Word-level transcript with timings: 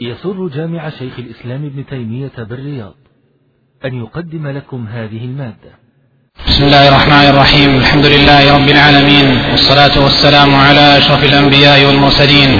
يسر 0.00 0.48
جامع 0.48 0.90
شيخ 0.90 1.12
الإسلام 1.18 1.64
ابن 1.64 1.86
تيمية 1.86 2.32
بالرياض 2.38 2.94
أن 3.84 3.94
يقدم 3.94 4.48
لكم 4.48 4.86
هذه 4.92 5.24
المادة. 5.24 5.72
بسم 6.48 6.64
الله 6.64 6.88
الرحمن 6.88 7.28
الرحيم. 7.28 7.76
الحمد 7.76 8.06
لله 8.06 8.56
رب 8.56 8.68
العالمين 8.68 9.26
والصلاة 9.50 10.04
والسلام 10.04 10.54
على 10.54 10.98
أشرف 10.98 11.24
الأنبياء 11.24 11.84
والمرسلين 11.86 12.50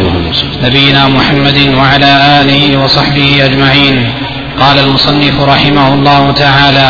نبينا 0.63 1.09
محمد 1.09 1.75
وعلى 1.79 2.41
آله 2.41 2.85
وصحبه 2.85 3.45
أجمعين. 3.45 4.13
قال 4.61 4.79
المصنف 4.79 5.41
رحمه 5.41 5.95
الله 5.95 6.33
تعالى 6.33 6.89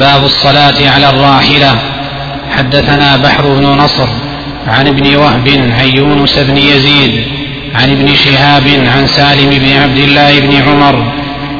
باب 0.00 0.24
الصلاة 0.24 0.90
على 0.90 1.10
الراحلة. 1.10 1.72
حدثنا 2.50 3.16
بحر 3.16 3.54
بن 3.54 3.66
نصر 3.66 4.08
عن 4.66 4.86
ابن 4.86 5.16
وهب 5.16 5.48
عن 5.48 5.88
يونس 5.96 6.38
بن 6.38 6.56
يزيد 6.56 7.41
عن 7.74 7.90
ابن 7.90 8.14
شهاب 8.14 8.62
عن 8.96 9.06
سالم 9.06 9.50
بن 9.50 9.72
عبد 9.82 9.98
الله 9.98 10.40
بن 10.40 10.52
عمر 10.56 11.12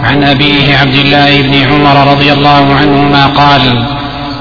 عن 0.02 0.24
أبيه 0.24 0.76
عبد 0.76 0.94
الله 0.94 1.42
بن 1.42 1.54
عمر 1.54 2.10
رضي 2.12 2.32
الله 2.32 2.74
عنهما 2.74 3.26
قال 3.26 3.86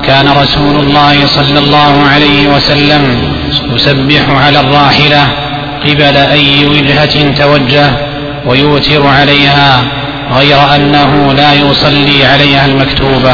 كان 0.03 0.27
رسول 0.27 0.76
الله 0.76 1.26
صلى 1.26 1.59
الله 1.59 2.03
عليه 2.13 2.48
وسلم 2.55 3.31
يسبح 3.76 4.29
على 4.45 4.59
الراحلة 4.59 5.27
قبل 5.85 6.17
أي 6.17 6.65
وجهة 6.65 7.31
توجه 7.34 7.91
ويوتر 8.45 9.07
عليها 9.07 9.84
غير 10.34 10.76
أنه 10.76 11.34
لا 11.34 11.53
يصلي 11.53 12.26
عليها 12.26 12.65
المكتوبة. 12.65 13.34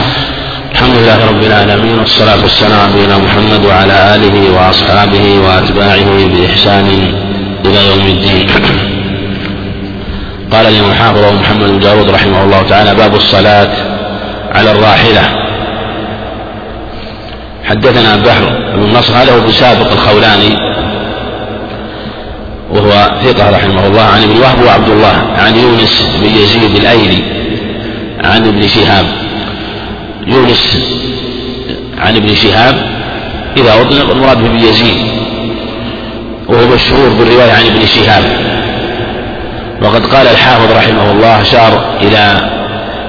الحمد 0.71 0.95
لله 0.97 1.25
رب 1.29 1.43
العالمين 1.43 1.99
والصلاة 1.99 2.41
والسلام 2.41 2.89
على 3.03 3.17
محمد 3.17 3.65
وعلى 3.65 4.15
آله 4.15 4.51
وأصحابه 4.51 5.39
وأتباعه 5.39 6.27
بإحسان 6.27 6.87
إلى 7.67 7.87
يوم 7.87 8.07
الدين. 8.07 8.47
قال 10.51 10.65
الإمام 10.65 10.91
الحافظ 10.91 11.33
محمد 11.33 11.69
بن 11.69 11.79
داود 11.79 12.09
رحمه 12.09 12.43
الله 12.43 12.61
تعالى 12.61 12.95
باب 12.95 13.15
الصلاة 13.15 13.69
على 14.51 14.71
الراحلة. 14.71 15.21
حدثنا 17.63 18.15
بحر 18.15 18.43
بن 18.75 18.97
نصر 18.97 19.13
هذا 19.15 19.35
هو 19.35 19.47
بسابق 19.47 19.91
الخولاني 19.91 20.57
وهو 22.71 22.91
ثقة 23.23 23.49
رحمه 23.49 23.87
الله 23.87 24.01
عن 24.01 24.23
ابن 24.23 24.37
وهب 24.37 24.63
وعبد 24.63 24.89
الله 24.89 25.15
عن 25.37 25.55
يونس 25.55 26.05
بن 26.21 26.25
يزيد 26.25 26.75
الأيلي 26.75 27.23
عن 28.23 28.47
ابن 28.47 28.67
شهاب. 28.67 29.05
يونس 30.27 30.77
عن 31.97 32.15
ابن 32.15 32.35
شهاب 32.35 32.75
إذا 33.57 33.81
أطلق 33.81 34.11
المراد 34.11 34.37
بن 34.37 34.59
يزيد. 34.59 35.16
وهو 36.49 36.67
مشهور 36.67 37.09
بالرواية 37.09 37.51
عن 37.51 37.65
ابن 37.65 37.85
شهاب. 37.85 38.23
وقد 39.81 40.05
قال 40.05 40.27
الحافظ 40.27 40.71
رحمه 40.71 41.11
الله 41.11 41.41
أشار 41.41 41.97
إلى 42.01 42.49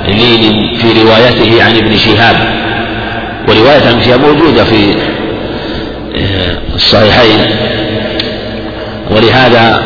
لين 0.08 0.76
في 0.76 1.02
روايته 1.02 1.64
عن 1.64 1.76
ابن 1.76 1.96
شهاب. 1.96 2.36
ورواية 3.48 3.90
ابن 3.90 4.02
شهاب 4.02 4.20
موجودة 4.20 4.64
في 4.64 4.94
آه، 6.16 6.74
الصحيحين. 6.74 7.46
ولهذا 9.10 9.82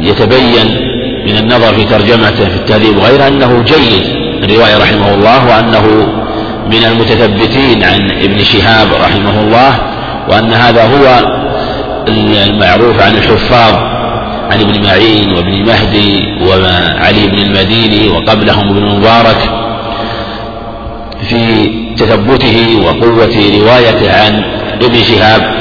يتبين 0.00 0.88
من 1.26 1.36
النظر 1.36 1.74
في 1.74 1.84
ترجمته 1.84 2.48
في 2.48 2.56
التهذيب 2.56 2.96
وغيره 2.96 3.28
أنه 3.28 3.62
جيد 3.62 4.04
الرواية 4.44 4.78
رحمه 4.78 5.14
الله 5.14 5.48
وأنه 5.48 6.08
من 6.66 6.84
المتثبتين 6.84 7.84
عن 7.84 8.10
ابن 8.10 8.44
شهاب 8.44 8.88
رحمه 8.92 9.40
الله 9.40 9.74
وأن 10.28 10.52
هذا 10.52 10.82
هو 10.84 11.38
المعروف 12.08 13.02
عن 13.02 13.16
الحفاظ 13.16 13.74
عن 14.50 14.60
ابن 14.60 14.84
معين 14.84 15.32
وابن 15.32 15.64
مهدي 15.66 16.24
وعلي 16.42 17.26
بن 17.26 17.38
المديني 17.38 18.08
وقبلهم 18.08 18.68
ابن 18.68 18.84
مبارك 18.84 19.50
في 21.28 21.70
تثبته 21.96 22.80
وقوة 22.86 23.34
روايته 23.60 24.12
عن 24.22 24.42
ابن 24.82 24.94
شهاب. 24.94 25.54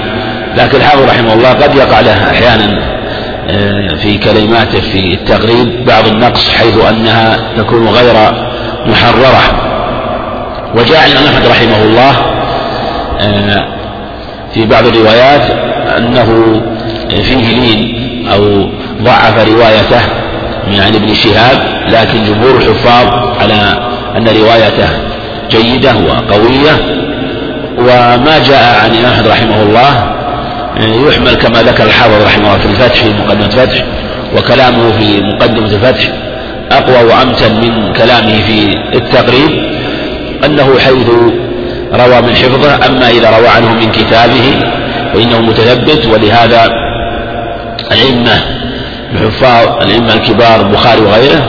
لكن 0.57 0.77
الحافظ 0.77 1.09
رحمه 1.09 1.33
الله 1.33 1.49
قد 1.49 1.75
يقع 1.75 1.99
له 1.99 2.31
أحيانا 2.31 2.97
آه، 3.49 3.95
في 3.95 4.17
كلماته 4.17 4.79
في 4.79 5.13
التغريب 5.13 5.85
بعض 5.85 6.07
النقص 6.07 6.49
حيث 6.49 6.77
أنها 6.77 7.37
تكون 7.57 7.87
غير 7.87 8.15
محررة. 8.85 9.41
وجاء 10.75 10.99
عن 10.99 11.25
أحمد 11.25 11.47
رحمه 11.47 11.83
الله 11.83 12.11
آه، 13.19 13.76
في 14.53 14.65
بعض 14.65 14.85
الروايات 14.87 15.41
أنه 15.97 16.61
فيه 17.09 17.59
لين 17.59 17.97
أو 18.33 18.69
ضعف 19.01 19.49
روايته 19.49 20.01
من 20.67 20.79
عن 20.79 20.95
ابن 20.95 21.13
شهاب 21.13 21.57
لكن 21.89 22.23
جمهور 22.23 22.57
الحفاظ 22.57 23.07
على 23.41 23.87
أن 24.17 24.27
روايته 24.27 24.89
جيدة 25.51 25.93
وقوية. 25.95 26.97
وما 27.77 28.39
جاء 28.47 28.79
عن 28.83 29.05
أحمد 29.05 29.27
رحمه 29.27 29.63
الله 29.63 30.13
يحمل 31.07 31.33
كما 31.33 31.61
ذكر 31.63 31.83
الحافظ 31.83 32.23
رحمه 32.25 32.45
الله 32.47 32.57
في 32.57 32.65
الفتح 32.65 33.03
في 33.03 33.09
مقدمة 33.13 33.45
الفتح 33.45 33.85
وكلامه 34.37 34.91
في 34.91 35.21
مقدمة 35.21 35.65
الفتح 35.65 36.07
أقوى 36.71 37.03
وأمتن 37.09 37.53
من 37.61 37.93
كلامه 37.93 38.39
في 38.47 38.77
التقريب 38.95 39.49
أنه 40.45 40.79
حيث 40.79 41.07
روى 41.93 42.21
من 42.21 42.35
حفظه 42.35 42.75
أما 42.87 43.09
إذا 43.09 43.29
روى 43.37 43.47
عنه 43.47 43.73
من 43.73 43.91
كتابه 43.91 44.59
فإنه 45.13 45.41
متثبت 45.41 46.05
ولهذا 46.05 46.65
الأئمة 47.91 48.41
الحفاظ 49.13 49.81
الأئمة 49.81 50.13
الكبار 50.13 50.61
البخاري 50.61 51.01
وغيره 51.01 51.47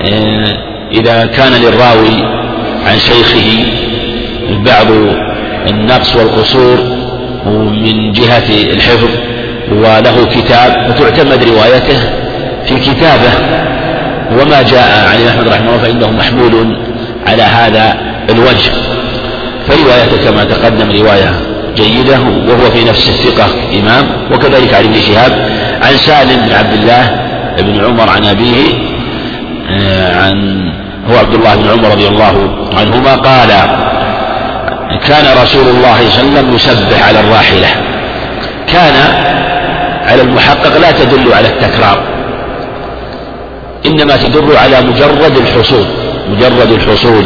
آه، 0.00 0.56
إذا 0.92 1.26
كان 1.26 1.52
للراوي 1.52 2.36
عن 2.86 2.98
شيخه 2.98 3.66
بعض 4.50 4.86
النقص 5.70 6.16
والقصور 6.16 6.78
من 7.70 8.12
جهة 8.12 8.72
الحفظ 8.72 9.10
وله 9.72 10.26
كتاب 10.34 10.92
فتعتمد 10.92 11.44
روايته 11.44 11.98
في 12.66 12.74
كتابه 12.74 13.32
وما 14.32 14.62
جاء 14.62 15.08
عن 15.08 15.28
أحمد 15.28 15.48
رحمه 15.48 15.68
الله 15.68 15.78
فإنه 15.78 16.10
محمول 16.10 16.76
على 17.26 17.42
هذا 17.42 17.96
الوجه. 18.30 18.70
فروايته 19.68 20.30
كما 20.30 20.44
تقدم 20.44 20.90
رواية 20.90 21.40
جيدة 21.76 22.18
وهو 22.20 22.70
في 22.70 22.84
نفس 22.84 23.08
الثقة 23.08 23.46
إمام 23.80 24.06
وكذلك 24.32 24.74
عن 24.74 24.84
ابن 24.84 25.00
شهاب 25.00 25.32
عن 25.82 25.96
سالم 25.96 26.46
بن 26.46 26.52
عبد 26.52 26.72
الله 26.72 27.26
بن 27.58 27.84
عمر 27.84 28.10
عن 28.10 28.24
أبيه 28.24 28.64
آه، 29.70 30.22
عن 30.22 30.66
هو 31.10 31.16
عبد 31.18 31.34
الله 31.34 31.54
بن 31.54 31.68
عمر 31.70 31.90
رضي 31.90 32.08
الله 32.08 32.50
عنهما 32.76 33.14
قال 33.14 33.50
كان 35.06 35.38
رسول 35.42 35.68
الله 35.68 35.68
صلى 35.68 35.70
الله 35.70 35.88
عليه 35.88 36.06
وسلم 36.06 36.54
يسبح 36.54 37.08
على 37.08 37.20
الراحلة. 37.20 37.68
كان 38.68 38.94
على 40.06 40.22
المحقق 40.22 40.78
لا 40.78 40.90
تدل 40.90 41.32
على 41.32 41.48
التكرار. 41.48 42.02
إنما 43.86 44.16
تدل 44.16 44.56
على 44.56 44.80
مجرد 44.80 45.36
الحصول 45.36 45.86
مجرد 46.30 46.72
الحصول. 46.72 47.24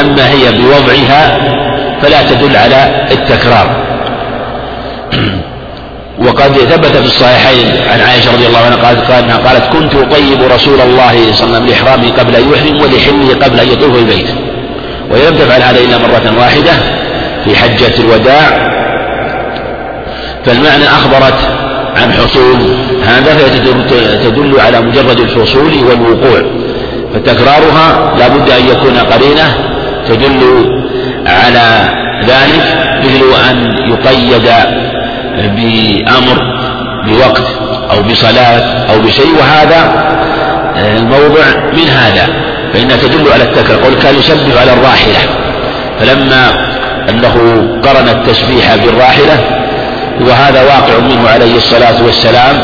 أما 0.00 0.30
هي 0.30 0.52
بوضعها 0.52 1.38
فلا 2.02 2.22
تدل 2.22 2.56
على 2.56 3.06
التكرار. 3.12 3.82
وقد 6.26 6.52
ثبت 6.52 6.96
في 6.96 7.04
الصحيحين 7.04 7.66
عن 7.92 8.00
عائشة 8.00 8.32
رضي 8.32 8.46
الله 8.46 8.58
عنها 8.58 8.76
قالت 8.76 9.10
قالت, 9.10 9.46
قالت 9.46 9.72
كنت 9.72 9.94
أطيب 9.94 10.42
رسول 10.42 10.80
الله 10.80 10.82
صلى 10.82 10.88
الله 10.90 11.02
عليه 11.02 11.30
وسلم 11.30 11.66
لإحرامه 11.66 12.10
قبل 12.18 12.36
أن 12.36 12.52
يحرم 12.52 12.80
ولحله 12.80 13.34
قبل 13.44 13.60
أن 13.60 13.68
يطوف 13.68 13.98
البيت. 13.98 14.26
وهي 15.10 15.30
لم 15.30 15.36
تفعل 15.36 15.62
هذا 15.62 15.80
إلا 15.80 15.98
مرة 15.98 16.38
واحدة 16.40 16.72
في 17.44 17.56
حجة 17.56 18.00
الوداع 18.00 18.72
فالمعنى 20.44 20.84
أخبرت 20.84 21.38
عن 21.96 22.12
حصول. 22.12 22.58
هذا 23.04 23.34
فهي 23.34 23.58
تدل 24.30 24.60
على 24.60 24.80
مجرد 24.80 25.20
الحصول 25.20 25.84
والوقوع 25.84 26.42
فتكرارها 27.14 28.14
لا 28.18 28.28
بد 28.28 28.50
أن 28.50 28.68
يكون 28.68 28.96
قرينة 28.96 29.71
تدل 30.08 30.64
على 31.26 31.88
ذلك 32.22 32.64
مثل 33.04 33.50
أن 33.50 33.76
يقيد 33.90 34.42
بأمر 35.36 36.38
بوقت 37.06 37.46
أو 37.90 38.02
بصلاة 38.02 38.92
أو 38.92 38.98
بشيء 38.98 39.34
وهذا 39.38 40.12
الموضع 40.76 41.44
من 41.72 41.88
هذا. 41.88 42.26
فإنها 42.72 42.96
تدل 42.96 43.32
على 43.32 43.42
التكرار 43.42 43.78
قل 43.84 43.94
كان 43.94 44.14
يسبح 44.14 44.60
على 44.60 44.72
الراحلة. 44.72 45.18
فلما 46.00 46.50
أنه 47.08 47.34
قرن 47.82 48.08
التسبيح 48.08 48.76
بالراحلة 48.76 49.38
وهذا 50.20 50.62
واقع 50.62 50.98
منه 50.98 51.28
عليه 51.28 51.56
الصلاة 51.56 52.04
والسلام 52.04 52.56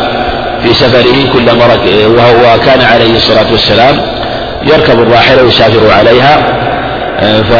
في 0.62 0.74
سفره 0.74 1.32
كل 1.32 1.56
مرة 1.58 2.06
وهو 2.06 2.60
كان 2.60 2.80
عليه 2.80 3.16
الصلاة 3.16 3.52
والسلام 3.52 4.00
يركب 4.62 5.02
الراحلة 5.02 5.42
ويسافر 5.42 5.92
عليها. 5.98 6.67
ف 7.20 7.52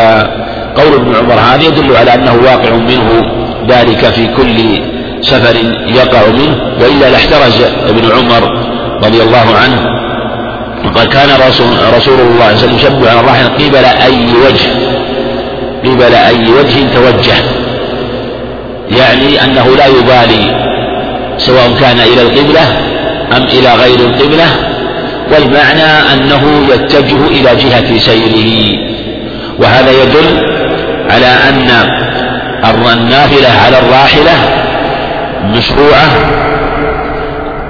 قول 0.80 0.94
ابن 0.94 1.14
عمر 1.14 1.34
هذا 1.34 1.62
يدل 1.62 1.96
على 1.96 2.14
أنه 2.14 2.34
واقع 2.34 2.70
منه 2.70 3.22
ذلك 3.68 4.04
في 4.04 4.26
كل 4.26 4.82
سفر 5.22 5.56
يقع 5.86 6.28
منه 6.28 6.56
وإلا 6.80 7.10
لاحترز 7.10 7.62
ابن 7.88 8.10
عمر 8.12 8.42
رضي 9.04 9.22
الله 9.22 9.56
عنه. 9.62 9.98
وقال 10.84 11.08
كان 11.08 11.28
رسول, 11.48 11.66
رسول 11.96 12.20
الله 12.20 12.26
صلى 12.26 12.30
الله 12.30 12.44
عليه 12.44 12.56
وسلم 12.56 12.74
يشبه 12.74 13.10
على 13.10 13.20
الراحلة 13.20 13.48
قبل 13.48 13.84
أي 13.84 14.26
وجه 14.46 14.70
قبل 15.84 16.14
أي 16.14 16.48
وجه 16.58 16.94
توجه. 16.94 17.34
يعني 18.98 19.44
أنه 19.44 19.76
لا 19.76 19.86
يبالي 19.86 20.68
سواء 21.38 21.70
كان 21.80 21.98
إلى 22.00 22.22
القبلة 22.22 22.62
أم 23.36 23.42
إلى 23.42 23.74
غير 23.74 23.98
القبلة 24.08 24.46
والمعنى 25.32 26.12
أنه 26.12 26.66
يتجه 26.74 27.26
إلى 27.26 27.56
جهة 27.56 27.98
سيره. 27.98 28.78
وهذا 29.58 29.90
يدل 29.90 30.58
على 31.10 31.26
أن 31.26 31.70
النافلة 32.92 33.48
على 33.64 33.78
الراحلة 33.78 34.32
مشروعة 35.44 36.08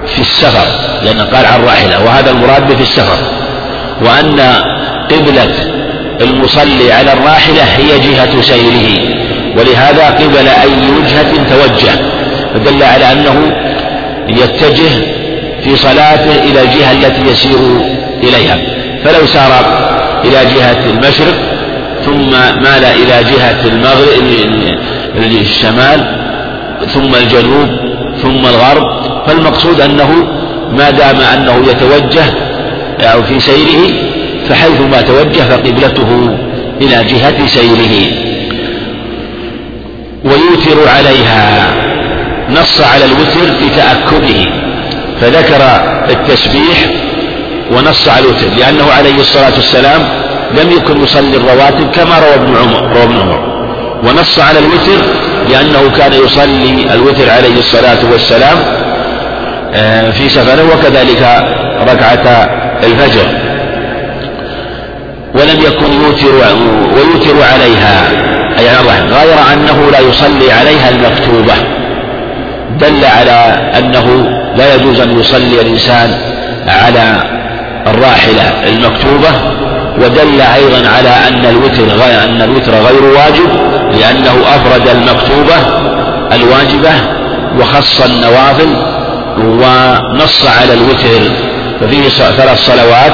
في 0.07 0.21
السفر 0.21 0.67
لأن 1.05 1.21
قال 1.21 1.47
عن 1.47 1.61
الراحلة 1.61 2.05
وهذا 2.05 2.31
المراد 2.31 2.75
في 2.75 2.83
السفر 2.83 3.19
وأن 4.03 4.41
قبلة 5.11 5.53
المصلي 6.21 6.93
على 6.93 7.13
الراحلة 7.13 7.63
هي 7.63 7.99
جهة 7.99 8.41
سيره 8.41 9.19
ولهذا 9.57 10.07
قبل 10.07 10.49
أي 10.49 10.91
وجهة 10.99 11.33
توجه 11.51 11.93
فدل 12.55 12.83
على 12.83 13.13
أنه 13.13 13.53
يتجه 14.29 14.91
في 15.65 15.77
صلاته 15.77 16.37
إلى 16.45 16.63
الجهة 16.63 16.93
التي 16.93 17.31
يسير 17.31 17.59
إليها 18.23 18.59
فلو 19.05 19.27
سار 19.27 19.53
إلى 20.25 20.55
جهة 20.55 20.91
المشرق 20.91 21.58
ثم 22.09 22.31
مال 22.63 22.85
إلى 22.85 23.25
جهة 23.31 23.67
المغرب 23.67 24.27
الشمال 25.41 26.01
ثم 26.95 27.15
الجنوب 27.15 27.69
ثم 28.23 28.47
الغرب. 28.47 28.85
فالمقصود 29.27 29.81
أنه 29.81 30.11
ما 30.73 30.91
دام 30.91 31.21
أنه 31.21 31.57
يتوجه 31.71 32.25
أو 33.01 33.23
في 33.23 33.41
سيره 33.41 33.91
فحيثما 34.49 35.01
توجه 35.01 35.43
فقبلته 35.43 36.37
إلى 36.81 37.05
جهة 37.05 37.47
سيره. 37.47 38.13
ويوتر 40.25 40.89
عليها 40.89 41.73
نص 42.51 42.81
على 42.81 43.05
الوتر 43.05 43.67
بتأكده 43.67 44.51
فذكر 45.21 45.63
التسبيح 46.11 46.79
ونص 47.73 48.09
على 48.09 48.25
الوتر 48.25 48.47
لأنه 48.59 48.93
عليه 48.99 49.21
الصلاة 49.21 49.53
والسلام 49.57 50.01
لم 50.53 50.71
يكن 50.71 51.03
يصلي 51.03 51.37
الرواتب 51.37 51.91
كما 51.91 52.19
روى 52.19 52.35
ابن 52.35 52.57
عمر 52.57 52.93
روى 52.93 53.03
ابن 53.03 53.17
عمر. 53.21 53.59
ونص 54.05 54.39
على 54.39 54.59
الوتر 54.59 54.99
لأنه 55.51 55.91
كان 55.97 56.13
يصلي 56.13 56.95
الوتر 56.95 57.31
عليه 57.31 57.59
الصلاة 57.59 58.13
والسلام 58.13 58.57
آه، 59.75 60.11
في 60.11 60.29
سفره 60.29 60.75
وكذلك 60.75 61.23
ركعة 61.81 62.49
الفجر. 62.85 63.27
ولم 65.35 65.61
يكن 65.67 65.93
يوتر 65.93 66.35
ويوتر 66.95 67.43
عليها 67.53 68.09
أي 68.59 68.69
على 68.69 68.81
الرحم. 68.81 69.07
غير 69.07 69.39
أنه 69.53 69.91
لا 69.91 70.01
يصلي 70.01 70.53
عليها 70.53 70.89
المكتوبة. 70.89 71.55
دل 72.81 73.05
على 73.05 73.71
أنه 73.79 74.31
لا 74.57 74.75
يجوز 74.75 75.01
أن 75.01 75.21
يصلي 75.21 75.61
الإنسان 75.61 76.15
على 76.69 77.23
الراحلة 77.87 78.69
المكتوبة. 78.69 79.29
ودل 80.03 80.41
أيضا 80.41 80.89
على 80.89 81.09
أن 81.29 81.47
الوتر 81.47 81.83
غير 81.83 82.25
أن 82.25 82.43
الوتر 82.43 82.73
غير 82.73 83.05
واجب 83.05 83.51
لأنه 84.01 84.35
أفرد 84.55 84.89
المكتوبة 84.89 85.57
الواجبة 86.33 86.91
وخص 87.59 88.01
النوافل 88.01 88.69
ونص 89.39 90.47
على 90.61 90.73
الوتر. 90.73 91.33
ففيه 91.81 92.09
ثلاث 92.09 92.59
صلوات 92.67 93.13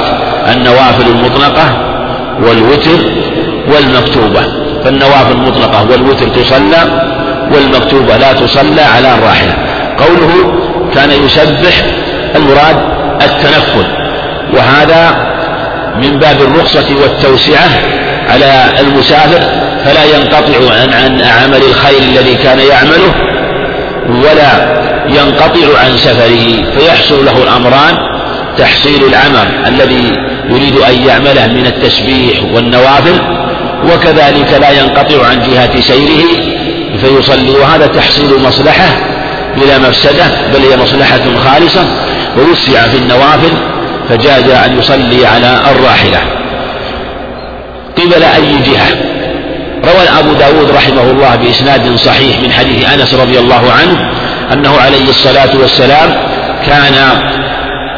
النوافل 0.55 1.07
المطلقة 1.07 1.65
والوتر 2.41 2.99
والمكتوبة. 3.73 4.41
فالنوافل 4.83 5.31
المطلقة 5.31 5.91
والوتر 5.91 6.27
تصلى 6.27 7.05
والمكتوبة 7.51 8.17
لا 8.17 8.33
تصلى 8.33 8.81
على 8.81 9.13
الراحلة. 9.15 9.53
قوله 9.97 10.53
كان 10.95 11.11
يسبح 11.25 11.85
المراد 12.35 12.77
التنفل. 13.21 13.85
وهذا 14.53 15.34
من 16.01 16.19
باب 16.19 16.41
الرخصة 16.41 16.95
والتوسعة 17.01 17.69
على 18.29 18.79
المسافر 18.79 19.39
فلا 19.85 20.03
ينقطع 20.03 20.73
عن, 20.73 20.93
عن 20.93 21.21
عمل 21.21 21.61
الخير 21.69 21.99
الذي 21.99 22.35
كان 22.35 22.59
يعمله 22.59 23.13
ولا 24.07 24.75
ينقطع 25.09 25.79
عن 25.85 25.97
سفره 25.97 26.63
فيحصل 26.77 27.25
له 27.25 27.43
الأمران. 27.43 27.95
تحصيل 28.57 29.03
العمل 29.03 29.67
الذي 29.67 30.13
يريد 30.49 30.77
أن 30.77 31.07
يعمله 31.07 31.47
من 31.47 31.65
التسبيح 31.65 32.43
والنوافل 32.53 33.19
وكذلك 33.83 34.57
لا 34.61 34.71
ينقطع 34.71 35.27
عن 35.27 35.41
جهة 35.41 35.81
سيره 35.81 36.25
فيصلي. 37.01 37.49
وهذا 37.49 37.87
تحصيل 37.87 38.43
مصلحة 38.47 38.87
بلا 39.57 39.77
مفسدة 39.77 40.25
بل 40.53 40.59
هي 40.71 40.77
مصلحة 40.77 41.21
خالصة. 41.45 41.85
ووسع 42.37 42.81
في 42.87 42.97
النوافل 42.97 43.53
فجاز 44.09 44.49
أن 44.49 44.79
يصلي 44.79 45.25
على 45.25 45.59
الراحلة. 45.71 46.19
قبل 47.97 48.23
أي 48.23 48.55
جهة؟ 48.57 49.15
روى 49.85 50.19
أبو 50.19 50.33
داود 50.33 50.71
رحمه 50.71 51.11
الله 51.11 51.35
بإسناد 51.35 51.95
صحيح 51.95 52.39
من 52.39 52.51
حديث 52.51 52.93
أنس 52.93 53.13
رضي 53.13 53.39
الله 53.39 53.71
عنه 53.71 54.09
أنه 54.53 54.77
عليه 54.77 55.09
الصلاة 55.09 55.57
والسلام 55.61 56.13
كان 56.65 56.93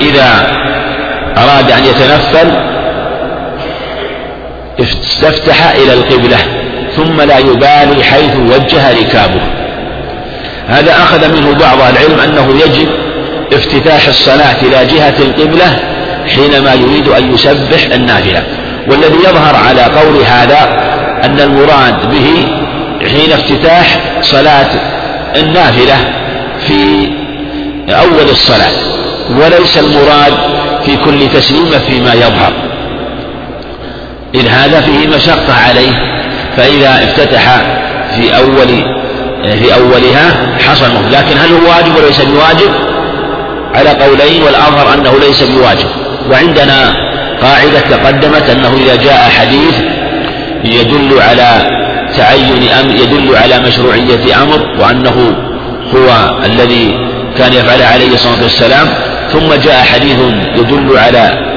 إذا 0.01 0.57
أراد 1.37 1.71
أن 1.71 1.85
يتنفل 1.85 2.51
استفتح 4.79 5.69
إلى 5.69 5.93
القبلة 5.93 6.37
ثم 6.95 7.21
لا 7.21 7.37
يبالي 7.37 8.03
حيث 8.03 8.35
وجه 8.35 8.91
ركابه. 8.99 9.41
هذا 10.67 10.91
أخذ 10.91 11.33
منه 11.33 11.53
بعض 11.53 11.77
العلم 11.81 12.19
أنه 12.19 12.55
يجب 12.65 12.89
افتتاح 13.53 14.07
الصلاة 14.07 14.55
إلى 14.61 14.85
جهة 14.85 15.15
القبلة 15.19 15.79
حينما 16.27 16.73
يريد 16.73 17.07
أن 17.07 17.33
يسبح 17.33 17.83
النافلة. 17.93 18.43
والذي 18.87 19.17
يظهر 19.17 19.55
على 19.55 19.81
قول 19.81 20.21
هذا 20.21 20.87
أن 21.23 21.39
المراد 21.39 22.09
به 22.09 22.47
حين 23.07 23.31
افتتاح 23.31 23.97
صلاة 24.21 24.69
النافلة 25.35 25.95
في 26.67 27.09
أول 27.89 28.29
الصلاة 28.29 28.71
وليس 29.29 29.77
المراد 29.77 30.33
في 30.85 30.97
كل 30.97 31.27
تسليمة 31.33 31.77
فيما 31.77 32.13
يظهر. 32.13 32.53
إذ 34.35 34.47
هذا 34.47 34.81
فيه 34.81 35.07
مشقة 35.07 35.53
عليه 35.67 35.91
فإذا 36.57 37.03
افتتح 37.03 37.61
في 38.15 38.37
أول 38.37 38.67
في 39.59 39.73
أولها 39.73 40.57
حصنه. 40.59 41.09
لكن 41.11 41.37
هل 41.37 41.53
هو 41.53 41.69
واجب 41.69 41.95
وليس 41.95 42.21
بواجب؟ 42.21 42.71
على 43.77 43.89
قولين 43.89 44.43
والأظهر 44.43 44.93
أنه 44.93 45.11
ليس 45.19 45.43
بواجب. 45.43 45.89
وعندنا 46.31 46.93
قاعدة 47.41 47.79
تقدمت 47.79 48.49
أنه 48.49 48.73
إذا 48.85 48.95
جاء 48.95 49.29
حديث 49.39 49.75
يدل 50.63 51.21
على 51.21 51.77
تعين 52.17 52.69
أمر 52.79 52.95
يدل 52.95 53.35
على 53.35 53.59
مشروعية 53.59 54.43
أمر 54.43 54.59
وأنه 54.79 55.35
هو 55.95 56.35
الذي 56.45 56.95
كان 57.37 57.53
يفعل 57.53 57.81
عليه 57.81 58.13
الصلاة 58.13 58.43
والسلام. 58.43 58.87
ثم 59.33 59.53
جاء 59.53 59.83
حديث 59.93 60.17
يدل 60.55 60.97
على 60.97 61.47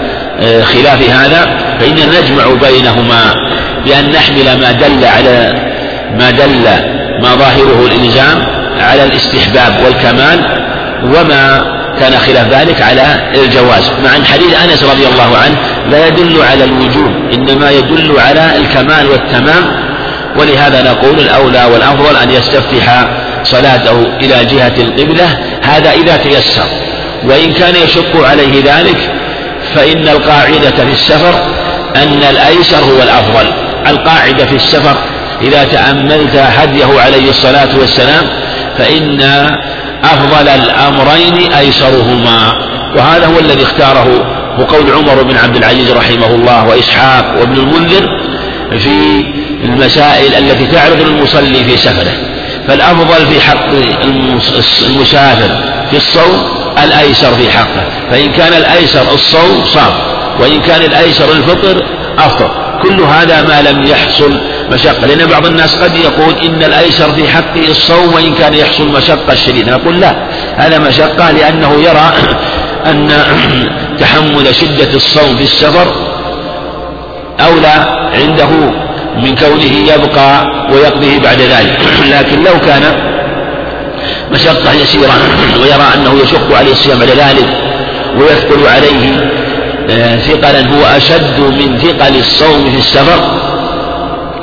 آه، 0.41 0.63
خلاف 0.63 1.11
هذا. 1.11 1.49
فإننا 1.81 2.21
نجمع 2.21 2.45
بينهما 2.69 3.35
بأن 3.87 4.11
نحمل 4.11 4.61
ما 4.61 4.73
دل 4.73 5.05
على 5.05 5.55
ما 6.19 6.31
دل 6.31 6.65
ما 7.23 7.35
ظاهره 7.35 7.87
الإلزام 7.87 8.43
على 8.81 9.05
الاستحباب 9.05 9.73
والكمال 9.85 10.41
وما 11.05 11.80
كان 12.01 12.19
خلاف 12.19 12.49
ذلك 12.49 12.83
على 12.83 13.31
الجواز. 13.35 13.91
مع 14.05 14.17
أن 14.17 14.25
حديث 14.25 14.55
أنس 14.65 14.83
رضي 14.83 15.07
الله 15.07 15.37
عنه 15.37 15.57
لا 15.91 16.07
يدل 16.07 16.43
على 16.43 16.65
الوجوب 16.65 17.13
إنما 17.35 17.71
يدل 17.71 18.21
على 18.21 18.57
الكمال 18.57 19.07
والتمام. 19.11 19.65
ولهذا 20.37 20.83
نقول 20.83 21.21
الأولى 21.21 21.65
والأفضل 21.65 22.17
أن 22.17 22.31
يستفتح 22.31 23.09
صلاته 23.45 24.03
إلى 24.21 24.45
جهة 24.45 24.75
القبلة 24.79 25.39
هذا 25.63 25.93
إذا 25.93 26.17
تيسر. 26.17 26.69
وإن 27.25 27.53
كان 27.53 27.75
يشق 27.77 28.25
عليه 28.25 28.63
ذلك 28.65 29.11
فإن 29.75 30.09
القاعدة 30.09 30.85
في 30.85 30.93
السفر 30.93 31.35
أن 31.97 32.23
الأيسر 32.31 32.77
هو 32.77 33.03
الأفضل. 33.03 33.53
القاعدة 33.87 34.45
في 34.45 34.57
السفر 34.57 34.97
إذا 35.43 35.65
تأملت 35.65 36.37
هديه 36.37 37.01
عليه 37.01 37.31
الصلاة 37.31 37.69
والسلام 37.79 38.27
فإن 38.79 39.21
أفضل 40.05 40.49
الأمرين 40.49 41.53
أيسرهما. 41.53 42.53
وهذا 42.97 43.27
هو 43.27 43.39
الذي 43.39 43.63
اختاره 43.63 44.07
وقول 44.59 44.93
عمر 44.93 45.23
بن 45.23 45.37
عبد 45.37 45.57
العزيز 45.57 45.91
رحمه 45.91 46.27
الله 46.27 46.69
وإسحاق 46.69 47.41
وابن 47.41 47.59
المنذر 47.59 48.09
في 48.79 49.25
المسائل 49.65 50.35
التي 50.35 50.67
تعرض 50.67 51.01
المصلي 51.01 51.65
في 51.65 51.77
سفره. 51.77 52.13
فالأفضل 52.69 53.27
في 53.27 53.41
حق 53.41 53.69
المسافر 54.87 55.57
في 55.91 55.97
الصوم 55.97 56.43
الأيسر 56.85 57.35
في 57.35 57.51
حقه. 57.51 57.85
فإن 58.11 58.33
كان 58.33 58.53
الأيسر 58.53 59.15
الصوم 59.15 59.65
صام 59.65 59.93
وإن 60.41 60.61
كان 60.61 60.83
الأيسر 60.83 61.33
الفطر 61.33 61.85
أفطر. 62.19 62.70
كل 62.83 63.01
هذا 63.01 63.43
ما 63.43 63.71
لم 63.71 63.85
يحصل 63.85 64.41
مشقة. 64.73 65.07
لأن 65.07 65.29
بعض 65.29 65.47
الناس 65.47 65.77
قد 65.77 65.97
يقول 65.97 66.35
إن 66.45 66.63
الأيسر 66.63 67.13
في 67.13 67.29
حقه 67.29 67.71
الصوم 67.71 68.15
وإن 68.15 68.35
كان 68.35 68.55
يحصل 68.55 68.89
مشقة 68.89 69.35
شديدة. 69.35 69.77
نقول 69.77 70.01
لا 70.01 70.15
هذا 70.57 70.79
مشقة 70.79 71.31
لأنه 71.31 71.83
يرى 71.83 72.13
أن 72.87 73.09
تحمل 74.01 74.55
شدة 74.55 74.95
الصوم 74.95 75.37
في 75.37 75.43
السفر 75.43 75.87
أولى 77.41 78.09
عنده 78.15 78.49
من 79.17 79.35
كونه 79.35 79.95
يبقى 79.95 80.45
ويقضيه 80.73 81.19
بعد 81.19 81.39
ذلك. 81.39 81.79
لكن 82.19 82.45
لو 82.45 82.61
كان 82.67 83.11
مشقة 84.33 84.73
يسيرة 84.73 85.13
ويرى 85.63 85.87
أنه 85.95 86.23
يشق 86.23 86.57
عليه 86.59 86.73
الصيام 86.73 86.99
بعد 86.99 87.09
ذلك 87.09 87.49
ويثقل 88.17 88.67
عليه 88.67 89.31
ثقلا 90.19 90.61
هو 90.75 90.97
أشد 90.97 91.41
من 91.41 91.79
ثقل 91.79 92.17
الصوم 92.19 92.71
في 92.71 92.79
السفر. 92.79 93.21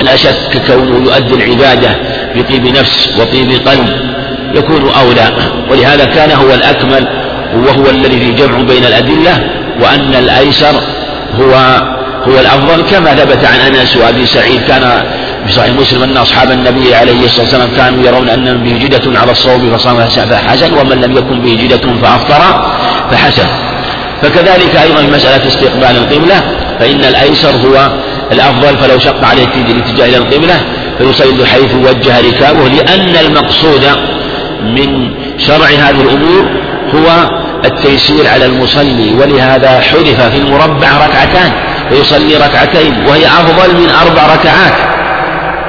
لا 0.01 0.15
شك 0.15 0.61
كونه 0.67 0.95
يؤدي 1.05 1.33
العبادة 1.33 1.89
بطيب 2.35 2.77
نفس 2.77 3.09
وطيب 3.19 3.67
قلب 3.67 3.89
يكون 4.55 4.91
أولى 4.91 5.27
ولهذا 5.69 6.05
كان 6.05 6.31
هو 6.31 6.53
الأكمل 6.53 7.07
وهو 7.55 7.89
الذي 7.89 8.19
في 8.19 8.31
جمع 8.31 8.57
بين 8.57 8.85
الأدلة 8.85 9.49
وأن 9.81 10.15
الأيسر 10.15 10.75
هو 11.39 11.53
هو 12.27 12.39
الأفضل 12.39 12.81
كما 12.81 13.15
ثبت 13.15 13.45
عن 13.45 13.59
أنس 13.59 13.97
وأبي 13.97 14.25
سعيد. 14.25 14.61
كان 14.61 15.03
في 15.47 15.53
صحيح 15.53 15.73
مسلم 15.73 16.03
أن 16.03 16.17
أصحاب 16.17 16.51
النبي 16.51 16.95
عليه 16.95 17.25
الصلاة 17.25 17.41
والسلام 17.41 17.69
كانوا 17.77 18.03
يرون 18.05 18.29
أن 18.29 18.63
به 18.63 18.77
جدة 18.85 19.19
على 19.19 19.31
الصوم 19.31 19.77
فصام 19.77 19.97
فحسن 20.05 20.73
ومن 20.73 21.01
لم 21.01 21.17
يكن 21.17 21.41
به 21.41 21.57
جدة 21.61 21.93
فأفطر 22.01 22.41
فحسن. 23.11 23.47
فكذلك 24.21 24.75
أيضا 24.75 25.01
مسألة 25.01 25.47
استقبال 25.47 25.97
القبلة 25.97 26.43
فإن 26.79 27.03
الأيسر 27.03 27.49
هو 27.49 27.91
الأفضل 28.31 28.77
فلو 28.77 28.99
شق 28.99 29.25
عليه 29.25 29.47
الاتجاه 29.55 30.05
إلى 30.05 30.17
القبلة 30.17 30.61
فيصلي 30.97 31.45
حيث 31.45 31.75
وجه 31.75 32.19
ركابه 32.19 32.67
لأن 32.67 33.15
المقصود 33.25 33.85
من 34.63 35.11
شرع 35.37 35.65
هذه 35.65 36.01
الأمور 36.01 36.49
هو 36.95 37.29
التيسير 37.65 38.27
على 38.27 38.45
المصلي 38.45 39.13
ولهذا 39.13 39.79
حذف 39.79 40.21
في 40.21 40.37
المربع 40.37 40.87
ركعتان 41.07 41.51
فيصلي 41.89 42.37
ركعتين 42.37 43.05
وهي 43.07 43.25
أفضل 43.25 43.75
من 43.75 43.89
أربع 43.89 44.35
ركعات 44.35 44.73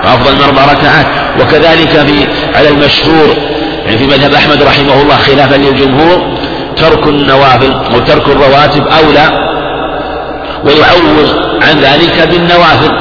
أفضل 0.04 0.34
من 0.34 0.42
أربع 0.42 0.72
ركعات 0.72 1.06
وكذلك 1.40 1.88
في 1.88 2.26
على 2.54 2.68
المشهور 2.68 3.36
يعني 3.86 3.98
في 3.98 4.06
مذهب 4.06 4.34
أحمد 4.34 4.62
رحمه 4.62 5.02
الله 5.02 5.16
خلافا 5.16 5.54
للجمهور 5.54 6.38
ترك 6.80 7.06
النوافل 7.06 7.72
أو 7.94 7.98
ترك 7.98 8.28
الرواتب 8.28 8.86
أولى 8.86 9.48
ويعوض 10.64 11.28
عن 11.62 11.78
ذلك 11.80 12.28
بالنوافل 12.30 12.92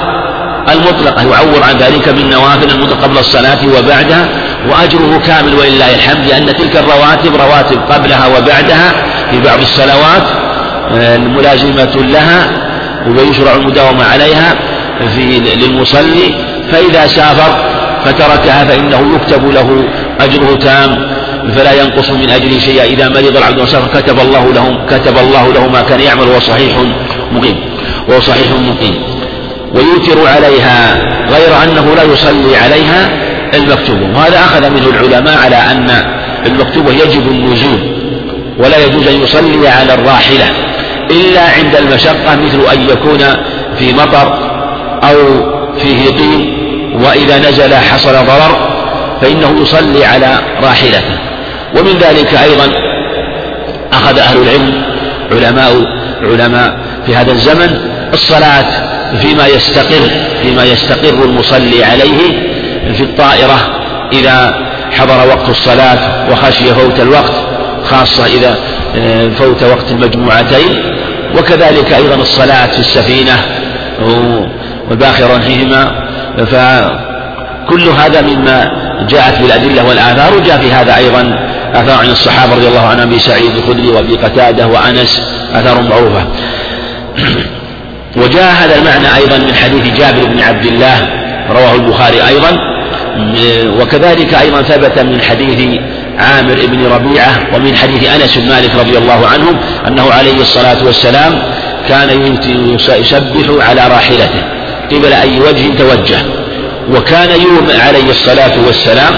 المطلقة 0.74 1.22
يعوض 1.22 1.63
عن 1.63 1.77
ذلك 1.77 2.10
بالنوافل 2.10 2.69
المطلقة 2.69 3.03
قبل 3.03 3.17
الصلاة 3.17 3.60
وبعدها 3.77 4.27
وأجره 4.69 5.22
كامل 5.25 5.53
ولله 5.53 5.96
الحمد 5.96 6.27
لأن 6.27 6.46
تلك 6.46 6.75
الرواتب 6.77 7.36
رواتب 7.36 7.79
قبلها 7.91 8.27
وبعدها 8.27 8.91
في 9.31 9.39
بعض 9.39 9.60
الصلوات 9.60 10.24
آه، 10.91 11.17
ملازمة 11.17 11.96
لها 11.96 12.48
ويشرع 13.07 13.55
المداومة 13.55 14.05
عليها 14.05 14.55
في 15.15 15.39
للمصلي 15.39 16.36
فإذا 16.72 17.07
سافر 17.07 17.63
فتركها 18.05 18.65
فإنه 18.65 19.15
يكتب 19.15 19.50
له 19.51 19.84
أجره 20.19 20.55
تام 20.55 21.16
فلا 21.51 21.82
ينقص 21.82 22.10
من 22.10 22.30
أجله 22.30 22.60
شيئا 22.60 22.86
إذا 22.86 23.10
مرض 23.10 23.38
العبد 23.38 23.60
وسافر 23.60 24.01
كتب 24.01 24.20
الله 24.20 24.54
له 24.54 24.86
كتب 24.89 25.18
الله 25.18 25.54
له 25.54 25.68
ما 25.68 25.82
كان 25.82 26.00
يعمل 26.00 26.27
وهو 26.27 26.39
صحيح 26.39 26.77
مقيم. 27.32 27.56
وهو 28.10 28.20
صحيح 28.20 28.48
مقيم. 28.51 28.96
ويوتر 29.74 30.27
عليها 30.27 30.96
غير 31.30 31.63
أنه 31.63 31.96
لا 31.96 32.04
يصلي 32.04 32.58
عليها 32.58 33.10
المكتوب. 33.54 34.16
وهذا 34.16 34.39
أخذ 34.39 34.70
منه 34.70 34.88
العلماء 34.88 35.38
على 35.38 35.56
أن 35.56 35.89
المكتوبة 36.46 36.92
يجب 36.92 37.32
النزول 37.32 37.80
ولا 38.60 38.86
يجوز 38.86 39.08
أن 39.08 39.22
يصلي 39.22 39.68
على 39.68 39.94
الراحلة 39.94 40.46
إلا 41.12 41.42
عند 41.42 41.75
المشقة 41.75 42.36
مثل 42.36 42.74
أن 42.74 42.89
يكون 42.89 43.20
في 43.80 43.94
مطر 43.94 44.39
أو 45.04 45.16
فيه 45.80 46.10
طين 46.10 46.58
وإذا 47.04 47.50
نزل 47.50 47.75
حصل 47.75 48.13
ضرر 48.13 48.70
فإنه 49.22 49.62
يصلي 49.62 50.06
على 50.06 50.39
راحلته. 50.63 51.18
ومن 51.75 51.97
ذلك 51.97 52.33
أيضا 52.33 52.71
أخذ 53.93 54.19
أهل 54.19 54.38
العلم 54.41 54.83
علماء 55.31 55.74
علماء 56.21 56.77
في 57.05 57.15
هذا 57.15 57.31
الزمن 57.31 57.79
الصلاة 58.13 58.65
فيما 59.21 59.47
يستقر 59.47 60.09
فيما 60.43 60.63
يستقر 60.63 61.25
المصلي 61.25 61.83
عليه 61.83 62.47
في 62.93 63.03
الطائرة 63.03 63.57
إذا 64.13 64.67
حضر 64.91 65.27
وقت 65.27 65.50
الصلاة 65.50 66.31
وخشي 66.31 66.65
فوت 66.65 67.00
الوقت 67.00 67.33
خاصة 67.83 68.25
إذا 68.25 68.55
آه، 68.97 69.27
فوت 69.27 69.63
وقت 69.63 69.91
المجموعتين. 69.91 70.95
وكذلك 71.38 71.93
أيضا 71.93 72.15
الصلاة 72.15 72.67
في 72.67 72.79
السفينة 72.79 73.33
والباخرة 74.89 75.39
فيهما. 75.39 76.07
فكل 77.67 77.89
هذا 77.89 78.21
مما 78.21 78.71
جاءت 79.09 79.41
بالأدلة 79.41 79.88
والآثار 79.88 80.33
وجاء 80.33 80.57
في 80.57 80.74
هذا 80.74 80.97
أيضا 80.97 81.39
آثار 81.74 82.00
عن 82.00 82.09
الصحابة 82.09 82.55
رضي 82.55 82.67
الله 82.67 82.79
عنهم 82.79 83.07
أبي 83.07 83.19
سعيد 83.19 83.55
الخدري 83.55 83.88
وأبي 83.88 84.15
قتادة 84.15 84.67
وأنس 84.67 85.21
آثار 85.53 85.81
معروفة. 85.81 86.27
وجاء 88.17 88.53
هذا 88.53 88.75
المعنى 88.75 89.15
أيضا 89.15 89.38
من 89.38 89.53
حديث 89.55 90.00
جابر 90.00 90.25
بن 90.25 90.41
عبد 90.41 90.65
الله 90.65 91.09
رواه 91.50 91.75
البخاري 91.75 92.27
أيضا. 92.27 92.57
وكذلك 93.81 94.33
أيضا 94.33 94.62
ثبت 94.62 95.00
من 95.00 95.21
حديث 95.21 95.79
عامر 96.19 96.55
بن 96.65 96.86
ربيعة 96.86 97.55
ومن 97.55 97.75
حديث 97.75 98.09
أنس 98.15 98.38
بن 98.38 98.50
مالك 98.50 98.75
رضي 98.75 98.97
الله 98.97 99.27
عنه 99.27 99.59
أنه 99.88 100.12
عليه 100.12 100.41
الصلاة 100.41 100.86
والسلام 100.86 101.33
كان 101.89 102.38
يسبح 102.88 103.67
على 103.69 103.88
راحلته 103.88 104.43
قبل 104.91 105.13
أي 105.13 105.39
وجه 105.39 105.77
توجه. 105.77 106.37
وكان 106.96 107.41
يوم 107.41 107.67
عليه 107.88 108.10
الصلاة 108.10 108.65
والسلام 108.67 109.13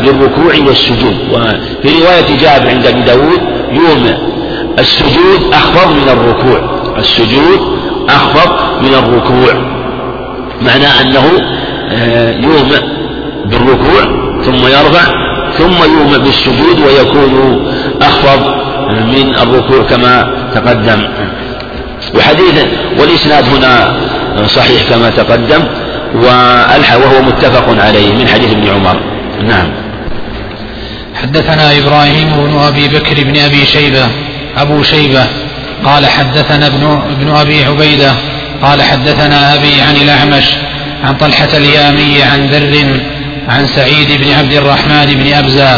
للركوع 0.00 0.54
والسجود. 0.66 1.16
وفي 1.32 2.02
رواية 2.02 2.38
جابر 2.40 2.68
عند 2.70 2.86
أبي 2.86 3.00
داود 3.00 3.40
يوم 3.70 4.14
السجود 4.78 5.52
أخفض 5.52 5.92
من 5.92 6.08
الركوع. 6.08 6.82
السجود 6.98 7.60
أخفض 8.08 8.50
من 8.82 8.94
الركوع. 8.94 9.54
معناه 10.60 11.00
أنه 11.00 11.24
آه، 11.92 12.30
يوم 12.30 12.70
بالركوع 13.44 14.02
ثم 14.44 14.66
يرفع 14.66 15.04
ثم 15.58 15.92
يوم 15.98 16.18
بالسجود 16.24 16.80
ويكون 16.86 17.64
أخفض 18.02 18.46
من 18.90 19.34
الركوع 19.42 19.82
كما 19.82 20.34
تقدم. 20.54 21.08
وحديث 22.14 22.64
والإسناد 23.00 23.44
هنا 23.48 23.96
صحيح 24.46 24.82
كما 24.90 25.10
تقدم. 25.10 25.64
وهو 26.14 27.22
متفق 27.22 27.84
عليه 27.84 28.12
من 28.12 28.28
حديث 28.28 28.50
ابن 28.50 28.68
عمر. 28.68 29.00
نعم. 29.48 29.68
حدثنا 31.22 31.78
إبراهيم 31.78 32.28
بن 32.28 32.58
أبي 32.58 32.88
بكر 32.88 33.24
بن 33.24 33.36
أبي 33.36 33.66
شيبة 33.66 34.06
أبو 34.56 34.82
شيبة 34.82 35.26
قال 35.84 36.06
حدثنا 36.06 36.66
ابن, 36.66 37.02
ابن 37.10 37.36
أبي 37.36 37.64
عبيدة 37.64 38.12
قال 38.62 38.82
حدثنا 38.82 39.54
أبي 39.54 39.80
عن 39.80 39.96
الأعمش 39.96 40.44
عن 41.04 41.14
طلحة 41.14 41.48
اليامي 41.54 42.22
عن 42.22 42.46
ذر 42.46 43.00
عن 43.48 43.66
سعيد 43.66 44.22
بن 44.22 44.32
عبد 44.32 44.52
الرحمن 44.52 45.06
بن 45.06 45.34
أبزة 45.34 45.74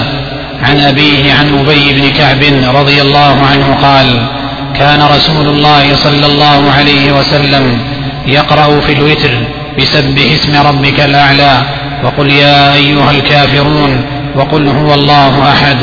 عن 0.62 0.80
أبيه 0.80 1.32
عن 1.32 1.58
أبي 1.58 1.92
بن 1.92 2.08
كعب 2.08 2.42
رضي 2.76 3.02
الله 3.02 3.46
عنه 3.46 3.74
قال 3.82 4.26
كان 4.78 5.02
رسول 5.02 5.46
الله 5.48 5.94
صلى 5.94 6.26
الله 6.26 6.70
عليه 6.70 7.12
وسلم 7.12 7.78
يقرأ 8.26 8.80
في 8.80 8.92
الوتر 8.92 9.30
بسبح 9.78 10.32
اسم 10.32 10.66
ربك 10.66 11.00
الأعلى 11.00 11.62
وقل 12.04 12.30
يا 12.30 12.74
أيها 12.74 13.10
الكافرون 13.10 14.04
وقل 14.36 14.68
هو 14.68 14.94
الله 14.94 15.48
أحد 15.48 15.76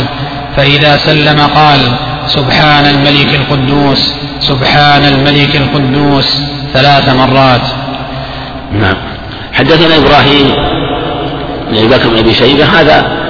فإذا 0.57 0.97
سلم 0.97 1.39
قال 1.39 1.79
سبحان 2.27 2.85
الملك 2.85 3.35
القدوس 3.35 4.13
سبحان 4.39 5.03
الملك 5.03 5.55
القدوس 5.55 6.37
ثلاث 6.73 7.09
مرات 7.09 7.61
نعم. 8.71 8.95
حدثنا 9.53 9.97
إبراهيم 9.97 10.53
بن 11.71 11.77
أبي 11.77 11.87
بكر 11.87 12.09
بن 12.09 12.17
أبي 12.17 12.33
شيبة 12.33 12.65
هذا 12.65 13.21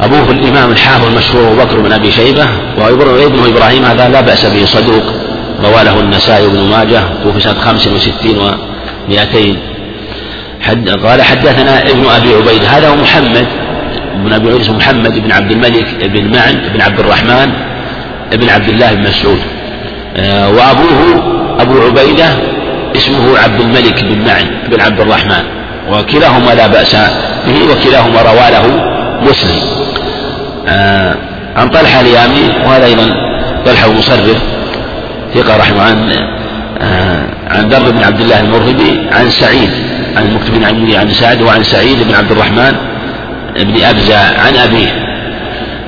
أبوه 0.00 0.30
الإمام 0.30 0.70
الحافظ 0.70 1.06
المشهور 1.06 1.48
أبو 1.48 1.56
بكر 1.64 1.80
بن 1.80 1.92
أبي 1.92 2.12
شيبة 2.12 2.46
وابنه 2.78 3.48
إبراهيم 3.48 3.84
هذا 3.84 4.08
لا 4.08 4.20
بأس 4.20 4.46
به 4.46 4.64
صدوق 4.64 5.04
رواه 5.64 5.82
له 5.82 6.00
النسائي 6.00 6.48
بن 6.48 6.70
ماجه 6.70 7.02
توفي 7.22 7.40
سنة 7.40 7.60
65 7.60 8.73
مئتين. 9.08 9.56
حد 10.60 10.88
قال 10.88 11.22
حدثنا 11.22 11.82
ابن 11.82 12.06
أبي 12.06 12.34
عبيد 12.34 12.64
هذا 12.64 12.88
هو 12.88 12.96
محمد 12.96 13.46
ابن 14.14 14.32
أبي 14.32 14.50
عبيد 14.50 14.70
محمد 14.70 15.18
بن 15.18 15.32
عبد 15.32 15.50
الملك 15.50 15.86
بن 16.04 16.36
معن 16.36 16.54
بن 16.74 16.80
عبد 16.80 17.00
الرحمن 17.00 17.52
بن 18.32 18.48
عبد 18.48 18.68
الله 18.68 18.92
بن 18.92 19.02
مسعود. 19.02 19.40
آه، 20.16 20.50
وأبوه 20.50 21.22
أبو 21.60 21.80
عبيدة 21.80 22.26
اسمه 22.96 23.38
عبد 23.38 23.60
الملك 23.60 24.04
بن 24.04 24.18
معن 24.18 24.46
بن 24.70 24.80
عبد 24.80 25.00
الرحمن. 25.00 25.44
وكلاهما 25.90 26.54
لا 26.54 26.66
بأس 26.66 26.96
به 27.46 27.72
وكلاهما 27.72 28.22
روى 28.22 28.50
له 28.50 28.66
مسلم. 29.22 29.60
آه، 30.68 31.16
عن 31.56 31.68
طلحة 31.68 32.00
اليامي 32.00 32.64
وهذا 32.66 32.86
أيضا 32.86 33.10
طلحة 33.66 33.90
المصرف 33.90 34.38
ثقة 35.34 35.56
رحمه 35.56 35.82
عن 35.82 36.12
عن 37.54 37.68
در 37.68 37.90
بن 37.90 38.02
عبد 38.02 38.20
الله 38.20 38.40
المرغبي 38.40 39.08
عن 39.12 39.30
سعيد 39.30 39.70
عن 40.16 40.26
المكتب 40.26 40.64
عن 40.64 40.92
عن 40.94 41.10
سعد 41.10 41.42
وعن 41.42 41.62
سعيد 41.62 42.02
بن 42.02 42.14
عبد 42.14 42.30
الرحمن 42.30 42.72
بن 43.56 43.82
أبزة 43.82 44.18
عن 44.18 44.56
أبيه 44.56 45.04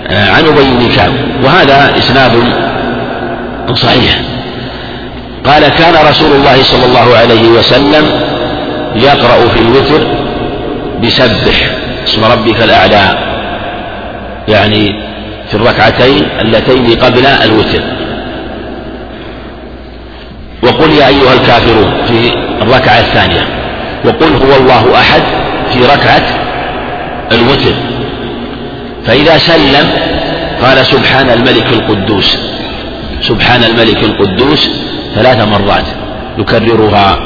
آه، 0.09 0.31
عن 0.31 0.45
أبي 0.45 0.65
بن 0.79 0.89
كعب. 0.97 1.13
وهذا 1.45 1.99
إسناد 1.99 2.33
صحيح. 3.75 4.19
قال 5.45 5.69
كان 5.69 6.09
رسول 6.09 6.33
الله 6.33 6.63
صلى 6.63 6.87
الله 6.87 7.17
عليه 7.17 7.49
وسلم 7.49 8.05
يقرأ 8.97 9.49
في 9.49 9.61
الوتر 9.61 10.07
بسبح 11.03 11.71
اسم 12.07 12.25
ربك 12.25 12.63
الأعلى 12.63 13.19
يعني 14.49 15.03
في 15.49 15.55
الركعتين 15.55 16.29
اللتين 16.41 16.99
قبل 17.01 17.27
الوتر. 17.27 17.96
وقل 20.77 20.91
يا 20.91 21.09
أيها 21.09 21.35
الكافرون 21.35 21.93
في 22.07 22.33
الركعة 22.63 23.01
الثانية. 23.01 23.47
وقل 24.05 24.27
هو 24.27 24.57
الله 24.57 25.01
أحد 25.01 25.23
في 25.73 25.79
ركعة 25.85 26.23
الوتر. 27.33 27.75
فإذا 29.07 29.39
سلم 29.39 29.89
قال 30.63 30.87
سبحان 30.87 31.31
الملك 31.31 31.67
القدوس. 31.73 32.37
سبحان 33.21 33.65
الملك 33.65 34.05
القدوس 34.05 34.69
ثلاث 35.15 35.49
مرات 35.49 35.85
يكررها. 36.39 37.19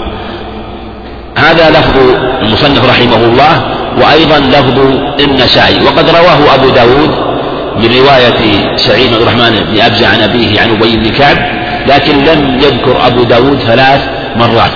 هذا 1.36 1.70
لفظ 1.70 1.96
المصنف 2.42 2.84
رحمه 2.90 3.24
الله 3.24 3.62
وأيضا 3.98 4.38
لفظ 4.38 4.78
النسائي. 5.20 5.84
وقد 5.84 6.10
رواه 6.10 6.54
أبو 6.54 6.68
داود 6.68 7.10
من 7.76 7.98
رواية 7.98 8.76
سعيد 8.76 9.10
بن 9.10 9.22
الرحمن 9.22 9.64
بن 9.70 9.80
أبزة 9.80 10.08
عن 10.08 10.20
أبيه 10.20 10.60
عن 10.60 10.70
أبي 10.70 10.96
بن 10.96 11.08
كعب 11.08 11.59
لكن 11.86 12.24
لم 12.24 12.58
يذكر 12.62 13.06
أبو 13.06 13.22
داود 13.22 13.58
ثلاث 13.58 14.08
مرات. 14.36 14.70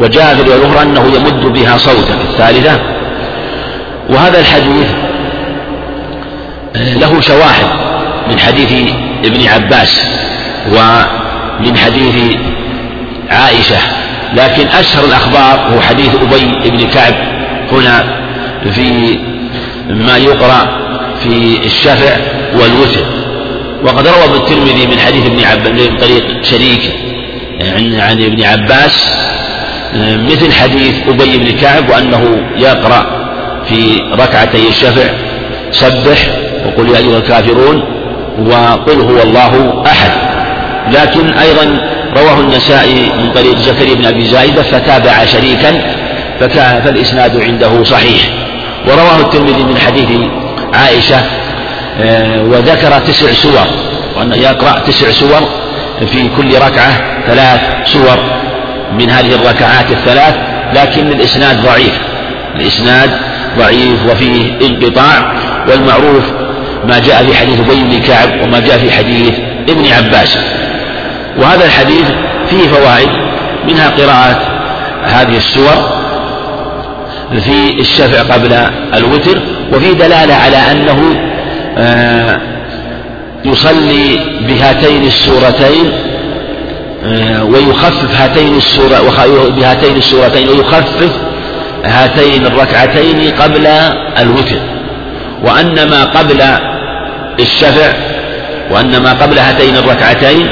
وجاء 0.00 0.34
في 0.34 0.42
الأخرى 0.42 0.82
أنه 0.82 1.04
يمد 1.16 1.44
بها 1.52 1.78
صوتا 1.78 2.14
الثالثة 2.14 2.80
وهذا 4.10 4.40
الحديث 4.40 4.86
له 6.74 7.20
شواهد 7.20 7.66
من 8.30 8.38
حديث 8.38 8.92
ابن 9.24 9.46
عباس 9.48 10.04
ومن 10.68 11.76
حديث 11.76 12.36
عائشة. 13.30 13.78
لكن 14.34 14.68
أشهر 14.68 15.04
الأخبار 15.04 15.74
هو 15.74 15.80
حديث 15.80 16.14
أبي 16.14 16.70
بن 16.70 16.88
كعب 16.88 17.14
هنا 17.72 18.04
في 18.70 19.18
ما 19.90 20.16
يقرأ 20.16 20.68
في 21.22 21.58
الشفع 21.66 22.16
والوتر. 22.54 23.21
وقد 23.84 24.08
روى 24.08 24.24
ابن 24.24 24.34
الترمذي 24.34 24.86
من 24.86 24.98
حديث 24.98 25.26
ابن 25.26 25.44
عباس 25.44 25.72
من 25.72 25.96
طريق 25.96 26.42
شريك 26.42 26.92
عن 27.60 27.94
عن 28.00 28.22
ابن 28.22 28.42
عباس 28.44 29.14
مثل 29.96 30.52
حديث 30.52 30.94
أبي 31.08 31.38
بن 31.38 31.50
كعب 31.50 31.90
وأنه 31.90 32.42
يقرأ 32.56 33.06
في 33.68 34.00
ركعتي 34.12 34.68
الشفع 34.68 35.10
سبح 35.72 36.18
وقل 36.66 36.88
يا 36.88 36.98
أيها 36.98 37.18
الكافرون 37.18 37.82
وقل 38.38 39.00
هو 39.00 39.22
الله 39.22 39.82
أحد. 39.86 40.10
لكن 40.92 41.32
أيضا 41.32 41.78
رواه 42.16 42.40
النسائي 42.40 43.12
من 43.18 43.32
طريق 43.34 43.56
زكريا 43.58 43.94
بن 43.94 44.04
أبي 44.04 44.24
زايدة 44.24 44.62
فتابع 44.62 45.24
شريكا 45.24 45.72
فالإسناد 46.80 47.40
عنده 47.40 47.84
صحيح. 47.84 48.22
ورواه 48.86 49.20
الترمذي 49.20 49.62
من 49.64 49.78
حديث 49.78 50.08
عائشة 50.74 51.41
وذكر 52.50 52.98
تسع 52.98 53.32
سور 53.32 53.66
وأنه 54.16 54.36
يقرأ 54.36 54.78
تسع 54.78 55.10
سور 55.10 55.48
في 56.06 56.28
كل 56.36 56.54
ركعة 56.54 57.22
ثلاث 57.26 57.60
سور 57.84 58.18
من 58.98 59.10
هذه 59.10 59.34
الركعات 59.34 59.90
الثلاث 59.90 60.36
لكن 60.74 61.12
الإسناد 61.12 61.62
ضعيف 61.62 61.98
الإسناد 62.56 63.10
ضعيف 63.58 64.06
وفيه 64.10 64.58
انقطاع 64.62 65.32
والمعروف 65.68 66.24
ما 66.88 66.98
جاء 66.98 67.24
في 67.24 67.34
حديث 67.34 67.60
أبي 67.60 67.82
بن 67.82 68.00
كعب 68.00 68.42
وما 68.42 68.60
جاء 68.60 68.78
في 68.78 68.92
حديث 68.92 69.32
ابن 69.68 69.86
عباس. 69.86 70.38
وهذا 71.38 71.64
الحديث 71.64 72.06
فيه 72.50 72.68
فوائد 72.68 73.08
منها 73.68 73.90
قراءة 73.90 74.42
هذه 75.04 75.36
السور 75.36 76.02
في 77.40 77.80
الشفع 77.80 78.34
قبل 78.34 78.52
الوتر 78.94 79.38
وفي 79.72 79.94
دلالة 79.94 80.34
على 80.34 80.56
أنه 80.56 81.00
آه، 81.00 81.31
يصلي 83.44 84.18
بهاتين 84.48 85.04
السورتين 85.04 85.92
آه، 87.04 87.44
ويخفف 87.44 88.20
هاتين 88.20 88.56
السورة 88.56 89.00
بهاتين 89.48 89.96
السورتين 89.96 90.48
ويخفف 90.48 91.10
هاتين 91.84 92.46
الركعتين 92.46 93.30
قبل 93.30 93.66
الوتر. 94.18 94.60
وأن 95.44 95.88
ما 95.88 96.04
قبل 96.04 96.42
الشفع 97.40 97.92
وأن 98.70 99.02
ما 99.02 99.12
قبل 99.12 99.38
هاتين 99.38 99.76
الركعتين 99.76 100.48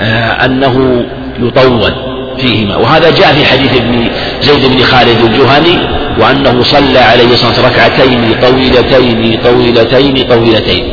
آه، 0.00 0.44
أنه 0.44 1.04
يطول. 1.40 2.03
فيهما. 2.38 2.76
وهذا 2.76 3.10
جاء 3.10 3.32
في 3.32 3.44
حديث 3.46 3.76
ابن 3.76 4.08
زيد 4.40 4.66
بن 4.66 4.82
خالد 4.82 5.22
الجهني 5.22 5.78
وأنه 6.20 6.62
صلى 6.62 6.98
عليه 6.98 7.32
الصلاة 7.32 7.48
والسلام 7.48 7.72
ركعتين 7.72 8.34
طويلتين 8.42 9.38
طويلتين 9.44 10.26
طويلتين. 10.28 10.84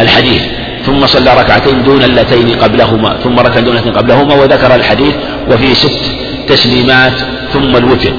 الحديث 0.00 0.42
ثم 0.86 1.06
صلى 1.06 1.34
ركعتين 1.40 1.82
دون 1.82 2.02
اللتين 2.02 2.50
قبلهما 2.50 3.16
ثم 3.24 3.38
ركع 3.38 3.60
دون 3.60 3.76
اللتين 3.76 3.92
قبلهما 3.92 4.34
وذكر 4.34 4.74
الحديث 4.74 5.14
وفي 5.50 5.74
ست 5.74 6.00
تسليمات 6.48 7.12
ثم 7.52 7.76
الوتر. 7.76 8.12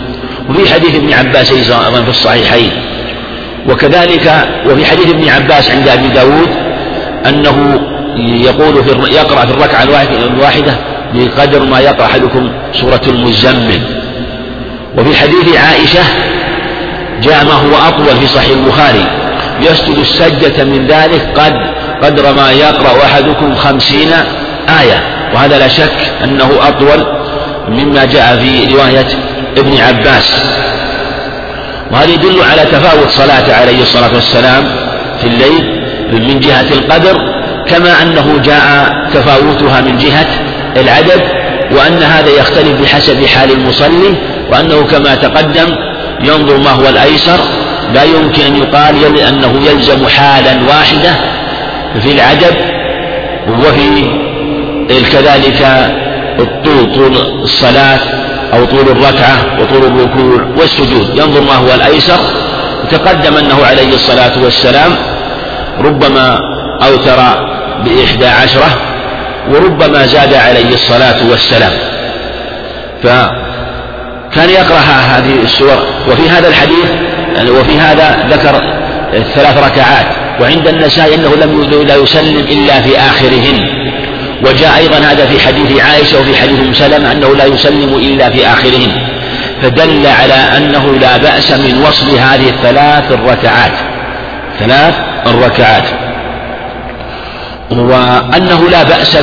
وفي 0.50 0.74
حديث 0.74 0.96
ابن 0.96 1.14
عباس 1.14 1.52
أيضا 1.52 2.02
في 2.04 2.10
الصحيحين. 2.10 2.72
وكذلك 3.70 4.50
وفي 4.66 4.86
حديث 4.86 5.10
ابن 5.10 5.30
عباس 5.30 5.72
عند 5.72 5.88
أبي 5.88 6.08
داود 6.08 6.50
أنه 7.30 7.80
يقول 8.18 8.84
في 8.84 9.14
يقرأ 9.16 9.46
في 9.46 9.52
الركعة 9.52 9.84
الواحدة 9.84 10.74
بقدر 11.14 11.66
ما 11.66 11.80
يقرأ 11.80 12.06
أحدكم 12.06 12.52
سورة 12.74 13.02
المزمل. 13.08 13.82
وفي 14.98 15.16
حديث 15.16 15.58
عائشة 15.58 16.04
جاء 17.22 17.46
ما 17.46 17.54
هو 17.54 17.88
أطول 17.88 18.16
في 18.16 18.28
صحيح 18.28 18.50
البخاري. 18.50 19.06
يسجد 19.62 19.98
السجدة 19.98 20.64
من 20.64 20.88
ذلك 20.88 21.22
قد 21.36 21.54
قدر 22.04 22.34
ما 22.34 22.52
يقرأ 22.52 23.06
أحدكم 23.06 23.56
خمسين 23.56 24.14
آية. 24.82 25.04
وهذا 25.34 25.60
لا 25.60 25.68
شك 25.68 26.12
أنه 26.24 26.50
أطول 26.68 27.06
مما 27.70 28.06
جاء 28.06 28.38
في 28.38 28.74
رواية 28.76 29.08
ابن 29.58 29.78
عباس. 29.78 30.44
وهذا 31.92 32.12
يدل 32.12 32.42
على 32.52 32.62
تفاوت 32.62 33.10
صلاته 33.10 33.56
عليه 33.56 33.82
الصلاة 33.82 34.14
والسلام 34.14 34.64
في 35.22 35.28
الليل 35.28 35.82
من 36.12 36.40
جهة 36.40 36.74
القدر 36.74 37.18
كما 37.68 38.02
أنه 38.02 38.42
جاء 38.44 38.94
تفاوتها 39.14 39.82
من 39.82 39.98
جهة 39.98 40.26
العدد 40.78 41.22
وأن 41.72 42.04
هذا 42.04 42.30
يختلف 42.30 42.82
بحسب 42.82 43.26
حال 43.26 43.52
المصلي 43.52 44.16
وأنه 44.52 44.82
كما 44.82 45.16
تقدم 45.16 45.76
ينظر 46.24 46.58
ما 46.58 46.70
هو 46.70 46.90
الأيسر 46.90 47.40
لا 47.94 48.04
يمكن 48.04 48.44
أن 48.44 48.56
يقال 48.56 49.20
أنه 49.20 49.62
يلزم 49.72 50.08
حالا 50.08 50.68
واحدة 50.70 51.16
في 52.00 52.12
العدد 52.12 52.56
وفي 53.48 54.22
كذلك 55.12 55.62
الطول 56.40 56.96
طول 56.96 57.18
الصلاة 57.44 58.00
أو 58.54 58.66
طول 58.66 58.90
الركعة 58.90 59.62
وطول 59.62 59.86
الركوع 59.86 60.48
والسجود. 60.58 61.10
ينظر 61.10 61.42
ما 61.42 61.56
هو 61.56 61.74
الأيسر. 61.76 62.20
تقدم 62.92 63.38
أنه 63.38 63.66
عليه 63.66 63.94
الصلاة 63.94 64.44
والسلام 64.44 64.96
ربما 65.80 66.40
أوتر 66.84 67.18
بإحدى 67.86 68.26
عشرة 68.26 68.91
وربما 69.50 70.06
زاد 70.06 70.34
عليه 70.34 70.74
الصلاة 70.74 71.30
والسلام. 71.30 71.72
فكان 73.04 74.50
يقرأ 74.50 74.80
هذه 74.80 75.42
السور 75.44 75.86
وفي 76.10 76.30
هذا 76.30 76.48
الحديث 76.48 76.92
يعني 77.36 77.50
وفي 77.50 77.80
هذا 77.80 78.28
ذكر 78.30 78.62
ثلاث 79.36 79.58
ركعات. 79.58 80.06
وعند 80.42 80.68
النساء 80.68 81.16
أنه 81.16 81.36
لم 81.36 81.84
لا 81.88 81.96
يسلم 81.96 82.38
إلا 82.38 82.82
في 82.82 82.98
آخرهن. 82.98 83.70
وجاء 84.46 84.78
أيضا 84.78 84.98
هذا 84.98 85.26
في 85.26 85.40
حديث 85.40 85.82
عائشة 85.82 86.20
وفي 86.20 86.36
حديث 86.36 86.60
أم 86.60 86.74
سلمة 86.74 87.12
أنه 87.12 87.36
لا 87.36 87.46
يسلم 87.46 87.96
إلا 87.96 88.30
في 88.30 88.48
آخرهن. 88.48 88.92
فدل 89.62 90.08
على 90.08 90.34
أنه 90.34 90.96
لا 91.02 91.18
بأس 91.18 91.52
من 91.52 91.84
وصل 91.88 92.16
هذه 92.16 92.50
الثلاث 92.50 93.12
الركعات. 93.12 93.72
ثلاث 94.60 94.94
الركعات. 95.28 95.84
وأنه 97.72 98.70
لا 98.70 98.84
بأس 98.84 99.18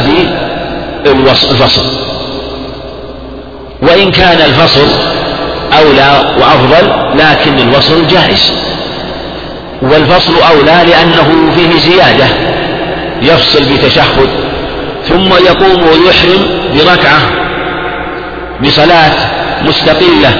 بالفصل 1.04 1.84
وإن 3.82 4.10
كان 4.10 4.38
الفصل 4.40 4.86
أولى 5.78 6.34
وأفضل 6.40 6.92
لكن 7.14 7.58
الوصل 7.58 8.06
جائز. 8.06 8.52
والفصل 9.82 10.32
أولى 10.50 10.90
لأنه 10.90 11.52
فيه 11.56 11.90
زيادة 11.90 12.26
يفصل 13.22 13.64
بتشهد 13.64 14.28
ثم 15.08 15.28
يقوم 15.32 15.82
ويحرم 15.82 16.46
بركعة 16.74 17.20
بصلاة 18.64 19.12
مستقلة 19.68 20.36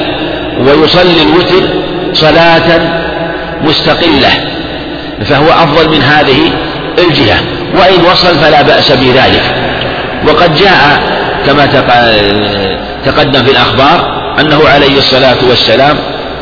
ويصلي 0.60 1.22
الوتر 1.22 1.68
صلاة 2.14 2.80
مستقلة. 3.64 4.30
فهو 5.24 5.46
أفضل 5.48 5.88
من 5.90 6.02
هذه 6.02 6.52
الجهة. 6.98 7.57
وإن 7.74 8.00
وصل 8.12 8.38
فلا 8.38 8.62
بأس 8.62 8.92
بذلك. 8.92 9.42
وقد 10.28 10.54
جاء 10.54 11.00
كما 11.46 11.66
تقدم 13.04 13.44
في 13.44 13.50
الأخبار 13.50 14.18
أنه 14.40 14.68
عليه 14.74 14.98
الصلاة 14.98 15.37
والسلام 15.48 15.96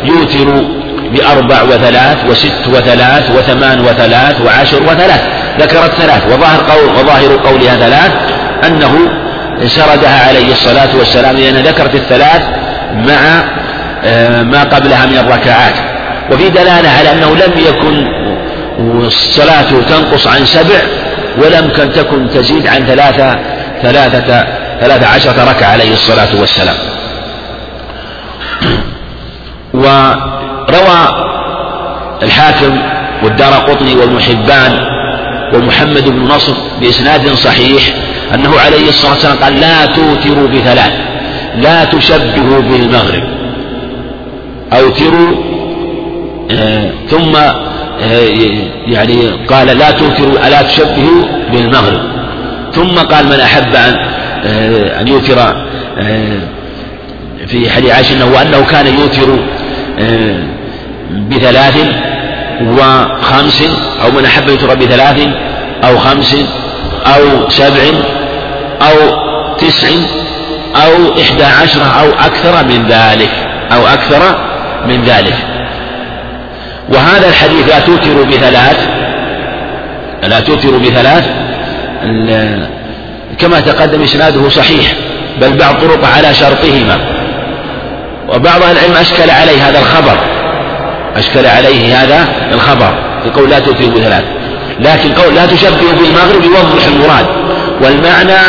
يوتر 0.04 0.64
بأربع 1.12 1.62
وثلاث 1.62 2.16
وست 2.30 2.66
وثلاث 2.68 3.30
وثمان 3.30 3.80
وثلاث 3.80 4.40
وعشر 4.40 4.82
وثلاث. 4.82 5.22
ذكرت 5.60 5.92
ثلاث 5.92 6.26
وظاهر 6.26 6.60
قول 6.70 6.88
وظاهر 6.88 7.36
قولها 7.44 7.76
ثلاث. 7.76 8.12
أنه 8.66 8.98
سردها 9.66 10.28
عليه 10.28 10.52
الصلاة 10.52 10.96
والسلام 10.98 11.36
لأن 11.36 11.54
ذكرت 11.54 11.94
الثلاث 11.94 12.42
مع 12.92 13.44
آه، 14.04 14.42
ما 14.42 14.62
قبلها 14.62 15.06
من 15.06 15.18
الركعات. 15.18 15.74
وفي 16.32 16.48
دلالة 16.48 16.90
على 16.98 17.12
أنه 17.12 17.34
لم 17.34 17.52
يكن 17.68 18.06
الصلاة 18.78 19.82
تنقص 19.88 20.26
عن 20.26 20.44
سبع 20.44 20.80
ولم 21.38 21.68
تكن 21.68 22.28
تزيد 22.30 22.66
عن 22.66 22.86
ثلاثة 22.86 23.38
ثلاثة 23.82 24.46
ثلاثة 24.80 25.06
عشرة 25.06 25.50
ركعة 25.50 25.72
عليه 25.72 25.92
الصلاة 25.92 26.40
والسلام. 26.40 26.76
وروى 29.74 31.26
الحاكم 32.22 32.78
والدار 33.22 33.52
قطني 33.52 33.94
والمحبان 33.94 34.96
ومحمد 35.54 36.08
بن 36.08 36.22
نصر 36.22 36.54
بإسناد 36.80 37.28
صحيح 37.28 37.82
أنه 38.34 38.60
عليه 38.60 38.88
الصلاة 38.88 39.12
والسلام 39.12 39.36
قال 39.36 39.60
لا 39.60 39.86
توتروا 39.86 40.48
بثلاث 40.48 40.92
لا 41.56 41.84
تشبهوا 41.84 42.60
بالمغرب. 42.60 43.24
أوتروا 44.72 45.34
آه 46.50 46.90
ثم 47.10 47.36
يعني 48.86 49.28
قال 49.48 49.66
لا 49.66 49.90
توتروا 49.90 50.48
ألا 50.48 50.62
تشبهوا 50.62 51.24
بالمغرب. 51.52 52.00
ثم 52.74 52.98
قال 52.98 53.26
من 53.26 53.40
أحب 53.40 53.74
أن 53.74 53.96
آه 54.44 55.00
أن 55.00 55.08
يوتر 55.08 55.38
آه، 55.98 56.38
في 57.46 57.70
حديث 57.70 57.90
عائشة 57.90 58.12
أنه 58.14 58.34
وأنه 58.34 58.64
كان 58.64 58.86
يوتر 58.86 59.38
آه، 59.98 60.38
بثلاث 61.30 61.76
وخمس 62.62 63.62
أو 64.04 64.10
من 64.10 64.24
أحب 64.24 64.48
يوتر 64.48 64.74
بثلاث 64.74 65.28
أو 65.84 65.98
خمس 65.98 66.36
أو 67.06 67.50
سبع 67.50 67.82
أو 68.82 69.26
تسع 69.58 69.88
أو 70.76 71.20
إحدى 71.20 71.44
عشرة 71.44 71.84
أو 71.84 72.08
أكثر 72.08 72.64
من 72.64 72.86
ذلك 72.88 73.30
أو 73.72 73.86
أكثر 73.86 74.38
من 74.86 75.04
ذلك. 75.04 75.55
وهذا 76.88 77.28
الحديث 77.28 77.68
لا 77.68 77.80
توتر 77.80 78.22
بثلاث 78.22 78.88
لا 80.22 80.40
توتر 80.40 80.78
بثلاث. 80.78 81.24
كما 83.38 83.60
تقدم 83.60 84.02
إسناده 84.02 84.48
صحيح 84.48 84.92
بل 85.40 85.56
بعض 85.56 85.74
طرق 85.74 86.04
على 86.16 86.34
شرطهما. 86.34 86.98
وبعض 88.28 88.62
العلم 88.62 88.96
أشكل 89.00 89.30
عليه 89.30 89.68
هذا 89.68 89.78
الخبر 89.78 90.18
أشكل 91.16 91.46
عليه 91.46 92.02
هذا 92.02 92.28
الخبر 92.52 92.94
يقول 93.26 93.50
لا 93.50 93.58
توتر 93.58 93.86
بثلاث. 93.86 94.24
لكن 94.80 95.12
قول 95.12 95.34
لا 95.34 95.46
تشبهوا 95.46 95.92
بالمغرب 95.92 96.44
يوضح 96.44 96.86
المراد. 96.86 97.26
والمعنى 97.82 98.42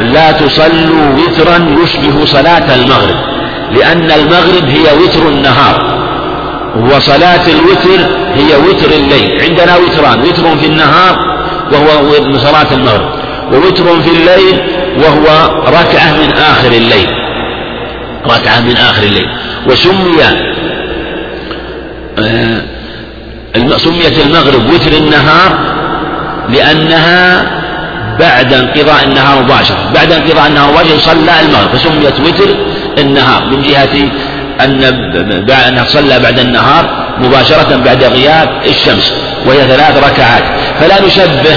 لا 0.00 0.32
تصلوا 0.32 1.16
وترا 1.18 1.76
يشبه 1.82 2.24
صلاة 2.24 2.74
المغرب 2.74 3.16
لأن 3.70 4.10
المغرب 4.10 4.68
هي 4.68 5.02
وتر 5.02 5.28
النهار. 5.28 5.93
وصلاة 6.76 7.46
الوتر 7.46 8.00
هي 8.34 8.56
وتر 8.56 8.90
الليل. 8.90 9.42
عندنا 9.42 9.76
وتران 9.76 10.20
وتر 10.20 10.56
في 10.56 10.66
النهار 10.66 11.34
وهو 11.72 12.38
صلاة 12.38 12.66
المغرب 12.72 13.10
ووتر 13.52 14.00
في 14.00 14.10
الليل 14.10 14.60
وهو 14.98 15.50
ركعة 15.68 16.12
من 16.12 16.32
آخر 16.32 16.68
الليل. 16.68 17.08
ركعة 18.26 18.60
من 18.60 18.76
آخر 18.76 19.02
الليل. 19.02 19.28
وسمي 19.66 20.22
آه 22.18 22.60
سميت 23.76 24.26
المغرب 24.26 24.70
وتر 24.74 24.92
النهار 24.92 25.58
لأنها 26.48 27.44
بعد 28.20 28.54
انقضاء 28.54 29.04
النهار 29.04 29.42
مباشرة. 29.42 29.92
بعد 29.94 30.12
انقضاء 30.12 30.46
النهار 30.46 30.72
مباشرة 30.72 30.98
صلى 30.98 31.40
المغرب. 31.40 31.68
فسميت 31.68 32.20
وتر 32.20 32.54
النهار 32.98 33.44
من 33.44 33.62
جهة 33.62 34.10
أن 34.60 34.84
أنها 35.68 35.84
صلى 35.88 36.18
بعد 36.18 36.38
النهار 36.38 37.14
مباشرة 37.18 37.76
بعد 37.76 38.04
غياب 38.04 38.48
الشمس 38.66 39.12
وهي 39.46 39.58
ثلاث 39.68 39.96
ركعات. 39.96 40.42
فلا 40.80 41.06
نشبه 41.06 41.56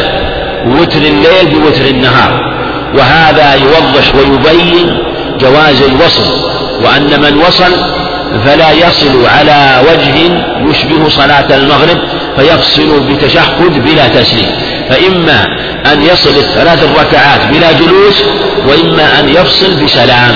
وتر 0.66 1.00
الليل 1.00 1.60
بوتر 1.60 1.86
النهار. 1.86 2.58
وهذا 2.96 3.56
يوضح 3.56 4.16
ويبين 4.16 4.98
جواز 5.40 5.82
الوصل 5.82 6.48
وأن 6.84 7.22
من 7.22 7.38
وصل 7.38 7.98
فلا 8.46 8.72
يصل 8.72 9.26
على 9.26 9.82
وجه 9.92 10.44
يشبه 10.70 11.10
صلاة 11.10 11.56
المغرب 11.56 11.98
فيفصل 12.38 13.00
بتشهد 13.00 13.84
بلا 13.86 14.08
تسليم. 14.08 14.52
فإما 14.90 15.48
أن 15.94 16.02
يصل 16.02 16.30
الثلاث 16.30 16.84
الركعات 16.84 17.46
بلا 17.46 17.72
جلوس 17.72 18.24
وإما 18.68 19.20
أن 19.20 19.30
يفصل 19.30 19.84
بسلام. 19.84 20.36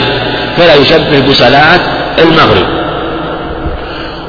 فلا 0.57 0.75
يشبه 0.75 1.19
بصلاة 1.19 2.00
المغرب. 2.19 2.67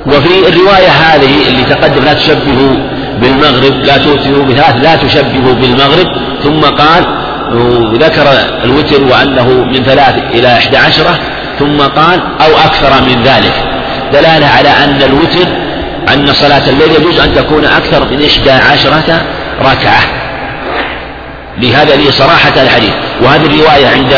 وفي 0.07 0.49
الرواية 0.49 0.89
هذه 0.89 1.49
اللي 1.49 1.65
تقدم 1.65 2.05
لا 2.05 2.13
تشبهوا 2.13 2.77
بالمغرب 3.21 3.85
لا 3.85 3.97
توتروا 3.97 4.45
بثلاث 4.45 4.77
لا 4.83 4.97
تشبهوا 4.97 5.55
بالمغرب. 5.55 6.07
ثم 6.43 6.61
قال 6.61 7.05
ذكر 7.95 8.27
الوتر 8.65 9.05
وأنه 9.05 9.49
من 9.49 9.85
ثلاث 9.85 10.15
إلى 10.35 10.53
إحدى 10.53 10.77
عشرة. 10.77 11.19
ثم 11.59 11.81
قال 11.81 12.21
أو 12.41 12.57
أكثر 12.67 13.03
من 13.03 13.23
ذلك. 13.23 13.55
دلالة 14.13 14.47
على 14.47 14.69
أن 14.69 15.03
الوتر 15.03 15.49
أن 16.15 16.27
صلاة 16.33 16.69
الليل 16.71 16.91
يجوز 16.91 17.21
أن 17.21 17.35
تكون 17.35 17.65
أكثر 17.65 18.05
من 18.11 18.25
إحدى 18.25 18.51
عشرة 18.51 19.23
ركعة. 19.61 20.03
لهذا 21.59 21.97
لي 21.97 22.13
صراحة 22.13 22.63
الحديث. 22.63 22.93
وهذه 23.23 23.47
الرواية 23.47 23.87
عند 23.87 24.15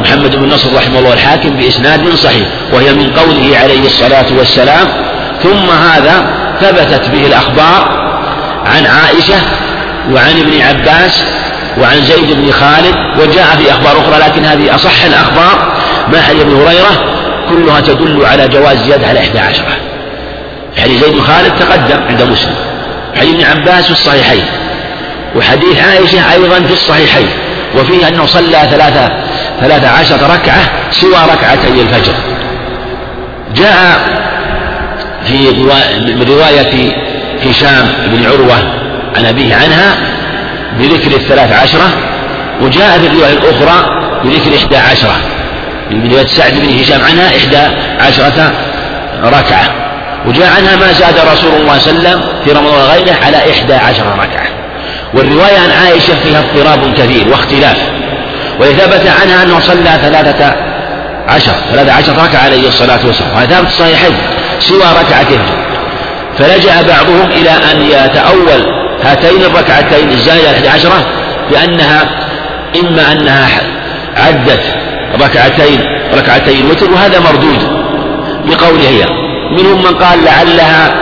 محمد 0.00 0.36
بن 0.36 0.48
نصر 0.48 0.76
رحمه 0.76 0.98
الله 0.98 1.12
الحاكم 1.12 1.50
بإسناد 1.50 2.14
صحيح 2.14 2.48
وهي 2.72 2.92
من 2.92 3.10
قوله 3.10 3.58
عليه 3.58 3.86
الصلاة 3.86 4.26
والسلام 4.38 4.86
ثم 5.42 5.70
هذا 5.70 6.26
ثبتت 6.60 7.08
به 7.08 7.26
الأخبار 7.26 8.10
عن 8.66 8.86
عائشة 8.86 9.36
وعن 10.10 10.40
ابن 10.40 10.60
عباس 10.60 11.24
وعن 11.78 12.00
زيد 12.00 12.32
بن 12.32 12.50
خالد 12.52 12.94
وجاء 13.18 13.56
في 13.56 13.72
أخبار 13.72 14.00
أخرى 14.00 14.18
لكن 14.28 14.44
هذه 14.44 14.74
أصح 14.74 15.04
الأخبار 15.04 15.72
ما 16.12 16.22
حديث 16.22 16.40
ابن 16.40 16.54
هريرة 16.54 17.04
كلها 17.48 17.80
تدل 17.80 18.24
على 18.24 18.48
جواز 18.48 18.78
زيادة 18.78 19.06
على 19.06 19.20
إحدى 19.20 19.38
عشرة 19.38 19.76
حديث 20.78 21.04
زيد 21.04 21.14
بن 21.14 21.20
خالد 21.20 21.52
تقدم 21.58 22.02
عند 22.08 22.22
مسلم. 22.22 22.54
حديث 23.16 23.34
ابن 23.34 23.44
عباس 23.44 23.84
في 23.84 23.90
الصحيحين. 23.90 24.44
وحديث 25.36 25.80
عائشة 25.80 26.32
أيضا 26.32 26.60
في 26.60 26.72
الصحيحين. 26.72 27.28
وفيه 27.76 28.08
أنه 28.08 28.26
صلى 28.26 28.68
ثلاثة 28.70 29.08
ثلاثة 29.60 29.88
عشرة 29.88 30.34
ركعة 30.34 30.62
سوى 30.90 31.18
ركعتي 31.32 31.68
الفجر. 31.68 32.14
جاء 33.54 34.00
في 35.26 35.48
رواية 36.28 36.92
هشام 37.44 37.88
بن 38.06 38.26
عروة 38.26 38.58
عن 39.16 39.26
أبيه 39.26 39.54
عنها 39.54 39.96
بذكر 40.78 41.16
الثلاث 41.16 41.52
عشرة 41.62 41.88
وجاء 42.60 42.98
في 42.98 43.06
الرواية 43.06 43.32
الأخرى 43.32 43.86
بذكر 44.24 44.56
إحدى 44.56 44.76
عشرة 44.76 45.16
من 45.90 46.10
رواية 46.12 46.26
سعد 46.26 46.52
بن 46.52 46.80
هشام 46.80 47.00
عنها 47.02 47.36
إحدى 47.36 47.76
عشرة 48.00 48.52
ركعة. 49.24 49.64
وجاء 50.26 50.52
عنها 50.56 50.76
ما 50.76 50.92
زاد 50.92 51.14
رسول 51.32 51.52
الله 51.60 51.78
صلى 51.78 51.92
الله 51.92 52.08
عليه 52.08 52.18
وسلم 52.18 52.20
في 52.44 52.52
رمضان 52.52 52.74
وغيره 52.74 53.16
على 53.24 53.36
إحدى 53.50 53.74
عشرة 53.74 54.14
ركعة. 54.22 54.59
والرواية 55.14 55.58
عن 55.58 55.70
عائشة 55.70 56.14
فيها 56.14 56.40
اضطراب 56.40 56.94
كثير 56.94 57.28
واختلاف. 57.28 57.76
وثبت 58.60 59.06
عنها 59.22 59.42
أنه 59.42 59.60
صلى 59.60 59.98
ثلاثة 60.02 60.54
عشر 61.28 61.52
ثلاثة 61.70 61.92
عشر 61.92 62.12
ركعة 62.12 62.44
عليه 62.44 62.68
الصلاة 62.68 63.06
والسلام. 63.06 63.32
وهذا 63.34 63.54
ثابت 63.54 63.68
الصحيحين 63.68 64.16
سوى 64.60 64.84
ركعتين. 65.00 65.40
فلجأ 66.38 66.82
بعضهم 66.82 67.30
إلى 67.30 67.50
أن 67.50 67.80
يتأول 67.82 68.80
هاتين 69.04 69.42
الركعتين 69.42 70.08
الزائدة 70.08 70.50
الأحد 70.50 70.66
عشرة 70.66 71.06
بأنها 71.50 72.02
إما 72.80 73.12
أنها 73.12 73.48
عدت 74.16 74.62
ركعتين 75.22 75.80
ركعتي 76.14 76.60
الوتر 76.60 76.90
وهذا 76.90 77.20
مردود 77.20 77.58
بقوله 78.46 78.88
هي. 78.88 79.06
منهم 79.58 79.78
من 79.82 79.94
قال 79.94 80.24
لعلها 80.24 80.94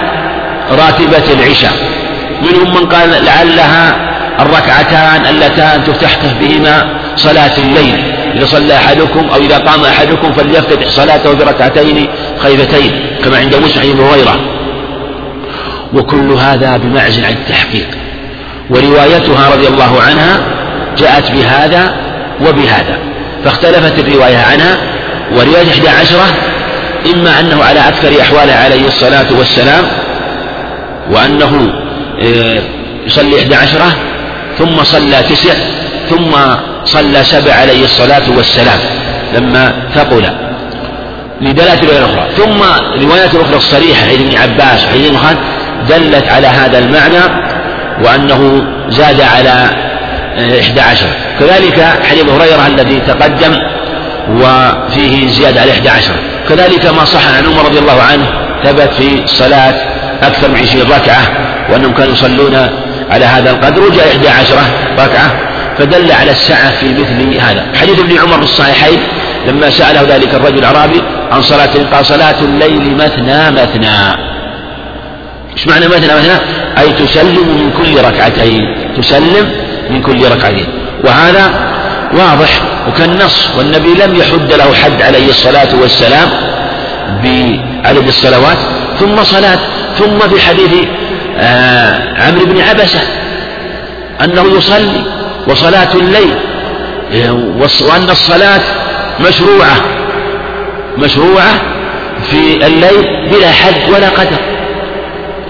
راتبة 0.71 1.33
العشاء. 1.33 1.98
منهم 2.43 2.75
من 2.75 2.89
قال 2.89 3.25
لعلها 3.25 3.97
الركعتان 4.41 5.27
اللتان 5.27 5.85
تفتح 5.85 6.17
بهما 6.41 6.87
صلاة 7.17 7.59
الليل. 7.59 8.15
إذا 8.35 8.47
صلى 8.47 8.77
أحدكم 8.77 9.29
أو 9.29 9.37
إذا 9.37 9.59
قام 9.59 9.85
أحدكم 9.85 10.33
فليفتتح 10.33 10.89
صلاته 10.89 11.33
بركعتين 11.33 12.09
خيفتين 12.39 12.93
كما 13.25 13.37
عند 13.37 13.55
مسعى 13.55 13.93
بن 13.93 14.01
هريرة 14.01 14.41
وكل 15.95 16.33
هذا 16.33 16.77
بمعزل 16.77 17.25
عن 17.25 17.33
التحقيق. 17.33 17.89
وروايتها 18.71 19.55
رضي 19.55 19.69
الله 19.69 20.03
عنها 20.03 20.41
جاءت 20.99 21.31
بهذا 21.31 21.97
وبهذا. 22.41 22.99
فاختلفت 23.45 23.99
الرواية 23.99 24.39
عنها. 24.53 24.77
ورواية 25.33 25.71
إحدى 25.71 25.89
عشرة 25.89 26.27
إما 27.15 27.41
أنه 27.41 27.65
على 27.65 27.81
أكثر 27.81 28.21
أحواله 28.21 28.53
عليه 28.53 28.87
الصلاة 28.87 29.27
والسلام 29.39 29.85
وأنه 31.11 31.73
يصلي 33.07 33.39
إحدى 33.39 33.55
عشرة 33.55 33.97
ثم 34.59 34.85
صلى 34.85 35.23
تسع 35.23 35.55
ثم 36.11 36.31
صلى 36.85 37.25
سبع 37.25 37.55
عليه 37.55 37.85
الصلاة 37.85 38.31
والسلام 38.37 38.79
لما 39.35 39.73
ثقل. 39.95 40.25
لدلالة 41.41 41.83
الرواية 41.83 41.99
الأخرى 41.99 42.29
ثم 42.37 42.63
روايات 43.03 43.35
الأخرى 43.35 43.57
الصريحة 43.57 44.07
عن 44.07 44.15
ابن 44.15 44.37
عباس 44.37 44.85
وحديث 44.85 45.13
ابن 45.13 45.37
دلت 45.89 46.29
على 46.29 46.47
هذا 46.47 46.79
المعنى 46.79 47.49
وأنه 48.05 48.63
زاد 48.89 49.21
على 49.21 49.71
آه، 50.39 50.61
إحدى 50.61 50.81
عشر 50.81 51.07
كذلك 51.41 51.85
حديث 52.11 52.29
هريرة 52.29 52.67
الذي 52.67 53.01
تقدم 53.01 53.57
وفيه 54.31 55.31
زيادة 55.31 55.61
على 55.61 55.73
إحدى 55.73 55.89
عشر 55.89 56.15
كذلك 56.49 56.87
ما 56.87 57.05
صح 57.05 57.37
عن 57.37 57.47
عمر 57.47 57.65
رضي 57.65 57.79
الله 57.79 58.03
عنه 58.03 58.27
ثبت 58.65 58.93
في 58.99 59.27
صلاة 59.27 59.75
أكثر 60.23 60.49
من 60.49 60.57
عشرين 60.57 60.85
ركعة. 60.85 61.48
وأنهم 61.71 61.93
كانوا 61.93 62.13
يصلون 62.13 62.69
على 63.11 63.25
هذا 63.25 63.51
القدر. 63.51 63.83
وجاء 63.83 64.09
إحدى 64.09 64.29
عشرة 64.29 64.65
ركعة 64.99 65.41
فدل 65.79 66.13
على 66.13 66.31
السعة 66.31 66.71
في 66.71 66.87
مثل 66.87 67.41
هذا. 67.41 67.67
حديث 67.75 68.01
ابن 68.01 68.19
عمر 68.19 68.37
في 68.37 68.43
الصحيحين 68.43 68.99
لما 69.47 69.71
سأله 69.71 70.17
ذلك 70.17 70.35
الرجل 70.35 70.59
الأعرابي 70.59 71.03
عن 71.33 71.43
صلاة 71.43 71.71
قال 71.93 72.07
صلاة 72.07 72.41
الليل 72.41 72.97
مثنى 72.97 73.51
مثنى. 73.51 74.29
إيش 75.53 75.67
معنى 75.67 75.89
مثنى 75.89 76.15
مثنى؟ 76.15 76.39
أي 76.79 76.93
تسلم 76.93 77.49
من 77.49 77.71
كل 77.79 78.05
ركعتين. 78.05 78.61
تسلم 78.97 79.53
من 79.91 80.03
كل 80.03 80.25
ركعتين. 80.25 80.67
وهذا 81.05 81.51
واضح 82.13 82.51
وكالنص 82.89 83.49
والنبي 83.59 83.95
لم 83.95 84.17
يحد 84.17 84.53
له 84.53 84.75
حد 84.75 85.03
عليه 85.03 85.29
الصلاة 85.29 85.69
والسلام 85.81 86.29
بعدد 87.23 88.07
الصلوات. 88.09 88.59
ثم 89.01 89.23
صلاة 89.23 89.59
ثم 89.99 90.19
في 90.19 90.41
حديث 90.41 90.73
عمرو 92.17 92.45
بن 92.47 92.61
عبسة 92.61 93.01
أنه 94.25 94.57
يصلي 94.57 95.03
وصلاة 95.49 95.89
الليل 95.95 96.35
وأن 97.83 98.11
الصلاة 98.11 98.61
مشروعة 99.21 99.77
مشروعة 100.99 101.61
في 102.31 102.67
الليل 102.67 103.29
بلا 103.31 103.51
حد 103.51 103.91
ولا 103.95 104.09
قدر. 104.09 104.39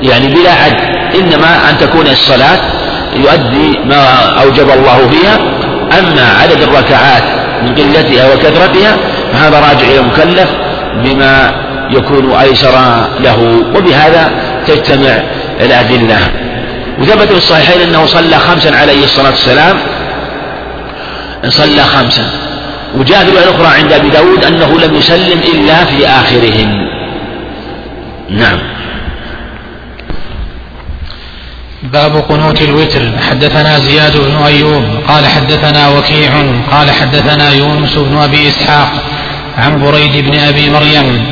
يعني 0.03 0.29
بلا 0.29 0.51
عد 0.51 0.81
إنما 1.15 1.71
أن 1.71 1.79
تكون 1.79 2.07
الصلاة 2.07 2.59
يؤدي 3.17 3.79
ما 3.85 4.05
أوجب 4.43 4.71
الله 4.71 5.09
فيها. 5.09 5.39
أما 5.99 6.23
عدد 6.43 6.63
الركعات 6.63 7.23
من 7.63 7.75
قلتها 7.75 8.35
وكثرتها 8.35 8.97
فهذا 9.33 9.61
راجع 9.61 9.87
إلى 9.87 10.01
المكلف 10.01 10.49
بما 11.05 11.53
يكون 11.91 12.33
أيسر 12.33 12.73
له 13.21 13.63
وبهذا 13.77 14.31
تجتمع 14.67 15.21
الأدلة. 15.61 16.19
وثبت 16.99 17.29
في 17.33 17.39
الصحيحين 17.39 17.81
أنه 17.81 18.07
صلى 18.07 18.39
خمسا 18.39 18.77
عليه 18.77 19.05
الصلاة 19.05 19.31
والسلام. 19.31 19.77
صلى 21.49 21.83
خمسا. 21.83 22.31
وجاء 22.97 23.25
في 23.25 23.31
الأخرى 23.31 23.67
عند 23.67 23.93
أبي 23.93 24.09
داود 24.09 24.45
أنه 24.45 24.79
لم 24.81 24.95
يسلم 24.95 25.41
إلا 25.55 25.85
في 25.85 26.07
آخرهم. 26.07 26.89
نعم. 28.31 28.59
باب 31.83 32.17
قنوت 32.17 32.63
الوتر. 32.63 33.03
حدثنا 33.31 33.79
زياد 33.79 34.17
بن 34.17 34.37
أيوب. 34.47 34.85
قال 35.09 35.27
حدثنا 35.27 35.89
وكيع. 35.89 36.31
قال 36.73 36.91
حدثنا 36.91 37.51
يونس 37.51 37.95
بن 37.95 38.17
أبي 38.17 38.49
إسحاق 38.49 38.93
عن 39.59 39.83
بريد 39.83 40.31
بن 40.31 40.39
أبي 40.39 40.71
مريم 40.71 41.25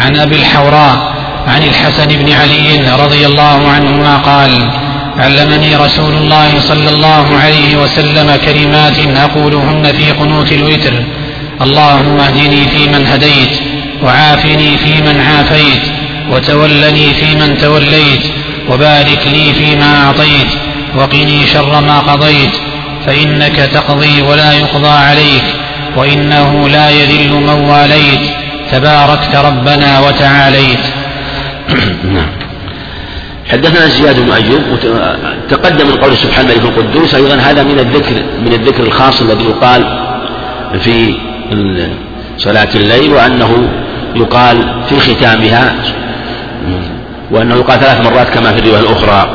عن 0.00 0.16
أبي 0.16 0.36
الحوراء 0.36 1.11
عن 1.46 1.62
الحسن 1.62 2.06
بن 2.06 2.32
علي 2.32 2.96
رضي 3.04 3.26
الله 3.26 3.68
عنهما 3.68 4.16
قال 4.16 4.70
علمني 5.18 5.76
رسول 5.76 6.14
الله 6.14 6.58
صلى 6.58 6.90
الله 6.90 7.36
عليه 7.36 7.76
وسلم 7.76 8.36
كلمات 8.44 8.98
أقولهن 9.16 9.92
في 9.92 10.10
قنوت 10.10 10.52
الوتر. 10.52 10.94
اللهم 11.62 12.20
اهدني 12.20 12.68
فيمن 12.68 13.06
هديت 13.06 13.54
وعافني 14.02 14.78
فيمن 14.78 15.20
عافيت 15.20 15.82
وتولني 16.30 17.14
فيمن 17.14 17.58
توليت 17.58 18.24
وبارك 18.70 19.22
لي 19.26 19.54
فيما 19.54 20.04
أعطيت 20.04 20.50
وقني 20.96 21.46
شر 21.46 21.80
ما 21.80 21.98
قضيت 21.98 22.54
فإنك 23.06 23.56
تقضي 23.56 24.22
ولا 24.22 24.52
يقضى 24.52 24.88
عليك 24.88 25.44
وإنه 25.96 26.68
لا 26.68 26.90
يذل 26.90 27.32
من 27.32 27.48
واليت. 27.70 28.24
تباركت 28.72 29.36
ربنا 29.36 30.00
وتعاليت. 30.00 31.01
حدثنا 33.50 33.86
زياد 33.86 34.20
بن 34.20 34.32
أيوب 34.32 34.62
تقدم 35.50 35.86
من 35.86 35.94
قول 35.94 36.16
سبحانه 36.16 36.52
الملك 36.52 36.78
القدوس 36.78 37.14
أيضا 37.14 37.34
هذا 37.34 37.62
من 37.62 37.78
الذكر 37.78 38.22
من 38.46 38.52
الذكر 38.52 38.82
الخاص 38.82 39.20
الذي 39.20 39.44
يقال 39.44 39.84
في 40.80 41.14
صلاة 42.38 42.68
الليل 42.74 43.12
وأنه 43.12 43.68
يقال 44.16 44.56
في 44.88 45.00
ختامها 45.00 45.74
وأنه 47.30 47.54
يقال 47.54 47.80
ثلاث 47.80 48.00
مرات 48.00 48.28
كما 48.28 48.52
في 48.52 48.58
الرواية 48.58 48.80
الأخرى. 48.80 49.30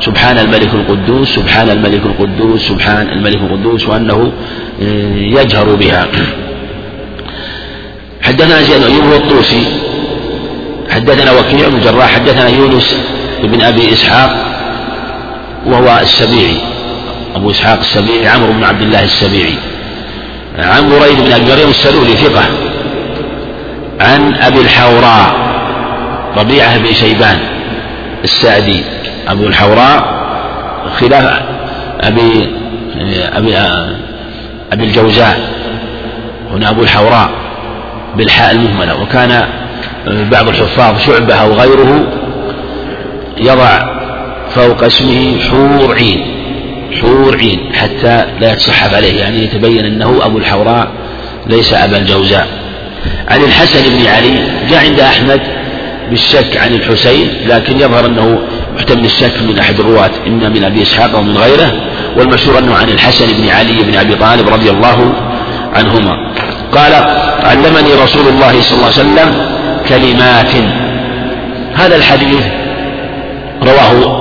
سبحان 0.00 0.38
الملك 0.38 0.74
القدوس 0.74 1.28
سبحان 1.28 1.70
الملك 1.70 2.02
القدوس 2.06 2.68
سبحان 2.68 3.08
الملك 3.08 3.36
القدوس 3.36 3.88
وأنه 3.88 4.32
يجهر 5.16 5.74
بها. 5.74 6.06
حدثنا 8.22 8.62
زيد 8.62 8.82
أيوب 8.82 9.12
الطوسي. 9.12 9.66
حدثنا 10.90 11.32
وكيع 11.32 11.68
بن 11.68 11.80
جراح 11.80 12.14
حدثنا 12.14 12.48
يونس 12.48 12.96
بن 13.42 13.62
أبي 13.62 13.92
إسحاق 13.92 14.30
وهو 15.66 15.98
السبيعي 16.02 16.56
أبو 17.36 17.50
إسحاق 17.50 17.78
السبيعي 17.78 18.28
عمرو 18.28 18.52
بن 18.52 18.64
عبد 18.64 18.82
الله 18.82 19.04
السبيعي. 19.04 19.54
عن 20.58 20.88
بريد 20.88 21.20
بن 21.20 21.32
أبي 21.32 21.44
مريم 21.44 21.68
السلولي 21.68 22.12
ثقة. 22.14 22.44
عن 24.00 24.34
أبي 24.34 24.60
الحوراء 24.60 25.34
ربيعة 26.36 26.78
بن 26.78 26.92
شيبان 26.92 27.38
السعدي. 28.24 28.84
أبو 29.28 29.46
الحوراء 29.46 30.20
خلاف 31.00 31.42
أبي 32.00 32.50
أبي 33.32 33.56
أبي 34.72 34.84
الجوزاء. 34.84 35.40
هنا 36.50 36.70
أبو 36.70 36.82
الحوراء 36.82 37.30
بالحاء 38.16 38.52
المهملة 38.52 39.02
وكان 39.02 39.59
بعض 40.06 40.48
الحفاظ 40.48 40.98
شعبة 41.00 41.34
أو 41.34 41.52
غيره 41.52 42.12
يضع 43.38 43.78
فوق 44.50 44.84
اسمه 44.84 45.38
حور 45.50 45.94
عين 45.94 46.26
حور 47.00 47.36
عين 47.36 47.72
حتى 47.74 48.24
لا 48.40 48.52
يتصحف 48.52 48.94
عليه 48.94 49.20
يعني 49.20 49.44
يتبين 49.44 49.84
أنه 49.84 50.18
أبو 50.22 50.38
الحوراء 50.38 50.88
ليس 51.46 51.74
أبا 51.74 51.96
الجوزاء. 51.98 52.48
عن 53.28 53.42
الحسن 53.44 53.90
بن 53.90 54.06
علي 54.06 54.38
جاء 54.70 54.84
عند 54.86 55.00
أحمد 55.00 55.40
بالشك 56.10 56.56
عن 56.56 56.74
الحسين 56.74 57.28
لكن 57.46 57.80
يظهر 57.80 58.06
أنه 58.06 58.38
محتمل 58.76 59.04
الشك 59.04 59.42
من 59.48 59.58
أحد 59.58 59.80
الرواة 59.80 60.10
إما 60.26 60.48
من 60.48 60.64
أبي 60.64 60.82
إسحاق 60.82 61.14
أو 61.16 61.22
من 61.22 61.36
غيره 61.36 61.72
والمشهور 62.16 62.58
أنه 62.58 62.74
عن 62.74 62.88
الحسن 62.88 63.26
بن 63.26 63.48
علي 63.48 63.82
بن 63.82 63.94
أبي 63.94 64.14
طالب 64.14 64.48
رضي 64.48 64.70
الله 64.70 65.12
عنهما. 65.74 66.32
قال 66.72 66.92
علمني 67.44 67.94
رسول 68.04 68.28
الله 68.28 68.60
صلى 68.60 68.76
الله 68.76 68.84
عليه 68.86 69.00
وسلم 69.00 69.60
كلمات. 69.90 70.52
هذا 71.74 71.96
الحديث 71.96 72.44
رواه 73.62 74.20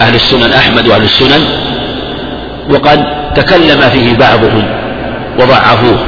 أهل 0.00 0.14
السنن 0.14 0.52
أحمد 0.52 0.88
وأهل 0.88 1.02
السنن 1.02 1.44
وقد 2.70 3.04
تكلم 3.34 3.80
فيه 3.80 4.16
بعضهم 4.16 4.64
وضعفوه. 5.40 5.98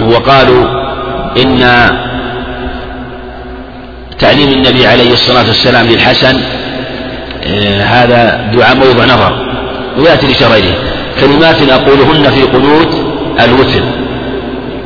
وقالوا 0.00 0.64
إن 1.42 1.60
تعليم 4.18 4.48
النبي 4.48 4.86
عليه 4.86 5.12
الصلاة 5.12 5.46
والسلام 5.46 5.86
للحسن 5.86 6.40
آه، 7.46 7.82
هذا 7.82 8.50
دعاء 8.54 8.76
موضع 8.76 9.04
نظر 9.04 9.32
ويأتي 9.98 10.26
لشرعه. 10.26 10.74
كلمات 11.20 11.62
أقولهن 11.70 12.22
في 12.30 12.42
قنوت 12.42 12.94
الوتر 13.44 13.82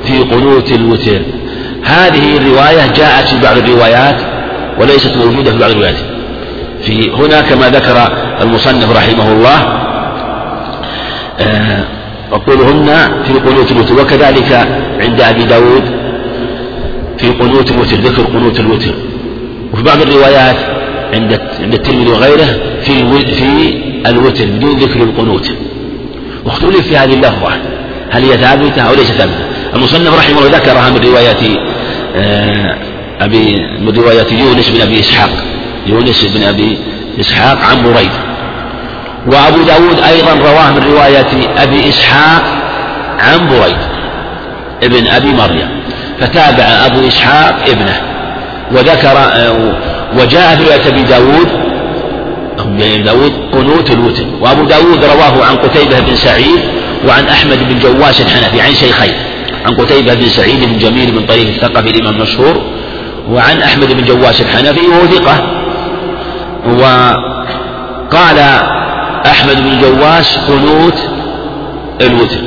في 0.05 0.19
قنوت 0.19 0.73
الوتر. 0.73 1.23
هذه 1.85 2.37
الرواية 2.37 2.87
جاءت 2.87 3.29
في 3.29 3.41
بعض 3.41 3.57
الروايات 3.57 4.17
وليست 4.81 5.17
موجودة 5.17 5.51
في 5.53 5.59
بعض 5.59 5.71
الروايات. 5.71 5.97
في 6.83 7.11
هنا 7.11 7.41
كما 7.41 7.69
ذكر 7.69 8.09
المصنف 8.41 8.97
رحمه 8.97 9.33
الله 9.33 9.59
آه، 11.41 11.85
أقولهن 12.33 12.87
في 13.25 13.33
قنوت 13.33 13.73
الوتر 13.73 14.01
وكذلك 14.03 14.53
عند 15.01 15.21
أبي 15.21 15.45
داود 15.45 15.85
في 17.19 17.29
قنوت 17.29 17.71
الوتر 17.71 17.97
ذكر 17.97 18.23
قنوت 18.23 18.61
الوتر 18.61 18.95
وفي 19.73 19.83
بعض 19.83 20.01
الروايات 20.01 20.57
عند 21.15 21.41
عند 21.61 21.75
الترمذي 21.75 22.11
وغيره 22.11 22.47
في 22.83 23.25
في 23.25 23.75
الوتر 24.07 24.45
بدون 24.45 24.77
ذكر 24.79 25.03
القنوت. 25.03 25.53
واختلف 26.45 26.89
في 26.89 26.97
هذه 26.97 27.15
اللفظة 27.15 27.49
هل 28.11 28.23
هي 28.25 28.37
ثابتة 28.37 28.83
أو 28.83 28.95
ليست 28.95 29.13
ثابتة. 29.13 29.54
المصنف 29.75 30.19
رحمه 30.19 30.39
الله 30.39 30.59
ذكرها 30.59 30.91
من 30.91 31.05
رواية 31.05 31.59
آه، 32.17 32.77
أبي 33.21 33.57
من 33.81 33.97
رواية 33.97 34.27
يونس 34.33 34.69
بن 34.69 34.81
أبي 34.81 35.01
إسحاق 35.01 35.31
يونس 35.87 36.25
بن 36.25 36.45
أبي 36.45 36.79
إسحاق 37.21 37.59
عن 37.59 37.83
بريد. 37.83 38.11
وأبو 39.27 39.63
داود 39.63 39.99
أيضا 40.01 40.33
رواه 40.33 40.71
من 40.71 40.93
رواية 40.93 41.27
أبي 41.59 41.89
إسحاق 41.89 42.43
عن 43.19 43.49
بريد 43.49 43.77
ابن 44.83 45.07
أبي 45.07 45.33
مريم 45.33 45.69
فتابع 46.21 46.65
أبو 46.65 47.09
إسحاق 47.09 47.69
ابنه. 47.69 48.01
وذكر 48.73 49.19
آه، 49.19 49.75
وجاء 50.19 50.57
في 50.57 50.65
رواية 50.65 50.89
أبي 50.89 51.03
داود 51.03 51.49
أبي 52.59 53.03
داود 53.03 53.33
قنوت 53.53 53.91
الوتر 53.91 54.27
وأبو 54.41 54.65
داود 54.65 55.05
رواه 55.05 55.45
عن 55.45 55.57
قتيبة 55.57 56.01
بن 56.01 56.17
سعيد 56.17 56.61
وعن 57.09 57.27
أحمد 57.27 57.59
بن 57.69 57.79
جواس 57.79 58.21
الحنفي 58.21 58.61
عن 58.61 58.75
شيخين. 58.75 59.34
عن 59.67 59.75
قتيبة 59.75 60.15
بن 60.15 60.27
سعيد 60.27 60.65
بن 60.65 60.79
جميل 60.79 61.11
بن 61.11 61.27
طريف 61.27 61.49
الثقفي 61.49 61.91
الإمام 61.91 62.15
المشهور 62.15 62.63
وعن 63.31 63.63
أحمد 63.63 63.93
بن 63.93 64.05
جواس 64.05 64.41
الحنفي 64.41 64.87
وهو 64.87 65.07
ثقة. 65.07 65.43
وقال 66.67 68.39
أحمد 69.27 69.63
بن 69.63 69.81
جواس 69.81 70.39
قنوت 70.39 70.99
الوتر 72.01 72.41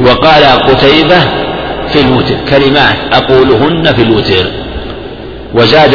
وقال 0.00 0.44
قتيبة 0.44 1.20
في 1.92 2.00
الوتر 2.00 2.34
كلمات 2.50 2.96
أقولهن 3.12 3.92
في 3.92 4.02
الوتر. 4.02 4.46
وزاد 5.54 5.94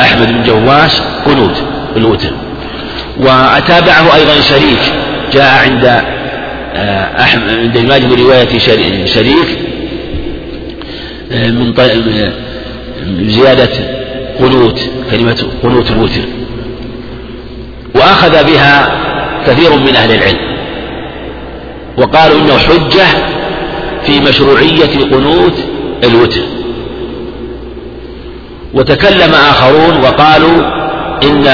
أحمد 0.00 0.32
بن 0.32 0.42
جواس 0.42 1.02
قنوت 1.26 1.62
الوتر. 1.96 2.30
وأتابعه 3.20 4.14
أيضا 4.14 4.40
شريك 4.40 4.92
جاء 5.32 5.64
عند 5.64 6.02
آه، 6.74 7.22
أحمد 7.22 7.50
عند 7.50 7.76
الماجد 7.76 8.08
برواية 8.14 8.58
شريك 9.06 9.58
من 11.32 13.30
زيادة 13.30 13.70
قنوت 14.40 14.80
كلمة 15.10 15.46
قنوت 15.62 15.90
الوتر. 15.90 16.20
وأخذ 17.94 18.44
بها 18.44 18.88
كثير 19.46 19.76
من 19.76 19.96
أهل 19.96 20.12
العلم. 20.14 20.56
وقالوا 21.98 22.40
إنه 22.40 22.58
حجة 22.58 23.06
في 24.06 24.20
مشروعية 24.20 25.10
قنوت 25.12 25.54
الوتر. 26.04 26.40
وتكلم 28.74 29.34
آخرون 29.34 29.96
وقالوا 30.04 30.82
إن 31.22 31.46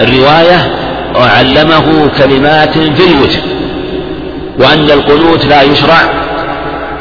الرواية 0.00 0.72
علمه 1.16 2.10
كلمات 2.18 2.78
في 2.78 3.12
الوتر 3.12 3.40
وأن 4.58 4.90
القنوت 4.90 5.46
لا 5.46 5.62
يشرع 5.62 6.21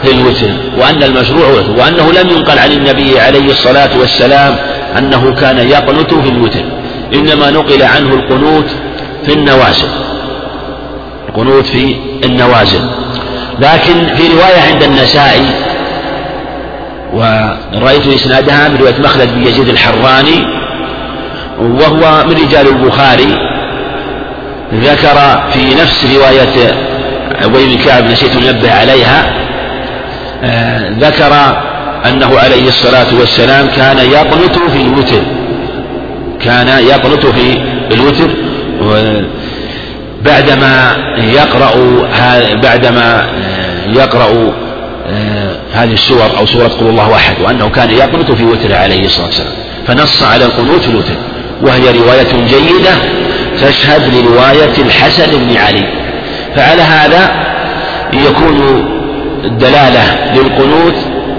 في 0.04 0.12
الوتر 0.12 0.48
وأن 0.78 1.04
المشروع 1.04 1.48
وتر 1.48 1.72
وأنه 1.72 2.12
لم 2.12 2.30
ينقل 2.30 2.60
عن 2.60 2.72
النبي 2.72 3.20
عليه 3.20 3.52
الصلاة 3.52 4.00
والسلام 4.00 4.56
أنه 4.98 5.34
كان 5.34 5.58
يقنت 5.58 6.14
في 6.14 6.30
الوتر 6.30 6.64
إنما 7.14 7.52
نقل 7.52 7.84
عنه 7.84 8.14
القنوت 8.14 8.66
في 9.26 9.34
النوازل. 9.34 9.88
القنوت 11.30 11.66
في 11.66 11.96
النوازل. 12.24 12.90
لكن 13.60 14.16
في 14.16 14.28
رواية 14.34 14.62
عند 14.74 14.84
النسائي 14.84 15.46
ورأيت 17.14 18.08
إسنادها 18.08 18.68
من 18.70 18.78
رواية 18.78 19.00
مخلد 19.00 19.34
بن 19.34 19.42
يزيد 19.42 19.70
الحراني 19.70 20.46
وهو 21.60 22.24
من 22.28 22.34
رجال 22.34 22.68
البخاري 22.68 23.36
ذكر 24.74 25.42
في 25.54 25.76
نفس 25.82 26.06
رواية 26.16 26.74
أبي 27.44 27.66
بن 27.66 27.84
كعب 27.84 28.04
نسيت 28.04 28.36
ننبه 28.36 28.74
عليها 28.74 29.26
آه، 29.26 29.51
ذكر 31.00 31.34
أنه 32.06 32.40
عليه 32.40 32.68
الصلاة 32.68 33.08
والسلام 33.20 33.68
كان 33.68 33.98
يقنت 33.98 34.58
في 34.72 34.82
الوتر. 34.82 35.22
كان 36.42 36.68
يقنت 36.68 37.26
في 37.26 37.58
الوتر. 37.92 38.30
بعدما 40.26 40.96
يقرأ 41.18 41.72
بعدما 42.64 43.26
يقرأ 43.88 44.54
آه، 45.08 45.56
هذه 45.74 45.94
السور 45.94 46.38
أو 46.38 46.46
سورة 46.46 46.68
قل 46.68 46.86
الله 46.86 47.16
أحد 47.16 47.36
وأنه 47.42 47.70
كان 47.70 47.90
يقنت 47.90 48.32
في 48.32 48.46
وتر 48.46 48.76
عليه 48.76 49.06
الصلاة 49.06 49.26
والسلام. 49.26 49.54
فنص 49.88 50.24
على 50.24 50.46
القنوت 50.46 50.82
في 50.82 50.90
الوتر. 50.90 51.16
وهي 51.62 52.00
رواية 52.00 52.34
جيدة 52.48 52.92
تشهد 53.62 54.16
لرواية 54.16 54.82
الحسن 54.86 55.38
بن 55.38 55.58
علي. 55.58 55.88
فعلى 56.56 56.82
هذا 56.82 57.32
يكون 58.14 58.86
الدلالة 59.44 60.34
للقنوت 60.36 60.96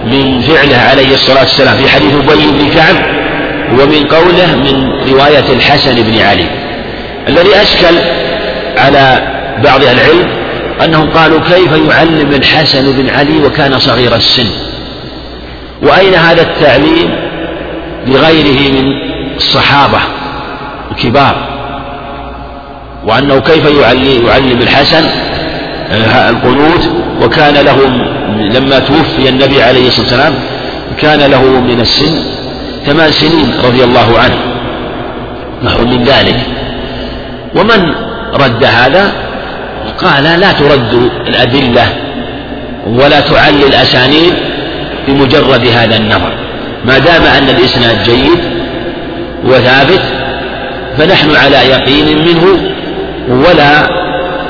من 0.07 0.41
فعله 0.41 0.77
عليه 0.77 1.15
الصلاة 1.15 1.41
والسلام 1.41 1.77
في 1.77 1.89
حديث 1.89 2.15
أبي 2.15 2.59
بن 2.59 2.69
كعب 2.69 2.97
ومن 3.73 4.05
قوله 4.05 4.57
من 4.57 4.91
رواية 5.13 5.53
الحسن 5.53 6.03
بن 6.03 6.19
علي. 6.19 6.47
الذي 7.29 7.63
أشكل 7.63 7.95
على 8.79 9.33
بعض 9.65 9.83
العلم 9.83 10.29
أنهم 10.85 11.11
قالوا 11.11 11.41
كيف 11.41 11.73
يعلم 11.91 12.33
الحسن 12.33 12.93
بن 12.93 13.11
علي 13.11 13.39
وكان 13.47 13.79
صغير 13.79 14.17
السن؟ 14.17 14.47
وأين 15.83 16.15
هذا 16.15 16.43
التعليم 16.43 17.11
لغيره 18.07 18.73
من 18.73 18.93
الصحابة 19.37 19.99
الكبار؟ 20.91 21.53
وأنه 23.05 23.39
كيف 23.39 23.65
يعلم, 24.27 24.59
الحسن؟ 24.63 25.05
القنوت 26.31 26.89
وكان 27.23 27.55
له 27.55 27.87
لما 28.59 28.79
توفي 28.79 29.29
النبي 29.29 29.63
عليه 29.63 29.89
الصلاة 29.89 30.05
والسلام 30.05 30.35
كان 30.99 31.31
له 31.31 31.43
من 31.61 31.81
السن 31.81 32.15
ثمان 32.87 33.11
سنين 33.11 33.55
رضي 33.65 33.85
الله 33.85 34.19
عنه. 34.19 34.39
نحو 35.65 35.85
من 35.85 36.05
ذلك. 36.05 36.37
ومن 37.57 37.95
رد 38.35 38.65
هذا؟ 38.65 39.13
قال 39.99 40.41
لا 40.41 40.53
ترد 40.53 41.11
الأدلة 41.29 41.87
ولا 42.87 43.21
تعلل 43.21 43.65
الأسانيد 43.65 44.33
بمجرد 45.09 45.67
هذا 45.67 45.97
النظر. 45.97 46.33
ما 46.85 46.99
دام 46.99 47.23
أن 47.23 47.49
الإسناد 47.49 48.03
جيد 48.03 48.41
وثابت 49.45 50.03
فنحن 50.99 51.37
على 51.37 51.57
يقين 51.57 52.25
منه 52.25 52.59
ولا 53.29 53.87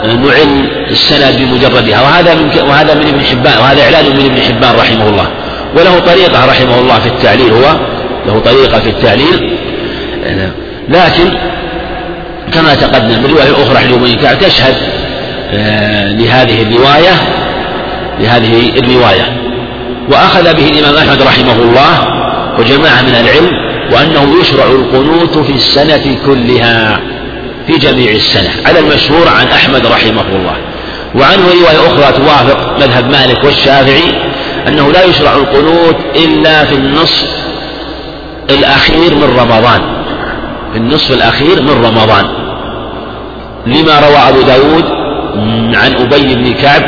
نعل 0.05 0.69
السند 0.91 1.39
بمجردها. 1.39 2.03
وهذا 2.03 2.35
من 2.35 2.51
وهذا 2.69 2.95
من 2.95 3.07
ابن 3.07 3.21
حبان 3.21 3.59
وهذا 3.59 3.83
إعلان 3.83 4.05
من 4.05 4.25
ابن 4.25 4.43
حبان 4.43 4.75
رحمه 4.77 5.09
الله. 5.09 5.27
وله 5.77 5.99
طريقة 5.99 6.47
رحمه 6.47 6.81
الله 6.81 6.99
في 6.99 7.07
التعليل 7.07 7.53
هو 7.53 7.77
له 8.27 8.39
طريقة 8.39 8.79
في 8.79 8.91
التعليل. 8.91 9.53
لكن 10.89 11.31
كما 12.53 12.75
تقدم 12.75 13.23
برواية 13.23 13.53
أخرى 13.53 13.79
حليم 13.79 14.17
كعب 14.23 14.39
تشهد 14.39 14.75
آه، 15.55 16.13
لهذه 16.13 16.63
الرواية 16.63 17.13
لهذه 18.21 18.79
الرواية. 18.79 19.43
وأخذ 20.11 20.55
به 20.55 20.69
الإمام 20.69 20.97
أحمد 20.97 21.23
رحمه 21.23 21.53
الله 21.63 22.23
وجماعة 22.59 23.03
من 23.03 23.15
العلم 23.15 23.51
وأنه 23.93 24.41
يشرع 24.41 24.65
القنوت 24.65 25.39
في 25.39 25.53
السنة 25.53 26.17
كلها. 26.27 27.01
في 27.67 27.79
جميع 27.79 28.13
السنة. 28.13 28.51
على 28.67 28.79
المشهور 28.79 29.29
عن 29.29 29.47
أحمد 29.47 29.87
رحمه 29.87 30.25
الله. 30.37 30.57
وعنه 31.15 31.43
رواية 31.47 31.87
أخرى 31.87 32.13
توافق 32.13 32.79
مذهب 32.81 33.11
مالك 33.11 33.45
والشافعي 33.45 34.13
أنه 34.69 34.93
لا 34.93 35.05
يشرع 35.05 35.35
القنوت 35.35 35.97
إلا 36.17 36.65
في 36.65 36.75
النصف 36.75 37.29
الأخير 38.51 39.15
من 39.15 39.37
رمضان. 39.39 39.81
في 40.73 40.79
النصف 40.79 41.11
الأخير 41.13 41.63
من 41.63 41.85
رمضان. 41.85 42.25
لما 43.67 44.01
روى 44.01 44.17
أبو 44.29 44.43
داود 44.43 44.85
عن 45.77 45.95
أبي 45.95 46.35
بن 46.35 46.53
كعب 46.53 46.83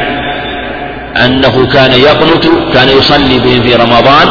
أنه 1.25 1.67
كان 1.73 1.93
يقنت 1.93 2.45
كان 2.75 2.89
يصلي 2.89 3.39
بهم 3.39 3.63
في 3.63 3.75
رمضان 3.75 4.29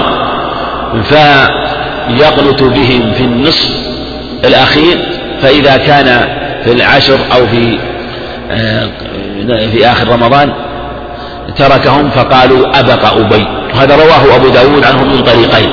فيقنت 1.03 2.63
بهم 2.63 3.11
في 3.13 3.23
النصف 3.23 3.69
الأخير 4.45 5.12
فإذا 5.43 5.77
كان 5.77 6.27
في 6.63 6.71
العشر 6.71 7.19
أو 7.33 7.47
في 7.47 7.77
آه، 8.51 8.89
في 9.71 9.87
آخر 9.87 10.07
رمضان 10.07 10.53
تركهم 11.57 12.09
فقالوا 12.09 12.79
أبق 12.79 13.17
أبي. 13.17 13.47
وهذا 13.75 13.95
رواه 13.95 14.35
أبو 14.35 14.49
داود 14.49 14.85
عنه 14.85 15.03
من 15.03 15.23
طريقين. 15.23 15.69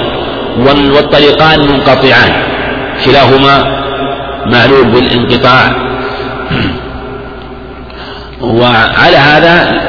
والطريقان 0.95 1.61
منقطعان. 1.61 2.33
كلاهما 3.05 3.83
معلول 4.47 4.85
بالانقطاع. 4.85 5.71
وعلى 8.41 9.17
هذا 9.17 9.81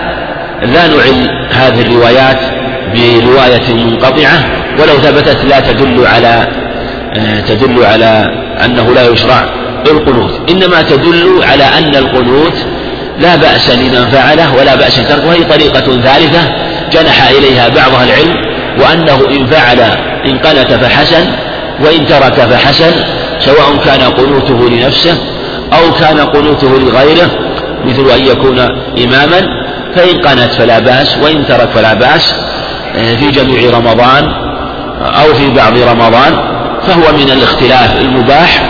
لا 0.61 0.87
نعل 0.87 1.47
هذه 1.51 1.81
الروايات 1.81 2.39
برواية 2.93 3.73
منقطعة. 3.73 4.45
ولو 4.79 4.93
ثبتت 4.93 5.45
لا 5.45 5.59
تدل 5.59 6.07
على 6.07 6.47
آه، 7.15 7.39
تدل 7.39 7.85
على 7.85 8.25
أنه 8.65 8.93
لا 8.93 9.09
يشرع 9.09 9.45
القنوت 9.87 10.31
إنما 10.49 10.81
تدل 10.81 11.43
على 11.43 11.63
أن 11.63 11.95
القنوت 11.95 12.53
لا 13.19 13.35
بأس 13.35 13.69
لمن 13.69 14.11
فعله 14.11 14.55
ولا 14.55 14.75
بأس 14.75 14.95
تركه 14.95 15.27
وهي 15.27 15.43
طريقة 15.43 16.01
ثالثة 16.01 16.41
جنح 16.91 17.29
إليها 17.29 17.69
بعض 17.69 17.91
العلم 18.01 18.35
وأنه 18.79 19.27
إن 19.29 19.45
فعل 19.45 19.79
إن 20.25 20.37
قنت 20.37 20.73
فحسن 20.73 21.25
وإن 21.79 22.07
ترك 22.07 22.33
فحسن 22.33 22.91
سواء 23.39 23.77
كان 23.85 24.01
قنوته 24.01 24.69
لنفسه 24.69 25.17
أو 25.73 25.91
كان 25.91 26.19
قنوته 26.19 26.79
لغيره 26.79 27.29
مثل 27.85 28.11
أن 28.11 28.27
يكون 28.27 28.59
إماما 29.03 29.41
فإن 29.95 30.17
قنت 30.17 30.51
فلا 30.51 30.79
بأس 30.79 31.17
وإن 31.17 31.47
ترك 31.47 31.69
فلا 31.69 31.93
بأس 31.93 32.33
آه، 32.95 33.15
في 33.15 33.31
جميع 33.31 33.71
رمضان 33.77 34.33
أو 35.01 35.33
في 35.33 35.49
بعض 35.49 35.77
رمضان 35.77 36.37
فهو 36.87 37.13
من 37.17 37.31
الاختلاف 37.31 38.01
المباح. 38.01 38.63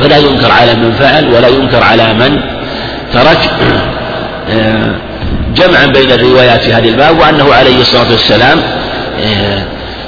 فلا 0.00 0.18
ينكر 0.18 0.50
على 0.50 0.74
من 0.74 0.92
فعل 0.92 1.34
ولا 1.34 1.48
ينكر 1.48 1.82
على 1.82 2.14
من 2.14 2.40
ترك 3.12 3.50
آه، 4.50 4.94
جمعا 5.56 5.86
بين 5.86 6.10
الروايات 6.12 6.60
في 6.60 6.72
هذا 6.72 6.88
الباب 6.88 7.18
وأنه 7.18 7.54
عليه 7.54 7.80
الصلاة 7.80 8.10
والسلام 8.10 8.58
آه، 9.24 9.62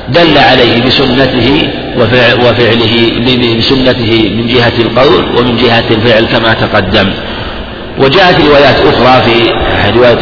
دل 0.08 0.38
عليه 0.38 0.82
بسنته 0.86 1.68
وفعله 1.98 3.12
بسنته 3.58 4.30
من 4.36 4.46
جهة 4.46 4.72
القول 4.78 5.24
ومن 5.38 5.56
جهة 5.56 5.84
الفعل 5.90 6.24
كما 6.24 6.54
تقدم. 6.54 7.10
وجاءت 7.98 8.40
روايات 8.40 8.76
أخرى 8.80 9.22
في 9.22 9.52
رواية 9.96 10.18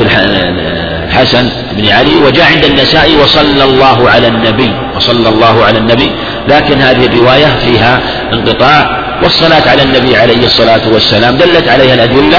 الحسن 1.09 1.49
بن 1.73 1.89
علي 1.89 2.17
وجاء 2.27 2.47
عند 2.53 2.65
النساء 2.65 3.11
وصلى 3.23 3.65
الله 3.65 4.11
على 4.11 4.29
النبي 4.29 4.71
وصلى 4.97 5.29
الله 5.29 5.65
على 5.65 5.79
النبي 5.79 6.11
لكن 6.49 6.81
هذه 6.81 7.07
الرواية 7.07 7.47
فيها 7.65 8.01
انقطاع 8.33 9.02
والصلاة 9.23 9.71
على 9.71 9.83
النبي 9.83 10.17
عليه 10.17 10.47
الصلاة 10.47 10.81
والسلام 10.93 11.37
دلت 11.37 11.69
عليها 11.69 11.95
الأدلة 11.95 12.39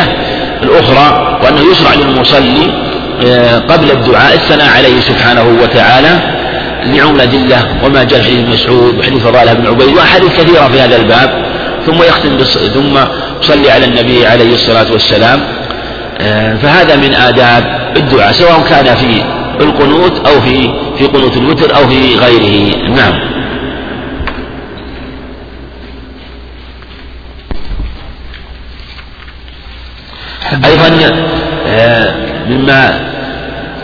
الأخرى 0.63 1.37
وأنه 1.43 1.61
يشرع 1.71 1.93
للمصلي 1.93 2.83
آه، 3.25 3.59
قبل 3.59 3.91
الدعاء 3.91 4.33
الثناء 4.33 4.69
عليه 4.77 5.01
سبحانه 5.01 5.57
وتعالى 5.63 6.19
لعمل 6.85 7.21
أدلة 7.21 7.67
وما 7.83 8.03
جاء 8.03 8.21
في 8.21 8.43
مسعود 8.43 8.99
وحديث 8.99 9.23
فضالة 9.23 9.53
بن 9.53 9.67
عبيد 9.67 9.95
وأحاديث 9.97 10.29
كثيرة 10.39 10.67
في 10.67 10.79
هذا 10.81 10.95
الباب. 10.95 11.45
ثم 11.85 12.03
يختم 12.03 12.37
ثم 12.73 12.97
يصلي 13.41 13.71
على 13.71 13.85
النبي 13.85 14.25
عليه 14.25 14.55
الصلاة 14.55 14.91
والسلام. 14.91 15.39
آه، 16.21 16.55
فهذا 16.55 16.95
من 16.95 17.13
آداب 17.13 17.93
الدعاء 17.97 18.31
سواء 18.31 18.65
كان 18.69 18.95
في 18.95 19.23
القنوت 19.61 20.27
أو 20.27 20.41
في 20.41 20.69
في 20.97 21.05
قنوت 21.05 21.37
الوتر 21.37 21.75
أو 21.75 21.87
في 21.87 22.15
غيره. 22.15 22.75
نعم. 22.89 23.32
أيضا 30.65 31.13
آه، 31.67 32.13
مما 32.49 32.99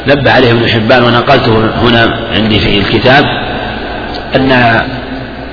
نبه 0.08 0.32
عليه 0.32 0.52
ابن 0.52 0.68
حبان 0.68 1.04
ونقلته 1.04 1.70
هنا 1.82 2.14
عندي 2.36 2.60
في 2.60 2.80
الكتاب 2.80 3.26
أن 4.36 4.52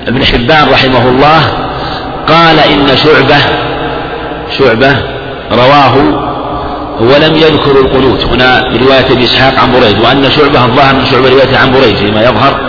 ابن 0.07 0.25
حبان 0.25 0.69
رحمه 0.69 1.09
الله 1.09 1.39
قال 2.27 2.59
إن 2.59 2.97
شعبة 2.97 3.37
شعبة 4.57 4.97
رواه 5.51 5.95
ولم 6.99 7.35
يذكر 7.35 7.71
القنوت. 7.71 8.25
هنا 8.25 8.61
برواية 8.61 9.11
أبي 9.11 9.23
إسحاق 9.23 9.59
عن 9.59 9.71
بريد 9.71 9.99
وأن 9.99 10.31
شعبة 10.31 10.65
الظاهر 10.65 10.95
من 10.95 11.05
شعبة 11.05 11.29
روايته 11.29 11.59
عن 11.59 11.71
بريد 11.71 11.95
فيما 11.95 12.21
يظهر 12.21 12.59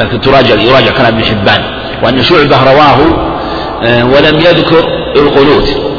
لكن 0.00 0.20
تراجع 0.20 0.54
يراجع 0.54 0.90
كلام 0.90 1.14
ابن 1.14 1.24
حبان. 1.24 1.62
وأن 2.02 2.22
شعبة 2.22 2.72
رواه 2.72 2.98
آه، 3.82 4.04
ولم 4.04 4.40
يذكر 4.40 4.84
القنوت. 5.16 5.91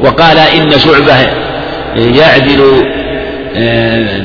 وقال 0.00 0.38
إن 0.38 0.78
شعبة 0.78 1.16
يعدل 1.96 2.84
آه، 3.56 4.22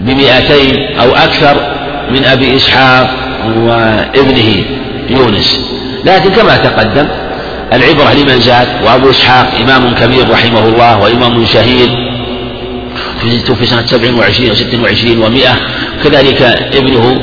بمئتين 0.00 0.98
أو 1.00 1.10
أكثر 1.10 1.56
من 2.10 2.24
أبي 2.24 2.56
إسحاق 2.56 3.10
وابنه 3.56 4.64
يونس. 5.10 5.60
لكن 6.04 6.30
كما 6.30 6.56
تقدم 6.56 7.06
العبرة 7.72 8.12
لمن 8.12 8.40
زاد 8.40 8.68
وأبو 8.84 9.10
إسحاق 9.10 9.46
إمام 9.62 9.94
كبير 9.94 10.30
رحمه 10.30 10.68
الله 10.68 10.98
وإمام 10.98 11.46
شهير 11.46 11.88
في 13.58 13.66
سنة 13.66 13.86
سبع 13.86 14.18
وعشرين 14.18 14.50
وست 14.50 14.74
وعشرين 14.82 15.18
ومائة 15.18 15.56
كذلك 16.04 16.42
ابنه 16.74 17.20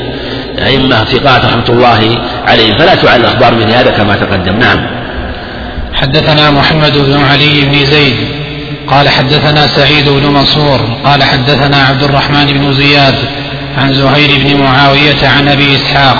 أئمة 0.58 1.04
ثقات 1.04 1.44
رحمة 1.44 1.68
الله 1.68 2.18
عليهم 2.46 2.78
فلا 2.78 2.94
تعل 2.94 3.20
الأخبار 3.20 3.54
من 3.54 3.70
هذا 3.70 3.90
كما 3.90 4.14
تقدم. 4.16 4.58
نعم. 4.58 5.01
حدثنا 6.02 6.50
محمد 6.50 6.98
بن 6.98 7.24
علي 7.24 7.60
بن 7.60 7.86
زيد 7.86 8.16
قال 8.88 9.08
حدثنا 9.08 9.66
سعيد 9.66 10.08
بن 10.08 10.26
منصور 10.26 10.80
قال 11.04 11.22
حدثنا 11.22 11.76
عبد 11.76 12.02
الرحمن 12.02 12.46
بن 12.46 12.74
زياد 12.74 13.14
عن 13.78 13.94
زهير 13.94 14.44
بن 14.44 14.62
معاوية 14.62 15.28
عن 15.28 15.48
أبي 15.48 15.76
إسحاق 15.76 16.16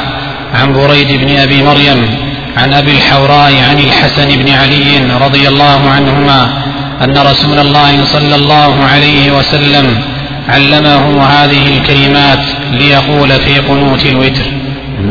عن 0.54 0.72
بريد 0.72 1.12
بن 1.12 1.36
أبي 1.36 1.62
مريم 1.62 2.18
عن 2.56 2.72
أبي 2.72 2.90
الحوراء 2.90 3.52
عن 3.70 3.78
الحسن 3.78 4.28
بن 4.28 4.48
علي 4.52 5.16
رضي 5.20 5.48
الله 5.48 5.90
عنهما 5.90 6.62
أن 7.04 7.18
رسول 7.18 7.58
الله 7.58 8.04
صلى 8.04 8.34
الله 8.34 8.84
عليه 8.84 9.32
وسلم 9.38 10.02
علمه 10.48 11.24
هذه 11.24 11.78
الكلمات 11.78 12.40
ليقول 12.72 13.28
في 13.28 13.58
قنوت 13.58 14.06
الوتر. 14.06 14.44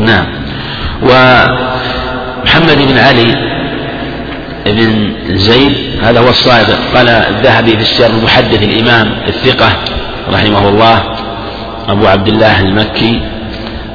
نعم. 0.06 0.26
ومحمد 1.02 2.78
بن 2.88 2.98
علي 2.98 3.51
بن 4.66 5.14
زيد 5.36 5.72
هذا 6.02 6.20
هو 6.20 6.28
الصادق. 6.28 6.78
قال 6.94 7.08
الذهبي 7.08 7.70
في 7.70 7.82
السير 7.82 8.10
المحدث 8.10 8.62
الإمام 8.62 9.14
الثقة 9.28 9.72
رحمه 10.32 10.68
الله 10.68 11.02
أبو 11.88 12.06
عبد 12.06 12.28
الله 12.28 12.60
المكي. 12.60 13.20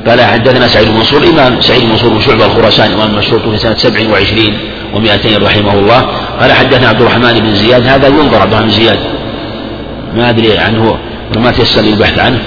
قال 0.08 0.22
حدثنا 0.22 0.68
سعيد 0.68 0.88
بن 0.88 0.96
منصور 0.96 1.24
إمام 1.28 1.62
سعيد 1.62 1.84
بن 1.84 1.90
منصور 1.90 2.10
بن 2.14 2.22
شعبة 2.22 2.46
الخراساني 2.46 2.94
إمام 2.94 3.16
مشهور 3.16 3.40
في 3.40 3.58
سنة 3.58 3.76
سبع 3.76 4.00
وعشرين 4.12 4.58
ومائتين 4.94 5.44
رحمه 5.44 5.74
الله. 5.74 6.02
قال 6.40 6.52
حدثنا 6.52 6.88
عبد 6.90 7.02
الرحمن 7.02 7.40
بن 7.40 7.56
زياد 7.56 7.88
هذا 7.88 8.08
ينظر 8.08 8.42
عبد 8.42 8.54
الرحمن 8.54 8.68
بن 8.68 8.74
زياد. 8.74 9.00
ما 10.16 10.30
أدري 10.30 10.58
عنه 10.58 10.98
وما 11.36 11.52
تيسر 11.52 11.82
لي 11.82 11.90
البحث 11.90 12.20
عنه. 12.20 12.40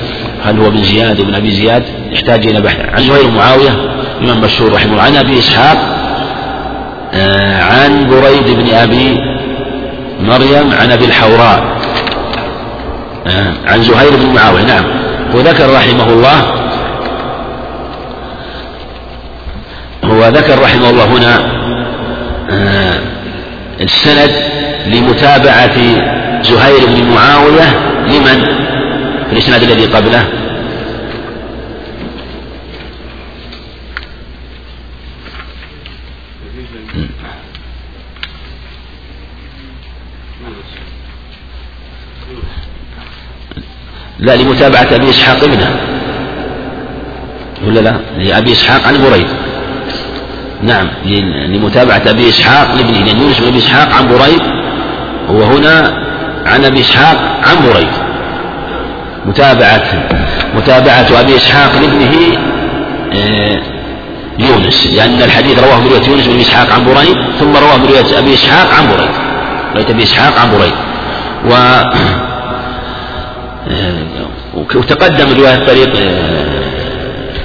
هل 0.44 0.60
هو 0.60 0.70
بن 0.70 0.82
زياد 0.82 1.20
وابن 1.20 1.34
أبي 1.34 1.50
زياد؟ 1.50 1.84
يحتاج 2.12 2.46
إلى 2.46 2.60
بحث. 2.60 2.76
عن 2.94 3.02
زهير 3.02 3.30
معاوية 3.30 3.74
إمام 4.22 4.40
مشهور 4.40 4.72
رحمه 4.72 4.92
الله. 4.92 5.02
عن 5.02 5.16
أبي 5.16 5.38
إسحاق 5.38 5.78
عن 7.60 8.10
بريد 8.10 8.58
بن 8.58 8.74
أبي 8.74 9.20
مريم 10.20 10.72
عن 10.80 10.92
أبي 10.92 11.04
الحوراء. 11.04 11.62
آه، 13.26 13.52
عن 13.66 13.82
زهير 13.82 14.16
بن 14.16 14.34
معاوية. 14.34 14.62
نعم. 14.62 14.84
وذكر 15.34 15.74
رحمه 15.74 16.12
الله 16.12 16.54
هو 20.04 20.28
ذكر 20.28 20.62
رحمه 20.62 20.90
الله 20.90 21.04
هنا 21.04 21.38
آه، 22.50 23.00
السند 23.80 24.30
لمتابعة 24.86 25.76
زهير 26.42 26.86
بن 26.86 27.10
معاوية 27.14 27.68
لمن؟ 28.06 28.44
في 29.26 29.32
الإسناد 29.32 29.62
الذي 29.62 29.84
قبله. 29.86 30.39
لا 44.20 44.36
لمتابعة 44.36 44.88
أبي 44.94 45.10
إسحاق 45.10 45.44
ابنه 45.44 45.76
ولا 47.66 47.80
لا؟ 47.80 48.00
لأبي 48.18 48.52
إسحاق 48.52 48.86
عن 48.88 48.94
بريد. 49.10 49.26
نعم 50.62 50.88
لمتابعة 51.48 52.02
أبي 52.06 52.28
إسحاق 52.28 52.74
لابنه 52.74 52.98
لأن 53.04 53.18
يونس 53.18 53.40
بن 53.40 53.48
أبي 53.48 53.58
إسحاق 53.58 53.94
عن 53.94 54.08
بريد 54.08 54.40
وهنا 55.28 56.04
عن 56.46 56.64
أبي 56.64 56.80
إسحاق 56.80 57.16
عن 57.44 57.56
بريد. 57.72 57.88
متابعة 59.26 59.82
متابعة 60.54 61.20
أبي 61.20 61.36
إسحاق 61.36 61.72
لابنه 61.80 62.38
آه، 63.14 63.62
يونس 64.38 64.86
لأن 64.86 65.22
الحديث 65.22 65.58
رواه 65.58 65.80
برواية 65.80 66.08
يونس 66.08 66.26
بن 66.26 66.40
إسحاق 66.40 66.72
عن 66.72 66.84
بريد 66.84 67.16
ثم 67.40 67.56
رواه 67.56 67.76
برواية 67.76 68.18
أبي 68.18 68.34
إسحاق 68.34 68.74
عن 68.74 68.86
بريد. 68.86 69.10
رواية 69.74 69.90
أبي 69.90 70.02
إسحاق 70.02 70.38
عن 70.38 70.50
بريد. 70.50 70.72
و 71.44 71.54
وتقدم 74.54 75.34
رواية 75.38 75.66
طريق 75.66 75.90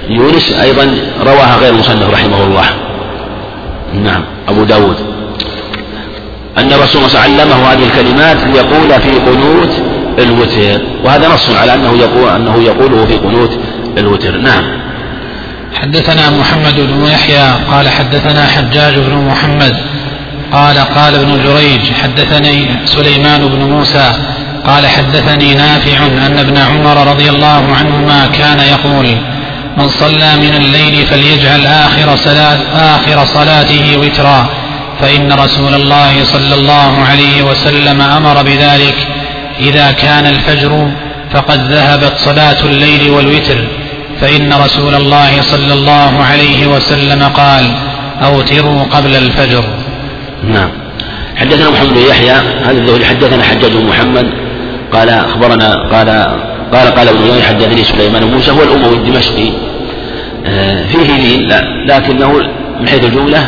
يونس 0.09 0.53
أيضا 0.53 0.97
رواها 1.21 1.57
غير 1.57 1.73
مصنف 1.73 2.09
رحمه 2.13 2.43
الله. 2.43 2.65
نعم 3.93 4.23
أبو 4.47 4.63
داود. 4.63 4.95
أن 6.57 6.73
الرسول 6.73 7.01
صلى 7.01 7.05
الله 7.05 7.19
عليه 7.19 7.33
وسلم 7.33 7.51
علمه 7.53 7.73
هذه 7.73 7.83
الكلمات 7.83 8.37
ليقول 8.37 9.01
في 9.01 9.11
قنوت 9.19 9.69
الوتر 10.19 10.81
وهذا 11.03 11.27
نص 11.33 11.49
على 11.49 11.73
أنه 11.73 11.97
يقول 11.97 12.29
أنه 12.29 12.63
يقوله 12.63 13.05
في 13.05 13.15
قنوت 13.15 13.59
الوتر. 13.97 14.37
نعم. 14.37 14.63
حدثنا 15.73 16.29
محمد 16.29 16.79
بن 16.79 17.05
يحيى 17.05 17.53
قال 17.71 17.89
حدثنا 17.89 18.45
حجاج 18.45 18.99
بن 18.99 19.15
محمد 19.15 19.75
قال 20.51 20.77
قال 20.77 21.15
ابن 21.15 21.43
جريج 21.43 21.91
حدثني 21.91 22.69
سليمان 22.85 23.47
بن 23.47 23.59
موسى 23.59 24.11
قال 24.67 24.87
حدثني 24.87 25.53
نافع 25.53 26.05
أن 26.05 26.37
ابن 26.37 26.57
عمر 26.57 27.07
رضي 27.07 27.29
الله 27.29 27.75
عنهما 27.75 28.27
كان 28.27 28.59
يقول 28.59 29.17
من 29.77 29.89
صلى 29.89 30.35
من 30.35 30.55
الليل 30.57 31.07
فليجعل 31.07 31.65
آخر 31.65 32.15
صلاة 32.15 32.57
آخر 32.95 33.25
صلاته 33.25 33.97
وترا 33.97 34.49
فإن 35.01 35.33
رسول 35.33 35.73
الله 35.73 36.23
صلى 36.23 36.55
الله 36.55 37.03
عليه 37.11 37.43
وسلم 37.43 38.01
أمر 38.01 38.43
بذلك 38.43 39.07
إذا 39.59 39.91
كان 39.91 40.25
الفجر 40.25 40.91
فقد 41.31 41.71
ذهبت 41.71 42.13
صلاة 42.17 42.63
الليل 42.63 43.09
والوتر 43.09 43.67
فإن 44.21 44.53
رسول 44.53 44.95
الله 44.95 45.41
صلى 45.41 45.73
الله 45.73 46.23
عليه 46.23 46.67
وسلم 46.67 47.23
قال 47.23 47.71
أوتروا 48.23 48.83
قبل 48.83 49.15
الفجر. 49.15 49.63
نعم. 50.43 50.69
حدثنا 51.35 51.69
محمد 51.69 51.93
بن 51.93 52.01
يحيى 52.09 52.31
هذا 52.63 52.71
الذي 52.71 53.05
حدثنا 53.05 53.43
حجاج 53.43 53.71
بن 53.71 53.85
محمد 53.85 54.44
قال 54.95 55.09
أخبرنا 55.09 55.75
قال 55.91 56.09
قال 56.73 56.87
قال 56.95 57.07
ابن 57.07 57.41
حدثني 57.41 57.83
سليمان 57.83 58.23
موسى 58.23 58.51
هو 58.51 58.63
الأموي 58.63 58.95
الدمشقي. 58.95 59.49
آه، 60.45 60.83
فيه 60.85 61.17
لين 61.17 61.51
لكنه 61.87 62.31
من 62.79 62.87
حيث 62.87 63.03
الجملة 63.03 63.47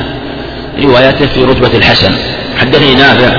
روايته 0.84 1.26
في 1.26 1.44
رتبة 1.44 1.78
الحسن. 1.78 2.12
حدثني 2.60 2.96
نافع 2.96 3.36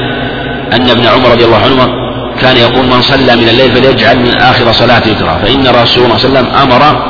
أن 0.73 0.91
ابن 0.91 1.07
عمر 1.07 1.31
رضي 1.31 1.45
الله 1.45 1.57
عنهما 1.57 1.89
كان 2.41 2.57
يقول 2.57 2.87
من 2.87 3.03
صلى 3.03 3.37
من 3.37 3.49
الليل 3.49 3.71
فليجعل 3.71 4.17
من 4.19 4.35
آخر 4.35 4.73
صلاته 4.73 5.11
يترى 5.11 5.39
فإن 5.43 5.67
رسول 5.67 6.05
الله 6.05 6.17
صلى 6.17 6.29
الله 6.29 6.39
عليه 6.39 6.49
وسلم 6.49 6.49
أمر 6.63 7.03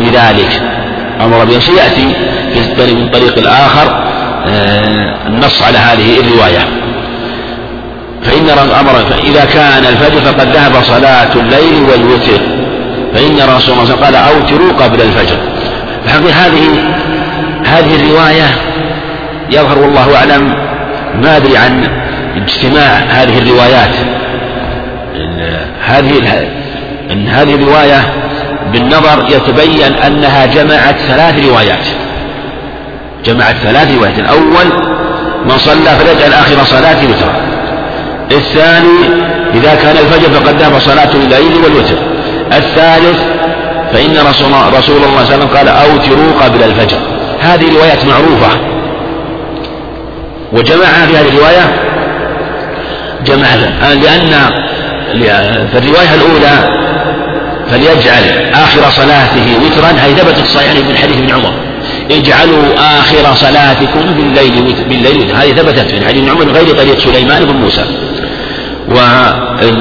بذلك. 0.00 0.62
أمر 1.20 1.44
به 1.44 1.58
سيأتي 1.58 2.14
في 2.54 2.94
من 2.94 3.08
طريق 3.08 3.38
الآخر 3.38 4.02
آه، 4.46 5.26
النص 5.26 5.62
على 5.62 5.78
هذه 5.78 6.20
الرواية. 6.20 6.82
فإن 8.24 8.48
أمر 8.80 8.92
فإذا 9.10 9.44
كان 9.44 9.84
الفجر 9.84 10.20
فقد 10.20 10.56
ذهب 10.56 10.82
صلاة 10.82 11.32
الليل 11.36 11.82
والوتر. 11.90 12.40
فإن 13.14 13.36
رسول 13.36 13.60
صلى 13.60 13.72
الله 13.72 13.82
عليه 13.82 13.92
وسلم 13.92 14.04
قال 14.04 14.14
أوتروا 14.14 14.72
قبل 14.72 15.02
الفجر. 15.02 15.36
الحقيقة 16.04 16.32
هذه 16.32 16.68
هذه 17.66 17.96
الرواية 17.96 18.46
يظهر 19.50 19.78
والله 19.78 20.16
أعلم 20.16 20.54
ما 21.22 21.36
أدري 21.36 21.56
عن 21.56 21.86
اجتماع 22.36 22.98
هذه 23.08 23.38
الروايات. 23.38 23.94
هذه 25.84 26.48
إن 27.10 27.28
هذه 27.28 27.54
الرواية 27.54 28.00
بالنظر 28.72 29.24
يتبين 29.28 29.94
أنها 30.06 30.46
جمعت 30.46 30.96
ثلاث 31.08 31.48
روايات. 31.48 31.86
جمعت 33.24 33.56
ثلاث 33.56 33.96
روايات. 33.96 34.18
الأول 34.18 34.66
من 35.44 35.58
صلى 35.58 35.90
فليجعل 35.98 36.32
آخر 36.32 36.64
صلاة 36.64 37.04
وترا 37.04 37.36
الثاني 38.32 38.98
إذا 39.54 39.74
كان 39.74 39.96
الفجر 39.96 40.30
فقد 40.30 40.62
ذهب 40.62 40.78
صلاة 40.78 41.10
الليل 41.14 41.56
والوتر. 41.64 41.98
الثالث 42.52 43.18
فإن 43.92 44.16
رسول 44.30 44.46
الله, 44.46 44.80
صلى 44.80 44.96
الله 44.96 45.18
عليه 45.18 45.28
وسلم 45.28 45.48
قال 45.56 45.68
أوتروا 45.68 46.32
قبل 46.44 46.62
الفجر. 46.62 46.98
هذه 47.40 47.74
روايات 47.76 48.04
معروفة. 48.04 48.48
وجمعها 50.52 51.06
في 51.06 51.16
هذه 51.16 51.28
الرواية 51.28 51.72
جمعها 53.26 53.94
لأن 53.94 54.30
في 55.72 55.78
الرواية 55.78 56.14
الأولى 56.14 56.82
فليجعل 57.70 58.52
آخر 58.54 58.90
صلاته 58.90 59.56
وترا 59.64 59.88
هذه 59.88 60.12
ثبتت 60.12 60.46
صحيحا 60.46 60.74
من 60.74 60.96
حديث 60.96 61.16
ابن 61.16 61.30
عمر. 61.30 61.52
اجعلوا 62.10 62.74
آخر 62.76 63.34
صلاتكم 63.34 64.00
بالليل 64.00 64.74
بالليل 64.88 65.32
هذه 65.36 65.52
ثبتت 65.52 65.94
من 65.94 66.04
حديث 66.04 66.30
عمر 66.30 66.44
من 66.44 66.52
غير 66.52 66.76
طريق 66.76 66.98
سليمان 66.98 67.44
بن 67.44 67.56
موسى. 67.56 67.84
والرواية 68.88 69.72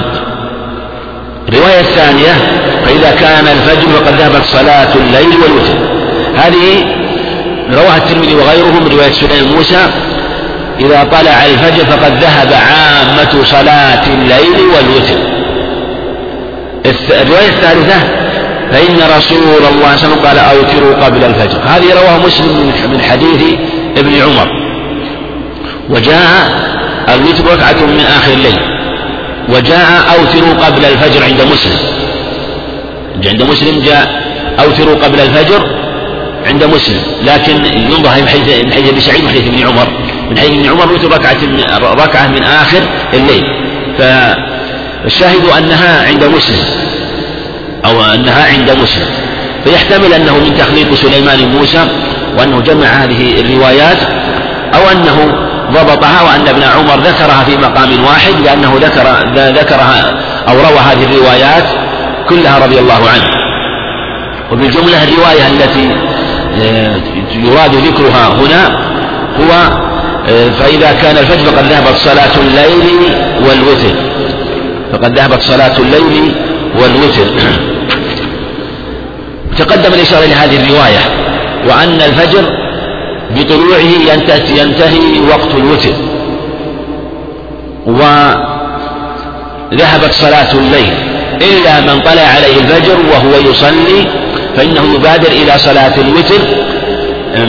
الثانية 1.80 2.34
فإذا 2.86 3.12
كان 3.20 3.48
الفجر 3.48 3.90
فقد 3.90 4.14
ذهبت 4.14 4.46
صلاة 4.46 4.96
الليل 4.96 5.36
والوتر. 5.42 5.78
هذه 6.36 6.86
رواها 7.74 7.98
الترمذي 7.98 8.36
وغيره 8.36 8.80
من 8.80 8.88
رواية 8.92 9.12
سليمان 9.12 9.48
موسى. 9.56 9.88
إذا 10.80 11.04
طلع 11.04 11.46
الفجر 11.46 11.86
فقد 11.86 12.24
ذهب 12.24 12.54
عامة 12.54 13.44
صلاة 13.44 14.04
الليل 14.08 14.62
والوتر. 14.76 15.20
الرواية 17.22 17.50
الثالثة 17.50 18.21
فإن 18.72 19.00
رسول 19.18 19.38
الله 19.38 19.62
صلى 19.62 19.70
الله 19.70 19.88
عليه 19.88 19.98
وسلم 19.98 20.26
قال 20.26 20.38
أوتروا 20.38 21.06
قبل 21.06 21.24
الفجر. 21.24 21.60
هذه 21.66 21.94
رواه 21.94 22.18
مسلم 22.26 22.74
من 22.92 23.02
حديث 23.02 23.44
ابن 23.98 24.14
عمر. 24.22 24.48
وجاء 25.90 26.30
الوتر 27.10 27.54
ركعة 27.54 27.86
من 27.86 28.00
آخر 28.00 28.34
الليل. 28.34 28.60
وجاء 29.50 29.88
أوتروا 30.20 30.66
قبل 30.66 30.86
الفجر 30.86 31.24
عند 31.24 31.42
مسلم. 31.42 31.78
عند 33.26 33.44
مسلم 33.44 33.84
جاء 33.84 34.22
أوتروا 34.60 34.96
قبل 34.96 35.20
الفجر 35.20 35.66
عند 36.48 36.64
مسلم. 36.64 37.02
لكن 37.24 37.66
ينظر 37.66 38.22
من 38.22 38.28
حيث 38.28 38.66
من 38.66 38.74
حيث 38.74 38.90
ابي 38.90 39.02
سعيد 39.02 39.24
وحديث 39.26 39.48
ابن 39.48 39.68
عمر. 39.68 39.88
من 40.30 40.38
حيث 40.38 40.50
ابن 40.50 40.70
عمر 40.70 40.84
الوتر 40.84 41.12
ركعة 41.12 41.42
من 41.42 41.64
ركعة 41.82 42.28
من 42.28 42.44
آخر 42.44 42.82
الليل. 43.14 43.44
فالشاهد 43.98 45.46
أنها 45.58 46.08
عند 46.08 46.24
مسلم. 46.24 46.91
أو 47.92 48.14
أنها 48.14 48.46
عند 48.48 48.72
مسلم. 48.72 49.08
فيحتمل 49.66 50.14
أنه 50.14 50.38
من 50.38 50.58
تخليط 50.58 50.94
سليمان 50.94 51.52
موسى 51.52 51.88
وأنه 52.38 52.62
جمع 52.62 52.86
هذه 52.86 53.42
الروايات 53.42 53.98
أو 54.76 54.90
أنه 54.92 55.34
ضبطها 55.72 56.22
وأن 56.22 56.48
ابن 56.48 56.64
عمر 56.64 57.00
ذكرها 57.00 57.44
في 57.44 57.58
مقام 57.58 58.06
واحد 58.06 58.34
لأنه 58.46 58.74
ذكر 58.76 59.04
ذكرها 59.36 60.14
أو 60.48 60.54
روى 60.54 60.80
هذه 60.80 61.06
الروايات 61.06 61.64
كلها 62.30 62.66
رضي 62.66 62.80
الله 62.80 63.10
عنه. 63.14 63.30
وبالجملة 64.52 65.04
الرواية 65.04 65.48
التي 65.48 65.90
آه، 66.64 66.96
يراد 67.34 67.76
ذكرها 67.76 68.28
هنا 68.28 68.80
هو 69.40 69.82
آه، 70.30 70.50
فإذا 70.50 70.92
كان 71.02 71.18
الفجر 71.18 71.46
فقد 71.46 71.66
ذهبت 71.66 71.96
صلاة 71.98 72.42
الليل 72.42 73.16
والوتر. 73.40 73.96
فقد 74.94 75.20
ذهبت 75.20 75.42
صلاة 75.42 75.78
الليل 75.80 76.36
والوتر. 76.76 77.71
تقدم 79.64 79.94
الإشارة 79.94 80.26
إلى 80.26 80.34
هذه 80.34 80.64
الرواية 80.64 81.00
وأن 81.68 82.02
الفجر 82.02 82.44
بطلوعه 83.36 83.92
ينتهي 84.58 85.20
وقت 85.30 85.56
الوتر. 85.56 85.94
وذهبت 89.72 90.14
صلاة 90.14 90.52
الليل. 90.54 90.94
إلا 91.42 91.80
من 91.80 92.02
طلع 92.02 92.22
عليه 92.22 92.60
الفجر 92.60 92.98
وهو 93.12 93.50
يصلي 93.52 94.08
فإنه 94.58 94.96
يبادر 94.96 95.28
إلى 95.28 95.58
صلاة 95.58 95.94
الوتر 95.98 96.40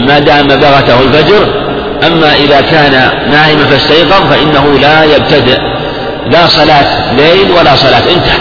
ما 0.06 0.18
دام 0.18 0.48
بغته 0.48 1.00
الفجر. 1.00 1.46
أما 2.06 2.34
إذا 2.34 2.60
كان 2.60 2.92
نائما 3.30 3.64
فاستيقظ 3.64 4.30
فإنه 4.30 4.78
لا 4.80 5.04
يبتدئ. 5.04 5.58
لا 6.30 6.46
صلاة 6.46 7.12
ليل 7.16 7.50
ولا 7.58 7.76
صلاة 7.76 8.02
انتهى. 8.14 8.38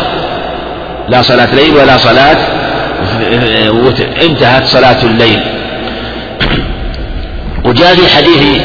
لا 1.10 1.22
صلاة 1.22 1.56
ليل 1.56 1.76
ولا 1.76 1.98
صلاة 1.98 2.38
انتهت 4.22 4.66
صلاة 4.66 5.04
الليل. 5.04 5.40
وجاء 7.66 7.96
في 7.96 8.16
حديث 8.16 8.62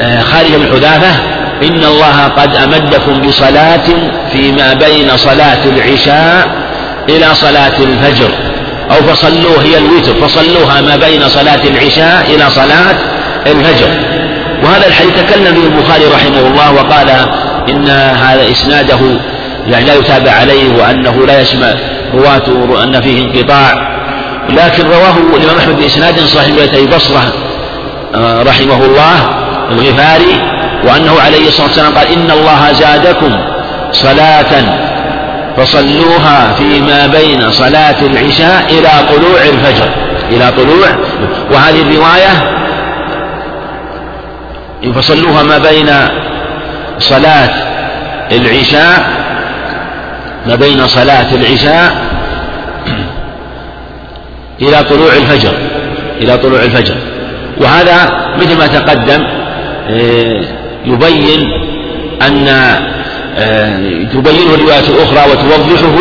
آه، 0.00 0.20
خالد 0.20 0.54
بن 0.54 0.66
حذافة 0.76 1.22
إن 1.62 1.84
الله 1.84 2.24
قد 2.24 2.56
أمدكم 2.56 3.20
بصلاة 3.20 3.86
فيما 4.32 4.74
بين 4.74 5.16
صلاة 5.16 5.64
العشاء 5.64 6.48
إلى 7.08 7.34
صلاة 7.34 7.78
الفجر. 7.78 8.30
أو 8.90 8.96
فصلوه 8.96 9.62
هي 9.62 9.78
الوتر 9.78 10.14
فصلوها 10.14 10.80
ما 10.80 10.96
بين 10.96 11.28
صلاة 11.28 11.60
العشاء 11.64 12.26
إلى 12.34 12.50
صلاة 12.50 12.96
الفجر. 13.46 13.88
وهذا 14.64 14.86
الحديث 14.86 15.22
تكلم 15.22 15.54
به 15.54 15.66
البخاري 15.66 16.04
رحمه 16.04 16.46
الله 16.46 16.72
وقال 16.72 17.08
إن 17.68 17.88
هذا 17.88 18.50
إسناده 18.50 18.98
يعني 19.68 19.84
لا 19.84 19.94
يتابع 19.94 20.30
عليه 20.30 20.74
وأنه 20.78 21.26
لا 21.26 21.40
يسمع 21.40 21.74
رواته 22.14 22.84
أن 22.84 23.00
فيه 23.00 23.22
انقطاع. 23.22 23.92
لكن 24.48 24.86
رواه 24.86 25.16
الإمام 25.36 25.56
أحمد 25.56 25.78
بإسناد 25.78 26.18
صحيح 26.18 26.74
أبي 26.74 26.86
بصرة 26.86 27.32
آه، 28.14 28.42
رحمه 28.42 28.84
الله 28.84 29.14
الغفاري 29.70 30.40
وأنه 30.84 31.20
عليه 31.20 31.48
الصلاة 31.48 31.66
والسلام 31.66 31.94
قال 31.94 32.06
إن 32.12 32.30
الله 32.30 32.72
زادكم 32.72 33.38
صلاة 33.92 34.64
فصلوها 35.56 36.52
فيما 36.58 37.06
بين 37.06 37.50
صلاة 37.50 38.00
العشاء 38.02 38.64
إلى 38.70 38.88
طلوع 39.08 39.40
الفجر. 39.42 39.90
إلى 40.30 40.52
طلوع. 40.56 40.88
وهذه 41.52 41.82
الرواية 41.82 42.62
فصلوها 44.94 45.42
ما 45.42 45.58
بين 45.58 45.90
صلاة 46.98 47.50
العشاء 48.32 49.22
ما 50.46 50.54
بين 50.54 50.88
صلاة 50.88 51.34
العشاء 51.34 52.06
إلى 54.62 54.82
طلوع 54.82 55.16
الفجر 55.16 55.52
إلى 56.20 56.38
طلوع 56.38 56.62
الفجر. 56.62 56.94
وهذا 57.60 58.10
مثل 58.38 58.58
ما 58.58 58.66
تقدم 58.66 59.26
آه، 59.90 60.44
يبين 60.86 61.40
أن 62.22 62.48
آه، 63.38 64.02
تبينه 64.12 64.54
الرواية 64.54 64.88
الأخرى 64.88 65.30
وتوضحه 65.30 65.96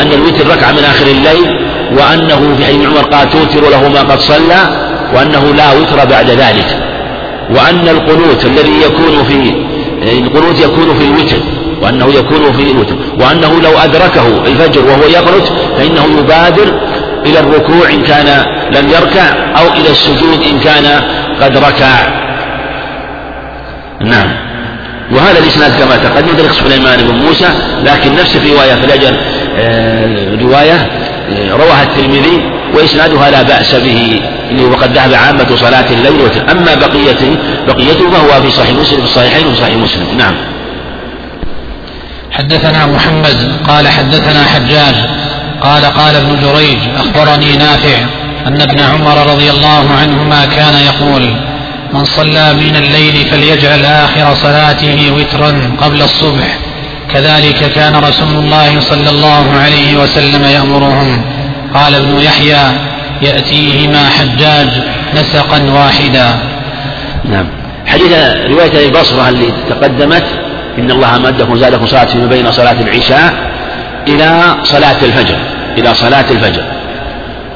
أن 0.00 0.12
الوتر 0.12 0.48
ركعة 0.48 0.72
من 0.72 0.84
آخر 0.84 1.06
الليل 1.06 1.66
وأنه 1.92 2.54
في 2.56 2.64
حديث 2.64 2.86
عمر 2.86 3.02
قال 3.02 3.30
توتر 3.30 3.70
له 3.70 3.88
ما 3.88 4.00
قد 4.00 4.20
صلى 4.20 4.60
وأنه 5.14 5.54
لا 5.54 5.72
وتر 5.72 6.04
بعد 6.04 6.30
ذلك. 6.30 6.66
وأن 7.50 7.88
القنوت 7.88 8.44
الذي 8.44 8.82
يكون 8.82 9.24
في 9.24 9.54
القنوت 10.18 10.60
يكون 10.60 10.98
في 10.98 11.04
الوتر 11.04 11.55
وأنه 11.82 12.06
يكون 12.14 12.52
في 12.52 12.70
الوتر 12.70 12.96
وأنه 13.20 13.60
لو 13.60 13.78
أدركه 13.78 14.26
الفجر 14.46 14.84
وهو 14.86 15.02
يقنت 15.02 15.46
فإنه 15.78 16.18
يبادر 16.18 16.80
إلى 17.26 17.40
الركوع 17.40 17.90
إن 17.90 18.02
كان 18.02 18.44
لم 18.70 18.88
يركع 18.88 19.24
أو 19.58 19.68
إلى 19.72 19.90
السجود 19.90 20.42
إن 20.52 20.58
كان 20.58 21.00
قد 21.42 21.56
ركع. 21.56 21.92
نعم. 24.00 24.46
وهذا 25.12 25.38
الإسناد 25.38 25.72
كما 25.78 25.96
تقدم 25.96 26.36
طريق 26.36 26.52
سليمان 26.52 26.98
بن 26.98 27.14
موسى 27.14 27.48
لكن 27.84 28.14
نفس 28.14 28.36
الرواية 28.36 28.74
في 28.74 28.84
الأجل 28.84 29.16
آه 29.58 30.34
رواية 30.42 30.74
آه 30.74 31.50
رواها 31.50 31.82
الترمذي 31.82 32.42
وإسنادها 32.74 33.30
لا 33.30 33.42
بأس 33.42 33.74
به 33.74 34.20
وقد 34.72 34.92
ذهب 34.92 35.14
عامة 35.14 35.56
صلاة 35.56 35.90
الليل 35.90 36.30
أما 36.50 36.74
بقيته 36.74 37.36
بقيته 37.68 38.10
فهو 38.10 38.42
في 38.42 38.50
صحيح 38.50 38.70
مسلم 38.70 38.98
في 38.98 39.04
الصحيحين 39.04 39.46
وفي 39.46 39.56
صحيح 39.60 39.76
مسلم. 39.76 40.18
نعم. 40.18 40.34
حدثنا 42.38 42.86
محمد 42.86 43.60
قال 43.68 43.88
حدثنا 43.88 44.44
حجاج 44.44 44.94
قال 45.60 45.84
قال 45.84 46.16
ابن 46.16 46.40
جريج 46.40 46.78
أخبرني 46.96 47.56
نافع 47.56 47.98
أن 48.46 48.60
ابن 48.60 48.80
عمر 48.80 49.32
رضي 49.32 49.50
الله 49.50 49.92
عنهما 50.00 50.44
كان 50.44 50.74
يقول 50.74 51.36
من 51.92 52.04
صلى 52.04 52.54
من 52.54 52.76
الليل 52.76 53.26
فليجعل 53.30 53.84
آخر 53.84 54.34
صلاته 54.34 55.12
وترا 55.16 55.76
قبل 55.82 56.02
الصبح 56.02 56.58
كذلك 57.12 57.72
كان 57.72 57.96
رسول 57.96 58.28
الله 58.28 58.80
صلى 58.80 59.10
الله 59.10 59.52
عليه 59.52 59.96
وسلم 59.96 60.44
يأمرهم. 60.44 61.22
قال 61.74 61.94
ابن 61.94 62.20
يحيى 62.20 62.64
يأتيهما 63.22 64.08
حجاج 64.08 64.68
نسقا 65.14 65.62
واحدا. 65.72 66.34
نعم. 67.24 67.46
حديث 67.86 68.12
رواية 68.50 68.86
أبي 68.86 68.90
بصرة 69.00 69.28
اللي 69.28 69.52
تقدمت 69.70 70.45
إن 70.78 70.90
الله 70.90 71.18
مدكم 71.18 71.56
زادكم 71.56 71.86
صلاة 71.86 72.04
فيما 72.04 72.26
بين 72.26 72.52
صلاة 72.52 72.80
العشاء 72.80 73.34
إلى 74.08 74.54
صلاة 74.64 74.96
الفجر 75.02 75.36
إلى 75.78 75.94
صلاة 75.94 76.24
الفجر. 76.30 76.62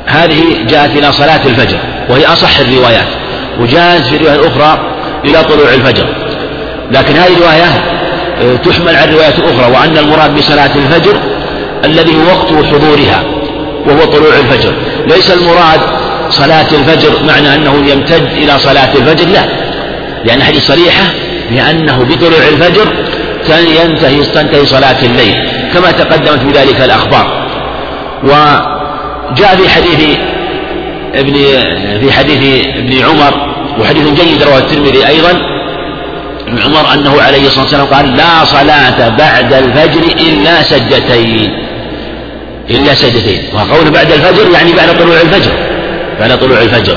هذه 0.07 0.66
جاءت 0.68 0.91
إلى 0.91 1.12
صلاة 1.12 1.41
الفجر 1.47 1.79
وهي 2.09 2.27
أصح 2.27 2.59
الروايات 2.59 3.07
وجاءت 3.61 4.07
في 4.07 4.16
الرواية 4.16 4.35
الأخرى 4.35 4.79
إلى 5.25 5.45
طلوع 5.45 5.75
الفجر. 5.75 6.07
لكن 6.91 7.16
هذه 7.16 7.33
الرواية 7.33 7.64
آه، 8.43 8.57
تحمل 8.57 8.97
على 8.97 9.05
الروايات 9.05 9.39
الأخرى 9.39 9.73
وأن 9.73 9.99
المراد 9.99 10.35
بصلاة 10.35 10.71
الفجر 10.77 11.21
الذي 11.85 12.14
هو 12.16 12.27
وقت 12.27 12.66
حضورها 12.66 13.25
وهو 13.87 14.05
طلوع 14.05 14.39
الفجر. 14.39 14.73
ليس 15.07 15.31
المراد 15.31 15.81
صلاة 16.31 16.66
الفجر 16.73 17.11
معنى 17.27 17.55
أنه 17.55 17.91
يمتد 17.91 18.29
إلى 18.33 18.59
صلاة 18.59 18.93
الفجر 18.95 19.29
لا. 19.29 19.45
لأن 20.25 20.43
حديث 20.43 20.66
صريحة 20.66 21.05
لأنه 21.51 22.05
بطلوع 22.05 22.49
الفجر 22.49 22.95
ينتهي 23.49 24.20
تنتهي 24.20 24.66
صلاة 24.66 24.97
الليل 25.03 25.34
كما 25.74 25.91
تقدمت 25.91 26.43
بذلك 26.45 26.80
الأخبار. 26.80 27.47
وجاء 28.22 29.57
في 29.57 29.68
حديث 29.68 30.18
ابن 31.14 31.34
في 32.01 32.12
حديث 32.12 32.66
ابن 32.66 33.05
عمر 33.05 33.51
وحديث 33.80 34.22
جيد 34.22 34.43
رواه 34.43 34.59
الترمذي 34.59 35.07
أيضا 35.09 35.30
ابن 36.49 36.62
عمر 36.62 36.95
أنه 36.95 37.22
عليه 37.22 37.47
الصلاة 37.47 37.62
والسلام 37.62 37.86
قال 37.86 38.16
لا 38.16 38.45
صلاة 38.45 39.09
بعد 39.09 39.53
الفجر 39.53 40.03
إلا 40.28 40.62
سجدتين. 40.62 41.51
إلا 42.70 42.95
سجدتين. 42.95 43.43
وقول 43.55 43.91
بعد 43.91 44.12
الفجر 44.12 44.51
يعني 44.53 44.72
بعد 44.72 44.99
طلوع 44.99 45.20
الفجر 45.20 45.53
بعد 46.20 46.38
طلوع 46.38 46.62
الفجر. 46.62 46.97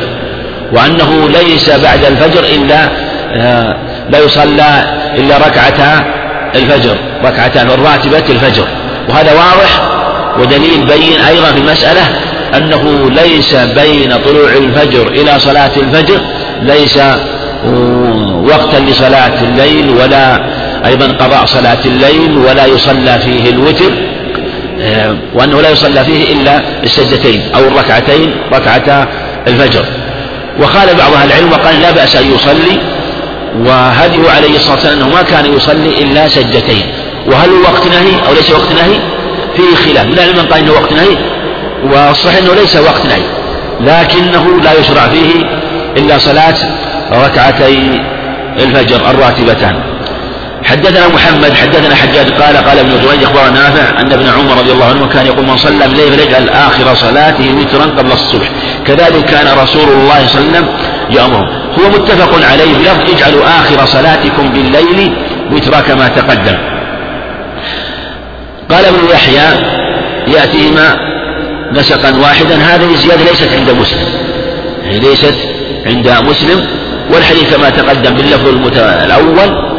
وأنه 0.74 1.30
ليس 1.30 1.70
بعد 1.70 2.06
الفجر 2.06 2.44
إلا 2.44 2.90
آه، 3.36 3.78
لا 4.10 4.20
يصلى 4.20 4.84
إلا 5.18 5.38
ركعتا 5.38 6.13
الفجر 6.56 6.98
ركعتان 7.24 7.70
الراتبة 7.70 8.24
الفجر. 8.30 8.68
وهذا 9.10 9.34
واضح 9.34 9.82
ودليل 10.40 10.86
بين 10.86 11.20
أيضا 11.20 11.52
في 11.52 11.58
المسألة 11.58 12.02
أنه 12.58 13.10
ليس 13.10 13.56
بين 13.56 14.14
طلوع 14.26 14.54
الفجر 14.54 15.08
إلى 15.08 15.40
صلاة 15.40 15.72
الفجر 15.78 16.22
ليس 16.62 16.98
وقتا 18.44 18.80
لصلاة 18.80 19.42
الليل 19.44 19.90
ولا 19.90 20.40
أيضا 20.86 21.08
قضاء 21.08 21.46
صلاة 21.46 21.78
الليل 21.86 22.38
ولا 22.38 22.66
يصلى 22.66 23.20
فيه 23.20 23.50
الوتر 23.50 23.92
آه، 24.82 25.18
وأنه 25.34 25.62
لا 25.62 25.70
يصلى 25.70 26.04
فيه 26.06 26.34
إلا 26.34 26.62
السجدتين 26.84 27.42
أو 27.56 27.68
الركعتين 27.68 28.36
ركعتا 28.54 29.08
الفجر. 29.48 29.86
وقال 30.60 30.88
بعض 30.98 31.14
أهل 31.14 31.28
العلم 31.28 31.52
وقال 31.52 31.82
لا 31.82 31.92
بأس 31.92 32.16
أن 32.16 32.34
يصلي 32.36 32.80
وهديه 33.58 34.30
عليه 34.30 34.56
الصلاة 34.56 34.74
والسلام 34.76 35.00
أنه 35.00 35.16
ما 35.16 35.22
كان 35.22 35.54
يصلي 35.54 36.02
إلا 36.02 36.28
سجدتين. 36.28 36.86
وهل 37.28 37.50
هو 37.50 37.62
وقت 37.62 37.88
نهي 37.88 38.28
أو 38.28 38.34
ليس 38.34 38.52
وقت 38.52 38.72
نهي؟ 38.72 39.00
فيه 39.56 39.76
خلاف. 39.76 40.06
من 40.06 40.38
من 40.38 40.46
قال 40.46 40.60
إنه 40.60 40.72
وقت 40.72 40.94
نهي؟ 40.94 41.18
والصحيح 41.84 42.38
أنه 42.38 42.54
ليس 42.54 42.76
وقت 42.76 43.06
نهي. 43.06 43.24
لكنه 43.80 44.62
لا 44.64 44.80
يشرع 44.80 45.08
فيه 45.08 45.46
إلا 45.98 46.18
صلاة 46.18 46.56
ركعتي 47.12 48.02
الفجر 48.60 49.10
الراتبتان. 49.10 49.93
حدثنا 50.66 51.08
محمد 51.08 51.54
حدثنا 51.54 51.96
حجاج 51.96 52.32
قال 52.32 52.58
قال 52.58 52.80
ابن 52.80 52.90
جريج 52.90 53.24
اخبر 53.24 53.50
نافع 53.50 54.02
ان 54.02 54.12
ابن 54.12 54.28
عمر 54.28 54.58
رضي 54.58 54.72
الله 54.72 54.86
عنه 54.86 55.08
كان 55.08 55.26
يقول 55.26 55.48
من 55.48 55.58
صلى 55.58 55.88
بالليل 55.88 56.14
فليجعل 56.14 56.50
اخر 56.50 56.96
صلاته 56.96 57.56
وترا 57.60 57.86
قبل 57.86 58.12
الصبح. 58.12 58.50
كذلك 58.86 59.26
كان 59.26 59.58
رسول 59.64 59.90
الله 59.90 60.28
صلى 60.28 60.42
الله 60.42 60.58
عليه 60.58 60.60
وسلم 60.60 60.68
يامره 61.10 61.50
هو 61.80 61.90
متفق 61.90 62.52
عليه 62.52 62.78
بلفظ 62.78 63.12
اجعلوا 63.16 63.46
آخر 63.46 63.86
صلاتكم 63.86 64.50
بالليل 64.50 65.14
وترا 65.52 65.80
كما 65.80 66.08
تقدم. 66.08 66.58
قال 68.72 68.86
ابن 68.86 69.10
يحيى 69.12 69.48
يأتيهما 70.28 70.96
نسقا 71.72 72.18
واحدا. 72.22 72.56
هذه 72.56 72.94
الزيادة 72.94 73.24
ليست 73.24 73.54
عند 73.54 73.70
مسلم. 73.70 74.08
يعني 74.84 75.00
ليست 75.00 75.38
عند 75.86 76.10
مسلم 76.30 76.68
والحديث 77.10 77.56
كما 77.56 77.70
تقدم 77.70 78.16
باللفظ 78.16 78.48
الأول 78.78 79.40
آه، 79.40 79.73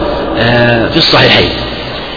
في 0.92 0.96
الصحيحين. 0.96 1.50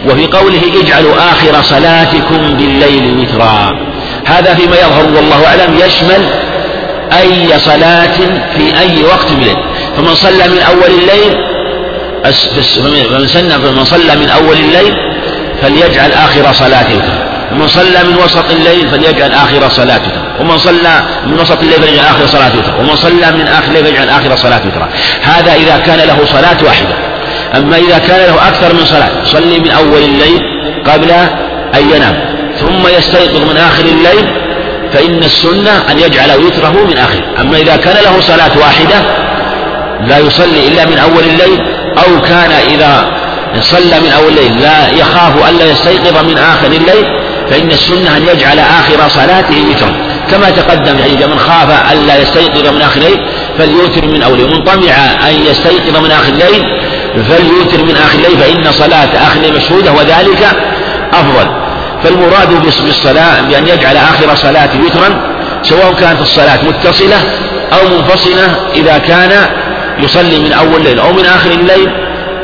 وفي 0.06 0.26
قوله 0.26 0.62
اجعلوا 0.82 1.14
آخر 1.16 1.62
صلاتكم 1.62 2.56
بالليل 2.56 3.18
وترا. 3.18 3.88
هذا 4.26 4.54
فيما 4.54 4.76
يظهر 4.76 5.04
والله 5.16 5.46
أعلم 5.46 5.78
يشمل 5.86 6.24
أي 7.20 7.58
صلاة 7.58 8.16
في 8.56 8.80
أي 8.80 9.04
وقت 9.04 9.30
من 9.30 9.42
الليل. 9.42 9.56
فمن 9.96 10.14
صلى 10.14 10.48
من 10.48 10.58
أول 10.58 10.90
الليل 10.90 11.34
فمن 13.10 13.26
سن 13.26 13.48
فمن 13.48 13.84
صلى 13.84 14.16
من 14.16 14.28
أول 14.28 14.56
الليل 14.56 14.94
فليجعل 15.62 16.12
آخر 16.12 16.52
صلاته. 16.52 17.00
ومن 17.52 17.66
صلى 17.66 18.04
من 18.04 18.16
وسط 18.24 18.50
الليل 18.50 18.88
فليجعل 18.88 19.32
آخر 19.32 19.68
صلاته. 19.68 20.12
ومن 20.40 20.58
صلى 20.58 21.02
من 21.26 21.40
وسط 21.40 21.60
الليل 21.60 21.82
فليجعل 21.82 22.06
آخر 22.06 22.26
صلاته. 22.26 22.78
ومن 22.80 22.96
صلى 22.96 23.30
من 23.32 23.46
آخر 23.46 23.68
الليل 23.68 23.84
فليجعل 23.84 24.08
آخر 24.08 24.36
صلاته. 24.36 24.70
هذا 25.22 25.54
إذا 25.54 25.82
كان 25.86 25.98
له 25.98 26.18
صلاة 26.24 26.56
واحدة. 26.64 26.94
أما 27.56 27.76
إذا 27.76 27.98
كان 27.98 28.20
له 28.20 28.48
أكثر 28.48 28.74
من 28.74 28.84
صلاة 28.84 29.22
يصلي 29.24 29.58
من 29.58 29.70
أول 29.70 30.02
الليل 30.02 30.40
قبل 30.86 31.10
أن 31.74 31.90
ينام 31.94 32.14
ثم 32.60 32.96
يستيقظ 32.98 33.50
من 33.50 33.56
آخر 33.56 33.84
الليل 33.84 34.28
فإن 34.92 35.18
السنة 35.18 35.70
أن 35.90 35.98
يجعل 35.98 36.30
وتره 36.44 36.86
من 36.90 36.96
آخره. 36.98 37.22
أما 37.40 37.56
إذا 37.56 37.76
كان 37.76 37.96
له 38.04 38.20
صلاة 38.20 38.58
واحدة 38.58 39.02
لا 40.06 40.18
يصلي 40.18 40.68
إلا 40.68 40.84
من 40.84 40.98
أول 40.98 41.24
الليل 41.24 41.60
أو 41.98 42.22
كان 42.22 42.50
إذا 42.50 43.18
صلى 43.60 44.00
من 44.00 44.12
أول 44.12 44.28
الليل 44.28 44.60
لا 44.62 44.90
يخاف 44.90 45.48
ألا 45.48 45.70
يستيقظ 45.70 46.24
من 46.24 46.38
آخر 46.38 46.66
الليل 46.66 47.06
فإن 47.50 47.70
السنة 47.70 48.16
أن 48.16 48.22
يجعل 48.22 48.58
آخر 48.58 49.08
صلاته 49.08 49.64
وترا 49.70 49.92
كما 50.30 50.50
تقدم 50.50 50.98
يعني 50.98 51.26
من 51.26 51.38
خاف 51.38 51.92
ألا 51.92 52.22
يستيقظ 52.22 52.68
من 52.74 52.82
آخر 52.82 53.00
الليل 53.00 53.20
فليوتر 53.58 54.04
من 54.04 54.22
أوله 54.22 54.44
ومن 54.44 54.64
طمع 54.64 54.94
أن 55.28 55.46
يستيقظ 55.50 55.96
من 55.96 56.10
آخر 56.10 56.32
الليل 56.32 56.64
فليوتر 57.14 57.84
من 57.84 57.96
آخر 57.96 58.18
الليل 58.18 58.38
فإن 58.38 58.72
صلاة 58.72 59.26
آخر 59.26 59.36
الليل 59.36 59.54
مشهودة 59.54 59.92
وذلك 59.92 60.48
أفضل. 61.12 61.48
فالمراد 62.04 62.62
بالصلاة 62.84 63.40
بأن 63.40 63.66
يجعل 63.66 63.96
آخر 63.96 64.34
صلاة 64.34 64.70
وترا 64.84 65.20
سواء 65.62 65.92
كانت 65.92 66.20
الصلاة 66.22 66.58
متصلة 66.62 67.16
أو 67.72 67.88
منفصلة 67.88 68.56
إذا 68.74 68.98
كان 68.98 69.46
يصلي 69.98 70.38
من 70.38 70.52
أول 70.52 70.76
الليل 70.76 70.98
أو 70.98 71.12
من 71.12 71.26
آخر 71.26 71.50
الليل 71.50 71.90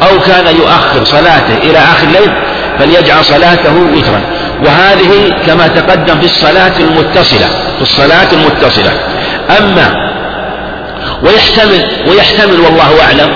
أو 0.03 0.21
كان 0.21 0.57
يؤخر 0.57 1.05
صلاته 1.05 1.57
إلى 1.63 1.79
آخر 1.79 2.07
الليل 2.07 2.33
فليجعل 2.79 3.25
صلاته 3.25 3.77
وترا. 3.97 4.21
وهذه 4.65 5.35
كما 5.47 5.67
تقدم 5.67 6.21
في 6.21 6.27
الصلاة 6.27 6.73
المتصلة 6.81 7.47
في 7.77 7.83
الصلاة 7.83 8.29
المتصلة. 8.33 8.93
أما 9.59 9.95
ويحتمل 11.23 11.87
ويحتمل 12.09 12.61
والله 12.61 13.03
أعلم 13.03 13.31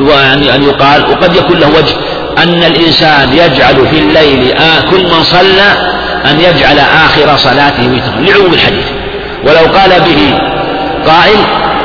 وأن 0.00 0.42
أن 0.42 0.62
يقال 0.62 1.10
وقد 1.10 1.36
يكون 1.36 1.58
له 1.58 1.68
وجه 1.68 1.94
أن 2.42 2.64
الإنسان 2.64 3.32
يجعل 3.32 3.86
في 3.90 3.98
الليل 3.98 4.52
آه 4.52 4.80
كل 4.90 5.02
من 5.02 5.22
صلى 5.22 5.94
أن 6.30 6.40
يجعل 6.40 6.78
آخر 6.78 7.36
صلاته 7.36 7.82
وترا. 7.82 8.20
لعموم 8.20 8.52
الحديث. 8.54 8.84
ولو 9.44 9.78
قال 9.78 9.90
به 10.00 10.38
قائل 11.06 11.38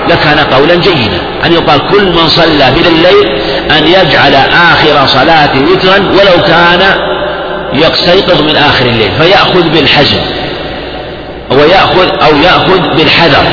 لكان 0.10 0.40
قولا 0.40 0.76
جيدا. 0.76 1.20
أن 1.46 1.54
يقال 1.54 1.88
كل 1.88 2.06
من 2.06 2.28
صلى 2.28 2.72
من 2.72 2.86
الليل 2.86 3.42
أن 3.78 3.88
يجعل 3.88 4.36
آخر 4.72 5.08
صلاته 5.08 5.62
وترا 5.72 5.98
ولو 5.98 6.44
كان 6.48 6.82
يستيقظ 7.74 8.42
من 8.42 8.56
آخر 8.56 8.86
الليل. 8.86 9.12
فيأخذ 9.22 9.70
بالحزم 9.70 10.18
ويأخذ 11.52 12.08
أو 12.24 12.38
يأخذ 12.38 12.80
بالحذر. 12.98 13.44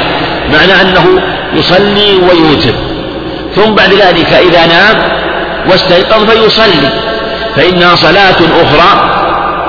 معنى 0.52 0.80
أنه 0.80 1.22
يصلي 1.54 2.14
ويوتر. 2.16 2.95
ثم 3.56 3.74
بعد 3.74 3.92
ذلك 3.92 4.32
إذا 4.32 4.66
نام 4.66 4.96
واستيقظ 5.68 6.30
فيصلي. 6.30 6.90
فإنها 7.56 7.94
صلاة 7.94 8.36
أخرى 8.62 9.10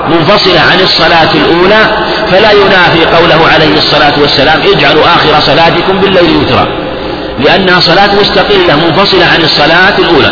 منفصلة 0.08 0.60
عن 0.72 0.80
الصلاة 0.80 1.30
الأولى 1.34 1.84
فلا 2.30 2.52
ينافي 2.52 3.16
قوله 3.16 3.48
عليه 3.54 3.76
الصلاة 3.76 4.12
والسلام 4.20 4.60
اجعلوا 4.60 5.04
آخر 5.04 5.40
صلاتكم 5.40 5.98
بالليل 5.98 6.36
وترا. 6.36 6.66
لأنها 7.38 7.80
صلاة 7.80 8.08
مستقلة 8.20 8.76
منفصلة 8.86 9.24
عن 9.34 9.42
الصلاة 9.42 9.98
الأولى 9.98 10.30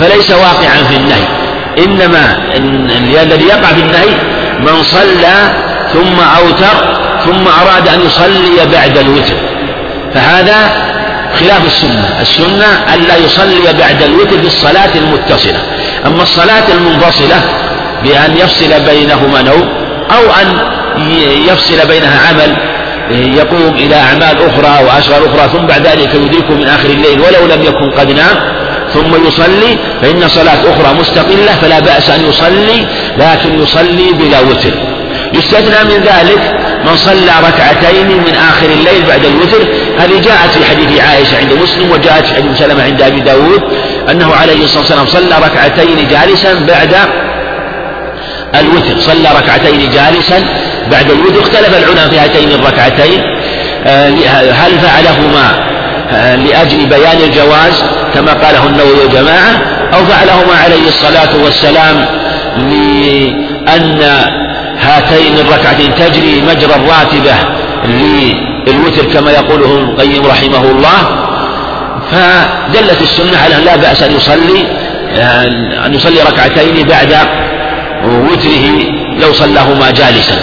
فليس 0.00 0.30
واقعا 0.30 0.84
في 0.90 0.96
النهي. 0.96 1.24
إنما 1.78 2.36
الذي 3.22 3.44
يقع 3.44 3.68
في 3.68 3.80
النهي 3.80 4.10
من 4.60 4.82
صلى 4.82 5.34
ثم 5.92 6.20
أوتر 6.38 6.96
ثم 7.24 7.48
أراد 7.62 7.88
أن 7.88 8.00
يصلي 8.06 8.66
بعد 8.72 8.98
الوتر. 8.98 9.34
فهذا 10.14 10.56
خلاف 11.34 11.66
السنة. 11.66 12.20
السنة 12.20 12.94
ألا 12.94 13.16
يصلي 13.16 13.72
بعد 13.78 14.02
الوتر 14.02 14.38
في 14.38 14.46
الصلاة 14.46 14.90
المتصلة. 14.94 15.60
أما 16.06 16.22
الصلاة 16.22 16.64
المنفصلة 16.74 17.40
بأن 18.02 18.36
يفصل 18.36 18.80
بينهما 18.80 19.42
نوم 19.42 19.68
أو 20.10 20.32
أن 20.42 20.58
يفصل 21.48 21.88
بينها 21.88 22.28
عمل 22.28 22.56
يقوم 23.10 23.74
إلى 23.74 23.94
أعمال 23.96 24.36
أخرى 24.46 24.84
وأشغال 24.86 25.24
أخرى 25.24 25.48
ثم 25.48 25.66
بعد 25.66 25.86
ذلك 25.86 26.14
يدركه 26.14 26.54
من 26.54 26.68
آخر 26.68 26.88
الليل 26.88 27.20
ولو 27.20 27.46
لم 27.54 27.62
يكن 27.62 27.90
قد 27.90 28.10
نام. 28.10 28.36
ثم 28.94 29.26
يصلي 29.26 29.78
فإن 30.02 30.28
صلاة 30.28 30.60
أخرى 30.72 30.94
مستقلة 31.00 31.52
فلا 31.62 31.80
بأس 31.80 32.10
أن 32.10 32.28
يصلي 32.28 32.86
لكن 33.18 33.62
يصلي 33.62 34.12
بلا 34.12 34.40
وتر. 34.40 34.74
يستثنى 35.34 35.84
من 35.84 36.02
ذلك 36.02 36.54
من 36.86 36.96
صلى 36.96 37.32
ركعتين 37.48 38.06
من 38.06 38.34
آخر 38.50 38.66
الليل 38.66 39.02
بعد 39.08 39.24
الوتر. 39.24 39.58
هذه 39.98 40.20
جاءت 40.20 40.50
في 40.58 40.64
حديث 40.70 41.00
عائشة 41.00 41.38
عند 41.38 41.52
مسلم 41.52 41.90
وجاءت 41.90 42.26
في 42.26 42.34
حديث 42.34 42.58
سلمة 42.58 42.82
عند 42.82 43.02
أبي 43.02 43.20
داود 43.20 43.62
أنه 44.10 44.34
عليه 44.34 44.64
الصلاة 44.64 44.80
والسلام 44.80 45.06
صلى 45.06 45.46
ركعتين 45.46 46.08
جالسا 46.08 46.54
بعد 46.54 46.96
الوتر. 48.54 49.00
صلى 49.00 49.28
ركعتين 49.38 49.90
جالسا 49.90 50.44
بعد 50.90 51.10
الوتر. 51.10 51.40
اختلف 51.40 51.78
العلماء 51.78 52.08
في 52.08 52.18
هاتين 52.18 52.52
الركعتين 52.52 53.22
آه، 53.86 54.08
هل 54.50 54.78
فعلهما 54.78 55.75
لأجل 56.12 56.86
بيان 56.86 57.20
الجواز 57.24 57.84
كما 58.14 58.32
قاله 58.32 58.66
النووي 58.66 59.04
وجماعة 59.04 59.62
أو 59.94 60.04
فعلهما 60.04 60.54
عليه 60.64 60.88
الصلاة 60.88 61.44
والسلام 61.44 62.06
لأن 62.56 64.02
هاتين 64.80 65.38
الركعتين 65.38 65.94
تجري 65.94 66.42
مجرى 66.42 66.74
الراتبة 66.74 67.34
للوتر 67.84 69.04
كما 69.04 69.30
يقوله 69.30 69.64
ابن 69.64 69.88
القيم 69.90 70.26
رحمه 70.26 70.70
الله. 70.70 71.26
فدلت 72.10 73.02
السنة 73.02 73.38
على 73.44 73.56
أن 73.56 73.64
لا 73.64 73.76
بأس 73.76 74.02
أن 74.02 74.16
يصلي 74.16 74.66
أن 75.86 75.94
يصلي 75.94 76.22
ركعتين 76.22 76.86
بعد 76.86 77.16
وتره 78.04 78.64
لو 79.20 79.32
صلاهما 79.32 79.90
جالسا. 79.90 80.34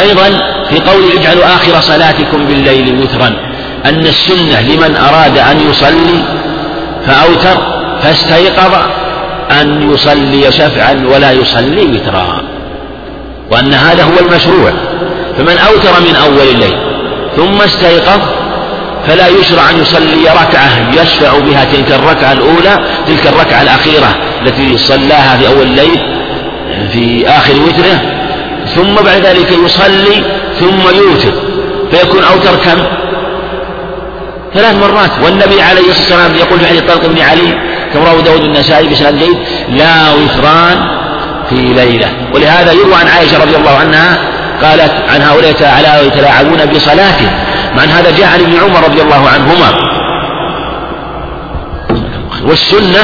أيضا 0.00 0.28
في 0.70 0.80
قول 0.80 1.12
اجعلوا 1.18 1.44
آخر 1.44 1.80
صلاتكم 1.80 2.46
بالليل 2.46 3.00
وترا. 3.00 3.53
أن 3.84 4.06
السنة 4.06 4.60
لمن 4.60 4.96
أراد 4.96 5.38
أن 5.38 5.70
يصلي 5.70 6.22
فأوتر 7.06 7.56
فاستيقظ 8.02 8.74
أن 9.60 9.90
يصلي 9.90 10.52
شفعا 10.52 11.04
ولا 11.12 11.32
يصلي 11.32 11.84
وترا. 11.84 12.42
وأن 13.50 13.74
هذا 13.74 14.02
هو 14.02 14.26
المشروع. 14.28 14.72
فمن 15.38 15.58
أوتر 15.58 16.00
من 16.00 16.16
أول 16.16 16.48
الليل 16.48 16.78
ثم 17.36 17.62
استيقظ 17.62 18.20
فلا 19.06 19.28
يشرع 19.28 19.70
أن 19.70 19.80
يصلي 19.80 20.24
ركعة 20.42 21.02
يشفع 21.02 21.38
بها 21.38 21.64
تلك 21.64 21.92
الركعة 21.92 22.32
الأولى 22.32 22.78
تلك 23.06 23.26
الركعة 23.26 23.62
الأخيرة 23.62 24.16
التي 24.42 24.78
صلاها 24.78 25.36
في 25.38 25.46
أول 25.46 25.62
الليل 25.62 26.00
في 26.92 27.28
آخر 27.28 27.52
وتره 27.52 28.00
ثم 28.74 28.94
بعد 28.94 29.26
ذلك 29.26 29.52
يصلي 29.64 30.24
ثم 30.60 30.96
يوتر. 30.96 31.32
فيكون 31.90 32.22
أوتر 32.24 32.56
كم؟ 32.56 32.78
ثلاث 34.54 34.74
مرات. 34.76 35.10
والنبي 35.24 35.62
عليه 35.62 35.90
الصلاة 35.90 36.24
والسلام 36.24 36.34
يقول 36.34 36.60
في 36.60 36.66
حديث 36.66 36.82
طلق 36.82 37.06
بن 37.06 37.20
علي 37.20 37.58
كما 37.94 38.04
رواه 38.04 38.20
داود 38.20 38.40
النسائي 38.40 38.88
بسند 38.88 39.18
جيد 39.18 39.36
لا 39.68 40.10
وتران 40.10 40.78
في 41.50 41.56
ليلة. 41.56 42.08
ولهذا 42.34 42.72
يروى 42.72 42.94
عن 42.94 43.08
عائشة 43.08 43.42
رضي 43.42 43.56
الله 43.56 43.76
عنها 43.76 44.18
قالت 44.62 44.92
عن 45.08 45.22
هؤلاء 45.22 45.52
تعالى 45.52 46.06
يتلاعبون 46.06 46.66
بصلاته؟ 46.66 47.30
مع 47.76 47.84
أن 47.84 47.88
هذا 47.88 48.10
جاء 48.10 48.26
عن 48.26 48.40
ابن 48.40 48.56
عمر 48.56 48.84
رضي 48.84 49.02
الله 49.02 49.28
عنهما. 49.28 49.74
والسنة 52.44 53.02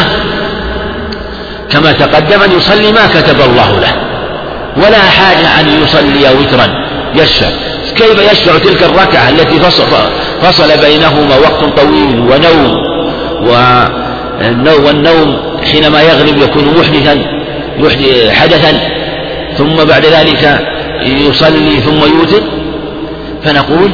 كما 1.70 1.92
تقدم 1.92 2.42
أن 2.42 2.53
يصلي 2.53 2.92
ما 2.92 3.07
كتب 3.07 3.40
الله 3.40 3.80
له. 3.80 3.92
ولا 4.76 4.98
حاجة 4.98 5.61
أن 5.61 5.82
يصلي 5.82 6.34
وترا 6.40 6.66
يشفع 7.14 7.48
كيف 8.01 8.32
يشفع 8.32 8.59
تلك 8.59 8.82
الركعة 8.82 9.28
التي 9.28 9.61
فصل, 9.61 9.84
فصل 10.42 10.80
بينهما 10.80 11.36
وقت 11.36 11.80
طويل 11.80 12.20
ونوم؟ 12.20 12.74
والنوم 14.84 15.36
حينما 15.72 16.03
يغلب 16.03 16.38
يكون 16.38 16.64
محدثا 16.78 17.40
حدثا 18.32 18.78
ثم 19.59 19.84
بعد 19.84 20.07
ذلك 20.07 20.66
يصلي 21.03 21.80
ثم 21.80 22.18
يوتر. 22.18 22.42
فنقول 23.44 23.90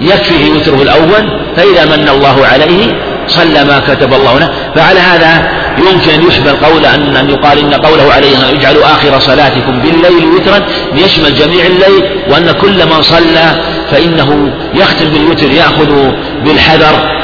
يكفيه 0.00 0.52
وتره 0.52 0.82
الأول 0.82 1.40
فإذا 1.56 1.84
من 1.84 2.08
الله 2.08 2.46
عليه 2.46 2.86
صلى 3.28 3.64
ما 3.64 3.78
كتب 3.78 4.14
الله 4.14 4.38
له. 4.38 4.50
فعلى 4.74 5.00
هذا 5.00 5.48
يمكن 5.78 6.10
أن 6.10 6.28
يحمل 6.28 6.56
قول 6.56 6.86
أن 6.86 7.16
أن 7.16 7.30
يقال 7.30 7.58
إن 7.58 7.74
قوله 7.74 8.12
عليه 8.12 8.50
اجعلوا 8.50 8.84
آخر 8.84 9.20
صلاتكم 9.20 9.78
بالليل 9.78 10.24
وترا 10.24 10.60
ليشمل 10.92 11.34
جميع 11.34 11.66
الليل 11.66 12.04
وأن 12.30 12.52
كل 12.52 12.86
من 12.86 13.02
صلى 13.02 13.54
فإنه 13.90 14.52
يختم 14.74 15.08
بالوتر 15.08 15.50
يأخذ 15.50 16.12
بالحذر. 16.44 17.16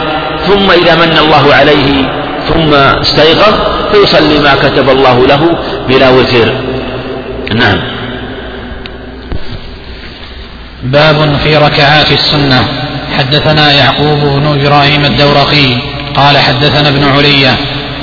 ثم 0.46 0.70
إذا 0.70 0.94
من 0.94 1.18
الله 1.18 1.54
عليه 1.54 2.04
ثم 2.48 2.74
استيقظ 2.74 3.54
فيصلي 3.92 4.38
ما 4.38 4.54
كتب 4.54 4.90
الله 4.90 5.26
له 5.26 5.58
بلا 5.88 6.08
وتر. 6.10 6.52
نعم. 7.54 7.78
باب 10.82 11.36
في 11.44 11.56
ركعات 11.56 12.12
السنة. 12.12 12.64
حدثنا 13.18 13.72
يعقوب 13.72 14.18
بن 14.18 14.60
إبراهيم 14.60 15.04
الدورقي. 15.04 15.91
قال 16.16 16.38
حدثنا 16.38 16.88
ابن 16.88 17.04
علية 17.04 17.56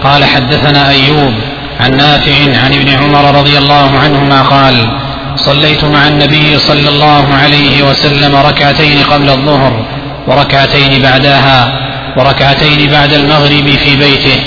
قال 0.03 0.25
حدثنا 0.25 0.89
أيوب 0.89 1.33
عن 1.79 1.97
نافع 1.97 2.33
عن 2.63 2.73
ابن 2.73 2.89
عمر 2.89 3.39
رضي 3.39 3.57
الله 3.57 3.99
عنهما 3.99 4.41
قال 4.41 4.99
صليت 5.35 5.83
مع 5.83 6.07
النبي 6.07 6.57
صلى 6.57 6.89
الله 6.89 7.33
عليه 7.33 7.83
وسلم 7.83 8.35
ركعتين 8.35 9.03
قبل 9.03 9.29
الظهر 9.29 9.85
وركعتين 10.27 11.01
بعدها 11.01 11.71
وركعتين 12.17 12.89
بعد 12.89 13.13
المغرب 13.13 13.67
في 13.83 13.95
بيته 13.95 14.43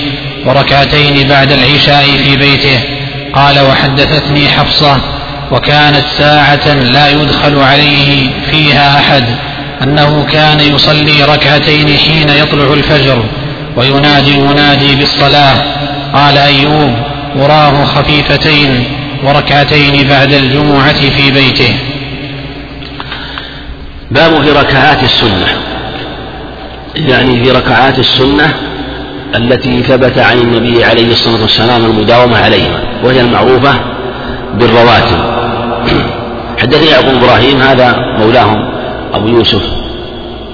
وركعتين 0.46 1.28
بعد 1.28 1.52
العشاء 1.52 2.04
في 2.24 2.36
بيته. 2.36 2.80
قال 3.34 3.60
وحدثتني 3.60 4.48
حفصة 4.48 4.96
وكانت 5.52 6.04
ساعة 6.18 6.74
لا 6.74 7.08
يدخل 7.10 7.58
عليه 7.58 8.30
فيها 8.50 8.98
أحد 8.98 9.24
أنه 9.82 10.26
كان 10.32 10.60
يصلي 10.60 11.24
ركعتين 11.24 11.96
حين 11.96 12.28
يطلع 12.28 12.72
الفجر. 12.72 13.24
وينادي 13.76 14.34
المنادي 14.38 14.94
بالصلاة. 14.94 15.56
قال 16.14 16.38
أيوب 16.38 16.92
أراه 17.36 17.84
خفيفتين 17.84 18.84
وركعتين 19.24 20.08
بعد 20.08 20.32
الجمعة 20.32 21.10
في 21.10 21.30
بيته. 21.30 21.74
باب 24.10 24.44
في 24.44 24.50
ركعات 24.50 25.02
السنة. 25.02 25.46
يعني 26.94 27.44
في 27.44 27.50
ركعات 27.50 27.98
السنة 27.98 28.54
التي 29.34 29.82
ثبت 29.82 30.18
عن 30.18 30.38
النبي 30.38 30.84
عليه 30.84 31.12
الصلاة 31.12 31.42
والسلام 31.42 31.84
المداومة 31.84 32.38
عليها 32.38 32.80
وهي 33.04 33.20
المعروفة 33.20 33.74
بالرواتب. 34.54 35.18
حدثني 36.62 36.86
يعقوب 36.86 37.14
إبراهيم 37.14 37.60
هذا 37.60 37.96
مولاهم 38.18 38.72
أبو 39.14 39.28
يوسف 39.28 39.62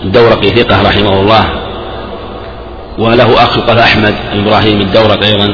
الدورقي 0.05 0.51
ثقة 0.51 0.83
رحمه 0.83 1.21
الله. 1.21 1.58
وله 2.99 3.43
أخ 3.43 3.57
يقال 3.57 3.79
أحمد 3.79 4.15
إبراهيم 4.33 4.81
الدورق 4.81 5.23
أيضا 5.25 5.49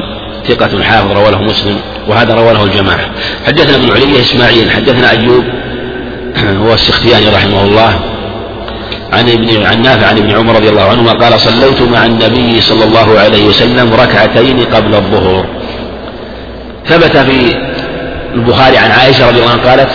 ثقة 0.47 0.83
حافظ 0.83 1.11
رواه 1.11 1.41
مسلم 1.41 1.79
وهذا 2.07 2.33
رواه 2.33 2.63
الجماعة. 2.63 3.09
حدثنا 3.47 3.75
ابن 3.75 3.91
علي 3.91 4.19
إسماعيل 4.19 4.71
حدثنا 4.71 5.11
أيوب 5.11 5.43
هو 6.63 6.73
السختياني 6.73 7.29
رحمه 7.29 7.63
الله 7.63 7.99
عن 9.13 9.29
ابن 9.29 9.65
عن 9.65 9.81
نافع 9.81 10.07
عن 10.07 10.17
ابن 10.17 10.31
عمر 10.31 10.55
رضي 10.55 10.69
الله 10.69 10.89
عنهما 10.89 11.11
قال 11.11 11.39
صليت 11.39 11.81
مع 11.81 12.05
النبي 12.05 12.61
صلى 12.61 12.83
الله 12.83 13.19
عليه 13.19 13.47
وسلم 13.47 13.93
ركعتين 13.93 14.59
قبل 14.59 14.95
الظهر. 14.95 15.45
ثبت 16.85 17.17
في 17.17 17.55
البخاري 18.35 18.77
عن 18.77 18.91
عائشة 18.91 19.29
رضي 19.29 19.39
الله 19.39 19.51
عنها 19.51 19.69
قالت 19.69 19.89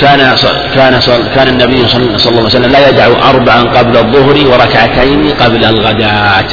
كان 0.00 0.36
كان 0.74 1.00
كان 1.34 1.48
النبي 1.48 1.88
صلى 1.88 2.02
الله 2.02 2.40
عليه 2.40 2.42
وسلم 2.42 2.72
لا 2.72 2.88
يدع 2.88 3.06
أربعا 3.30 3.62
قبل 3.62 3.96
الظهر 3.96 4.36
وركعتين 4.52 5.30
قبل 5.30 5.64
الغداة. 5.64 6.44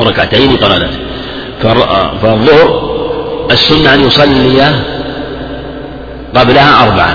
وركعتين 0.00 0.56
قبل 0.56 0.72
الغداة 0.72 2.10
فالظهر 2.22 2.96
السنة 3.50 3.94
أن 3.94 4.00
يصلي 4.06 4.74
قبلها 6.34 6.84
أربعا. 6.84 7.14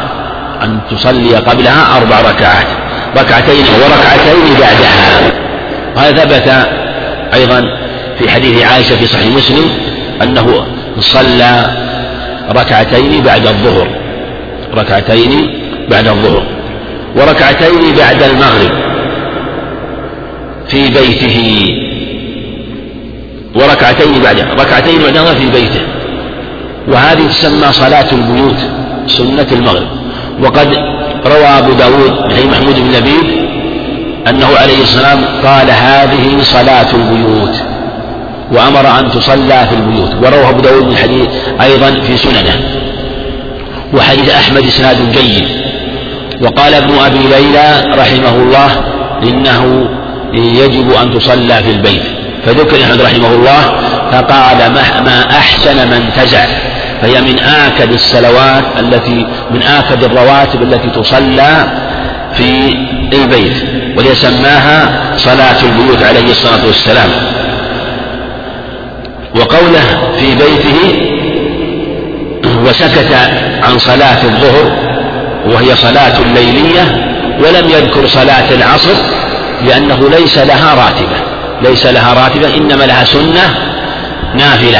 أن 0.63 0.79
تصلي 0.91 1.35
قبلها 1.35 1.97
أربع 1.97 2.19
ركعات. 2.19 2.67
ركعتين 3.17 3.65
وركعتين 3.83 4.53
بعدها. 4.59 5.31
وهذا 5.95 6.25
ثبت 6.25 6.67
أيضا 7.33 7.63
في 8.19 8.29
حديث 8.29 8.63
عائشة 8.63 8.95
في 8.95 9.05
صحيح 9.05 9.35
مسلم 9.35 9.71
أنه 10.21 10.65
صلى 10.99 11.65
ركعتين 12.55 13.23
بعد 13.23 13.47
الظهر. 13.47 14.00
ركعتين 14.75 15.31
بعد 15.91 16.07
الظهر 16.07 16.43
وركعتين 17.15 17.95
بعد 17.97 18.23
المغرب 18.23 18.71
في 20.67 20.87
بيته 20.87 21.67
وركعتين 23.55 24.21
بعد 24.23 24.39
ركعتين 24.59 25.01
بعدها 25.01 25.33
في 25.33 25.45
بيته. 25.45 25.81
وهذه 26.87 27.27
تسمى 27.27 27.73
صلاة 27.73 28.11
البيوت 28.11 28.57
سنة 29.07 29.47
المغرب. 29.51 29.87
وقد 30.43 30.73
روى 31.25 31.45
أبو 31.45 31.73
داود 31.73 32.11
من 32.11 32.51
محمود 32.51 32.75
بن 32.75 32.91
لبيد 32.97 33.41
أنه 34.29 34.47
عليه 34.61 34.81
السلام 34.81 35.25
قال 35.43 35.71
هذه 35.71 36.41
صلاة 36.41 36.95
البيوت. 36.95 37.55
وأمر 38.51 38.99
أن 38.99 39.11
تصلى 39.11 39.67
في 39.69 39.75
البيوت. 39.75 40.15
وروى 40.23 40.49
أبو 40.49 40.59
داود 40.59 40.83
من 40.83 40.97
حديث 40.97 41.27
أيضا 41.61 41.91
في 42.07 42.17
سننه. 42.17 42.55
وحديث 43.93 44.29
أحمد 44.29 44.65
إسناد 44.65 45.11
جيد. 45.11 45.47
وقال 46.41 46.73
ابن 46.73 46.99
أبي 46.99 47.19
ليلى 47.19 47.83
رحمه 47.95 48.35
الله 48.35 48.69
إنه 49.23 49.89
يجب 50.33 50.93
أن 50.93 51.13
تصلى 51.13 51.63
في 51.63 51.71
البيت. 51.71 52.03
فذكر 52.45 52.83
أحمد 52.83 53.01
رحمه 53.01 53.27
الله 53.35 53.61
فقال 54.11 54.57
ما 55.05 55.25
أحسن 55.31 55.87
من 55.89 56.09
تزع 56.17 56.45
فهي 57.01 57.21
من 57.21 57.39
آكد 57.39 57.91
الصلوات 57.91 58.63
التي 58.79 59.27
من 59.51 59.63
آكد 59.63 60.03
الرواتب 60.03 60.63
التي 60.63 60.89
تصلى 60.89 61.65
في 62.33 62.77
البيت 63.13 63.53
وليسماها 63.97 65.01
صلاة 65.17 65.61
البيوت 65.63 66.03
عليه 66.03 66.31
الصلاة 66.31 66.65
والسلام. 66.65 67.09
وقوله 69.35 69.87
في 70.19 70.35
بيته 70.35 71.11
وسكت 72.65 73.13
عن 73.63 73.79
صلاة 73.79 74.23
الظهر 74.23 74.91
وهي 75.45 75.75
صلاة 75.75 76.21
ليلية 76.21 77.11
ولم 77.39 77.69
يذكر 77.69 78.07
صلاة 78.07 78.51
العصر 78.51 78.95
لأنه 79.61 80.09
ليس 80.09 80.37
لها 80.37 80.75
راتبة 80.75 81.15
ليس 81.61 81.85
لها 81.85 82.13
راتبة 82.13 82.55
إنما 82.57 82.83
لها 82.83 83.05
سنة 83.05 83.55
نافلة. 84.35 84.79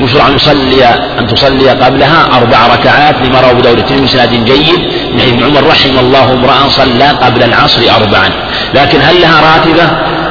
يشرع 0.00 0.28
أن 0.28 0.34
يصلي 0.34 0.84
أن 1.18 1.26
تصلي 1.26 1.68
قبلها 1.68 2.28
أربع 2.32 2.66
ركعات 2.74 3.14
لما 3.24 3.40
روى 3.40 3.50
أبو 3.50 3.60
داود 3.60 4.00
بإسناد 4.00 4.44
جيد 4.44 4.78
من 5.14 5.20
ابن 5.20 5.44
عمر 5.44 5.68
رحم 5.68 5.98
الله 5.98 6.32
امرأ 6.32 6.68
صلى 6.70 7.04
قبل 7.04 7.42
العصر 7.42 7.80
أربعا. 7.96 8.30
لكن 8.74 9.00
هل 9.02 9.20
لها 9.20 9.40
راتبة 9.40 9.84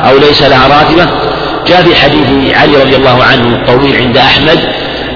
أو 0.09 0.17
ليس 0.17 0.43
لها 0.43 0.67
راتبة؟ 0.67 1.07
جاء 1.67 1.83
في 1.83 1.95
حديث 1.95 2.55
علي 2.55 2.83
رضي 2.83 2.95
الله 2.95 3.23
عنه 3.23 3.55
الطويل 3.55 3.95
عند 3.95 4.17
أحمد 4.17 4.59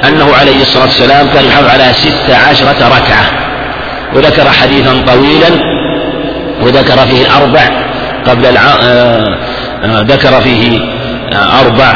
أنه 0.08 0.36
عليه 0.36 0.62
الصلاة 0.62 0.84
والسلام 0.86 1.28
كان 1.28 1.45
يحافظ 1.45 1.68
على 1.68 1.93
ست 1.93 2.30
عشرة 2.50 2.88
ركعة. 2.88 3.50
وذكر 4.16 4.50
حديثا 4.50 5.04
طويلا 5.08 5.50
وذكر 6.62 6.97
فيه 6.97 7.26
الأربع 7.26 7.62
قبل 8.28 8.45
الع... 8.45 8.62
آه، 8.62 9.38
آه، 9.84 10.02
ذكر 10.02 10.41
فيه 10.41 10.80
آه، 11.34 11.62
أربع 11.62 11.93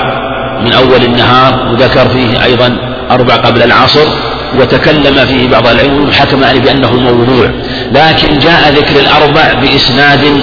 من 0.62 0.74
أول 0.74 1.04
النهار 1.04 1.68
وذكر 1.72 2.10
فيه 2.10 2.43
أيضا 2.43 2.78
أربع 3.12 3.36
قبل 3.36 3.64
العصر 3.64 4.08
وتكلم 4.60 5.26
فيه 5.26 5.49
بعض 5.49 5.68
العلم 5.68 6.10
وحكم 6.10 6.43
عليه 6.43 6.60
بأنه 6.60 6.93
موضوع. 6.93 7.49
لكن 7.91 8.39
جاء 8.39 8.70
ذكر 8.70 8.99
الأربع 8.99 9.54
بإسناد 9.62 10.41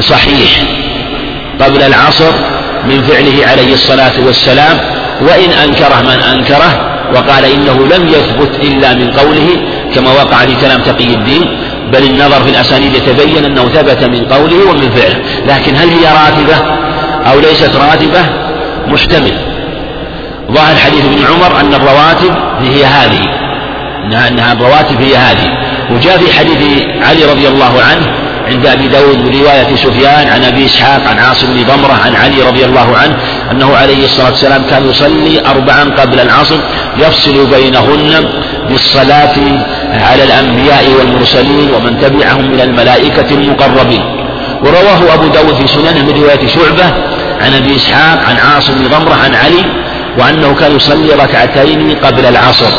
صحيح. 0.00 0.62
قبل 1.60 1.82
العصر 1.82 2.32
من 2.84 3.02
فعله 3.02 3.46
عليه 3.46 3.74
الصلاة 3.74 4.12
والسلام 4.26 4.78
وإن 5.22 5.50
أنكره 5.50 6.00
من 6.02 6.22
أنكره 6.34 6.90
وقال 7.14 7.44
إنه 7.44 7.86
لم 7.96 8.08
يثبت 8.08 8.50
إلا 8.62 8.94
من 8.94 9.10
قوله 9.10 9.56
كما 9.94 10.12
وقع 10.12 10.38
في 10.38 10.54
كلام 10.54 10.80
تقي 10.80 11.14
الدين 11.14 11.44
بل 11.92 12.02
النظر 12.02 12.42
في 12.44 12.50
الأسانيد 12.50 12.94
يتبين 12.94 13.44
أنه 13.44 13.68
ثبت 13.68 14.04
من 14.04 14.24
قوله 14.24 14.70
ومن 14.70 14.90
فعله. 14.90 15.22
لكن 15.46 15.76
هل 15.76 15.88
هي 15.88 16.04
راتبة 16.04 16.56
أو 17.32 17.40
ليست 17.40 17.76
راتبة؟ 17.76 18.20
محتمل. 18.86 19.32
ظاهر 20.52 20.76
حديث 20.76 21.04
ابن 21.04 21.24
عمر 21.26 21.60
أن 21.60 21.74
الرواتب 21.74 22.34
هي 22.60 22.84
هذه. 22.84 23.24
أنها 24.28 24.52
الرواتب 24.52 25.02
هي 25.02 25.16
هذه. 25.16 25.48
وجاء 25.90 26.18
في 26.18 26.32
حديث 26.38 26.82
علي 27.02 27.24
رضي 27.24 27.48
الله 27.48 27.82
عنه 27.82 28.29
عند 28.50 28.66
أبي 28.66 28.88
داود 28.88 29.18
برواية 29.18 29.74
سفيان 29.74 30.28
عن 30.28 30.44
أبي 30.44 30.66
إسحاق 30.66 31.08
عن 31.08 31.18
عاصم 31.18 31.46
بن 31.46 31.62
ضمرة 31.62 31.92
عن 31.92 32.14
علي 32.14 32.42
رضي 32.42 32.64
الله 32.64 32.96
عنه 32.96 33.16
أنه 33.50 33.76
عليه 33.76 34.04
الصلاة 34.04 34.30
والسلام 34.30 34.62
كان 34.70 34.90
يصلي 34.90 35.46
أربعا 35.46 35.84
قبل 35.84 36.20
العصر 36.20 36.58
يفصل 36.96 37.46
بينهن 37.50 38.24
بالصلاة 38.70 39.34
على 39.92 40.24
الأنبياء 40.24 40.90
والمرسلين 40.98 41.70
ومن 41.74 42.00
تبعهم 42.00 42.50
من 42.52 42.60
الملائكة 42.60 43.30
المقربين. 43.30 44.02
ورواه 44.64 45.14
أبو 45.14 45.28
داود 45.28 45.54
في 45.54 45.66
سننه 45.66 46.02
من 46.02 46.22
رواية 46.22 46.46
شعبة 46.46 46.84
عن 47.40 47.54
أبي 47.54 47.76
إسحاق 47.76 48.24
عن 48.28 48.36
عاصم 48.36 48.74
بن 48.74 48.86
ضمره 48.86 49.14
عن 49.14 49.34
علي 49.34 49.64
وأنه 50.18 50.54
كان 50.54 50.76
يصلي 50.76 51.12
ركعتين 51.14 51.96
قبل 52.02 52.26
العصر. 52.26 52.70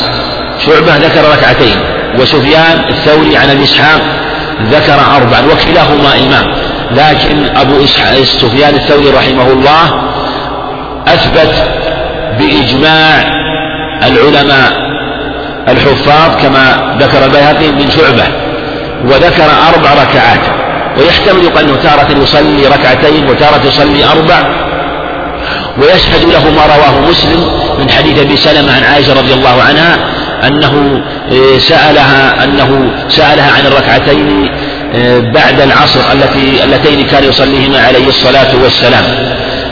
شعبة 0.66 0.98
ذكر 0.98 1.32
ركعتين 1.32 1.76
وسفيان 2.20 2.84
الثوري 2.90 3.38
عن 3.38 3.50
أبي 3.50 3.64
إسحاق 3.64 4.02
ذكر 4.70 5.00
اربعا 5.18 5.42
وكلاهما 5.52 6.14
إمام. 6.28 6.54
لكن 6.92 7.46
إسحاق 7.84 8.24
سفيان 8.24 8.76
الثوري 8.76 9.10
رحمه 9.10 9.52
الله 9.52 10.12
أثبت 11.08 11.70
بإجماع 12.40 13.42
العلماء 14.04 14.92
الحفاظ 15.68 16.42
كما 16.42 16.96
ذكر 17.00 17.26
البيهقي 17.26 17.72
من 17.72 17.92
شعبة 17.92 18.24
وذكر 19.06 19.50
أربع 19.74 19.94
ركعات 20.04 20.40
ويحتمل 20.98 21.58
أنه 21.60 21.76
تارة 21.76 22.24
يصلي 22.24 22.68
ركعتين 22.68 23.30
وتارة 23.30 23.62
يصلي 23.68 24.06
أربع 24.06 24.44
ويشهد 25.78 26.30
له 26.30 26.50
ما 26.50 26.66
رواه 26.66 27.10
مسلم 27.10 27.46
من 27.80 27.90
حديث 27.90 28.20
أبي 28.20 28.38
سلمة 28.38 28.76
عن 28.76 28.84
عائشة 28.84 29.20
رضي 29.20 29.34
الله 29.34 29.62
عنها 29.62 29.98
أنه 30.48 31.04
آه، 31.32 31.58
سألها 31.58 32.44
أنه 32.44 32.92
سألها 33.10 33.52
عن 33.52 33.66
الركعتين 33.66 34.50
آه، 34.96 35.20
بعد 35.20 35.62
العصر 35.62 36.00
التي 36.14 36.64
اللتين 36.64 37.08
كان 37.08 37.24
يصليهما 37.24 37.80
عليه 37.80 38.08
الصلاة 38.08 38.64
والسلام. 38.64 39.04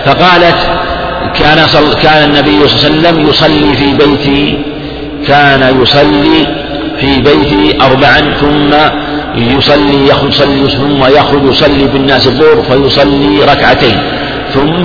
فقالت 0.06 0.56
كان 1.40 1.68
صل 1.68 1.94
كان 1.94 2.30
النبي 2.30 2.68
صلى 2.68 2.90
الله 2.90 3.08
عليه 3.08 3.10
وسلم 3.10 3.30
يصلي 3.30 3.74
في 3.74 3.94
بيتي 3.94 4.58
كان 5.28 5.82
يصلي 5.82 6.48
في 7.00 7.22
بيتي 7.22 7.78
أربعا 7.82 8.34
ثم 8.42 8.74
يصلي 9.36 10.08
يخرج 10.08 10.30
يصلي 10.34 10.70
ثم 10.70 11.04
يخرج 11.04 11.52
يصلي 11.52 11.84
بالناس 11.84 12.28
الظهر 12.28 12.64
فيصلي 12.70 13.44
ركعتين. 13.44 13.98
ثم 14.54 14.84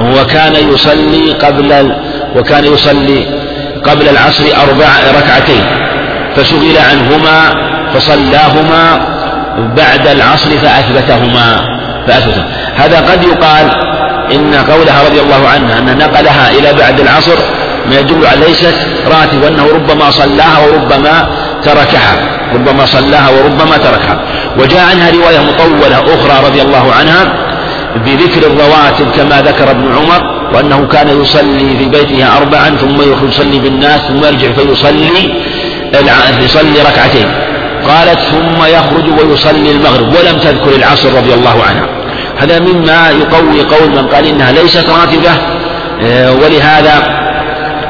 وكان 0.16 0.54
يصلي 0.74 1.32
قبل 1.32 1.92
وكان 2.36 2.64
يصلي 2.64 3.49
قبل 3.84 4.08
العصر 4.08 4.44
أربع 4.68 4.88
ركعتين 5.18 5.64
فشغل 6.36 6.78
عنهما 6.90 7.50
فصلاهما 7.94 9.06
بعد 9.76 10.08
العصر 10.08 10.50
فأثبتهما 10.50 11.60
فأثبتهما. 12.06 12.48
هذا 12.76 13.00
قد 13.00 13.24
يقال 13.24 13.70
إن 14.32 14.54
قولها 14.54 15.02
رضي 15.08 15.20
الله 15.20 15.48
عنها 15.48 15.78
أن 15.78 15.98
نقلها 15.98 16.50
إلى 16.50 16.72
بعد 16.72 17.00
العصر 17.00 17.36
ما 17.86 17.98
يدل 17.98 18.26
على 18.26 18.40
ليست 18.46 18.74
راتب 19.06 19.42
وأنه 19.42 19.66
ربما 19.74 20.10
صلاها 20.10 20.58
وربما 20.66 21.28
تركها 21.64 22.16
ربما 22.54 22.86
صلاها 22.86 23.30
وربما 23.30 23.76
تركها. 23.76 24.20
وجاء 24.58 24.80
عنها 24.90 25.10
رواية 25.10 25.38
مطولة 25.40 25.98
أخرى 25.98 26.46
رضي 26.46 26.62
الله 26.62 26.92
عنها 26.92 27.32
بذكر 27.96 28.46
الرواتب 28.46 29.10
كما 29.16 29.42
ذكر 29.42 29.70
ابن 29.70 29.96
عمر 29.96 30.39
وأنه 30.54 30.86
كان 30.86 31.22
يصلي 31.22 31.76
في 31.78 31.88
بيته 31.88 32.36
أربعا 32.36 32.68
ثم 32.70 33.26
يصلي 33.28 33.58
بالناس 33.58 34.00
ثم 34.00 34.24
يرجع 34.24 34.52
فيصلي 34.52 35.10
يصلي 36.44 36.80
ركعتين. 36.80 37.26
قالت 37.88 38.18
ثم 38.18 38.64
يخرج 38.64 39.18
ويصلي 39.18 39.70
المغرب 39.70 40.08
ولم 40.08 40.38
تذكر 40.38 40.76
العصر 40.76 41.14
رضي 41.14 41.34
الله 41.34 41.62
عنها. 41.62 41.86
هذا 42.38 42.58
مما 42.58 43.10
يقوي 43.10 43.62
قول 43.62 43.90
من 43.90 44.06
قال 44.06 44.26
إنها 44.26 44.52
ليست 44.52 44.86
راتبة 44.88 45.30
آه، 46.02 46.32
ولهذا 46.32 47.20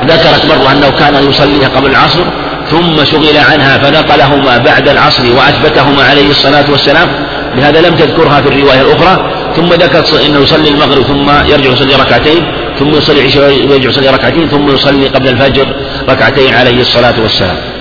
ذكرت 0.04 0.46
مرة 0.46 0.72
أنه 0.72 0.90
كان 0.90 1.30
يصليها 1.30 1.68
قبل 1.68 1.90
العصر 1.90 2.24
ثم 2.70 3.04
شغل 3.04 3.36
عنها 3.52 3.78
فنقلهما 3.78 4.58
بعد 4.58 4.88
العصر 4.88 5.22
وأثبتهما 5.36 6.02
عليه 6.02 6.30
الصلاة 6.30 6.64
والسلام. 6.70 7.08
لهذا 7.54 7.80
لم 7.80 7.94
تذكرها 7.94 8.40
في 8.40 8.48
الرواية 8.48 8.80
الأخرى. 8.80 9.30
ثم 9.56 9.68
ذكرت 9.72 10.14
أنه 10.14 10.38
يصلي 10.38 10.68
المغرب 10.68 11.02
ثم 11.02 11.30
يرجع 11.52 11.70
يصلي 11.70 11.94
ركعتين 11.94 12.42
ثم 12.78 12.90
يصلي 12.94 13.20
العشاء 13.20 13.44
ويرجع 13.44 13.88
يصلي 13.88 14.08
ركعتين 14.08 14.48
ثم 14.48 14.74
يصلي 14.74 15.08
قبل 15.08 15.28
الفجر 15.28 15.66
ركعتين 16.08 16.54
عليه 16.54 16.80
الصلاة 16.80 17.20
والسلام. 17.22 17.79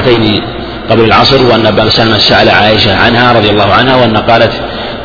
في 0.00 0.08
الركعتين 0.08 0.42
قبل 0.90 1.04
العصر 1.04 1.46
وأن 1.46 1.66
أبا 1.66 1.90
سلمة 1.90 2.18
سأل 2.18 2.48
عائشة 2.50 2.96
عنها 2.96 3.32
رضي 3.32 3.50
الله 3.50 3.72
عنها 3.72 3.96
وأن 3.96 4.16
قالت 4.16 4.52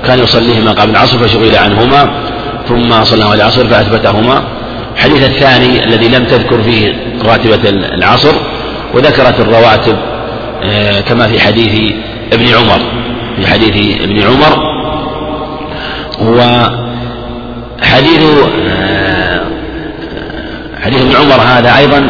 كان 0.05 0.19
يصليهما 0.19 0.71
قبل 0.71 0.89
العصر 0.89 1.17
فشغل 1.19 1.55
عنهما 1.55 2.09
ثم 2.67 3.03
صلى 3.03 3.33
العصر 3.33 3.67
فأثبتهما. 3.67 4.43
الحديث 4.95 5.23
الثاني 5.23 5.83
الذي 5.83 6.07
لم 6.07 6.25
تذكر 6.25 6.61
فيه 6.61 6.95
راتبة 7.25 7.69
العصر 7.69 8.33
وذكرت 8.93 9.39
الرواتب 9.39 9.97
آه، 10.63 11.01
كما 11.01 11.27
في 11.27 11.39
حديث 11.39 11.93
ابن 12.33 12.47
عمر 12.47 12.79
في 13.35 13.47
حديث 13.47 14.01
ابن 14.01 14.21
عمر. 14.21 14.75
وحديث 17.81 18.23
آه، 18.69 19.41
حديث 20.83 21.01
ابن 21.01 21.15
عمر 21.15 21.41
هذا 21.41 21.77
أيضا 21.77 22.09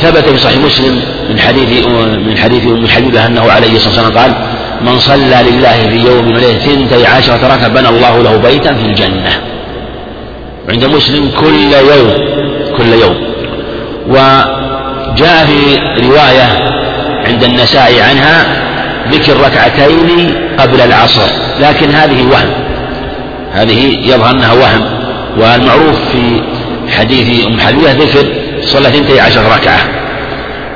ثبت 0.00 0.28
في 0.28 0.38
صحيح 0.38 0.58
مسلم 0.58 1.02
من 1.28 1.40
حديث 1.40 1.86
من 2.26 2.38
حديث 2.38 2.66
أم 2.66 2.88
حبيبه 2.88 3.26
أنه 3.26 3.40
عليه 3.50 3.76
الصلاة 3.76 3.88
والسلام 3.88 4.18
قال 4.18 4.34
من 4.80 4.98
صلى 4.98 5.50
لله 5.50 5.88
في 5.88 5.96
يوم 5.96 6.26
وليلة 6.26 6.58
ثنتي 6.58 7.06
عشرة 7.06 7.54
ركعة 7.54 7.68
بنى 7.68 7.88
الله 7.88 8.22
له 8.22 8.36
بيتا 8.36 8.74
في 8.74 8.86
الجنة. 8.86 9.30
عند 10.70 10.84
مسلم 10.84 11.30
كل 11.40 11.72
يوم 11.72 12.12
كل 12.76 12.92
يوم. 12.92 13.16
وجاء 14.08 15.46
في 15.46 15.78
رواية 16.06 16.48
عند 17.26 17.44
النساء 17.44 17.92
عنها 18.10 18.46
ذكر 19.10 19.36
ركعتين 19.36 20.34
قبل 20.58 20.80
العصر 20.80 21.30
لكن 21.60 21.90
هذه 21.90 22.22
وهم. 22.22 22.50
هذه 23.52 23.98
يظهر 24.08 24.30
أنها 24.30 24.52
وهم. 24.52 24.84
والمعروف 25.38 25.96
في 26.12 26.42
حديث 26.98 27.46
أم 27.46 27.60
حبيبة 27.60 27.92
ذكر 27.92 28.26
صلى 28.62 28.88
ثنتي 28.90 29.20
عشر 29.20 29.42
ركعة. 29.42 29.97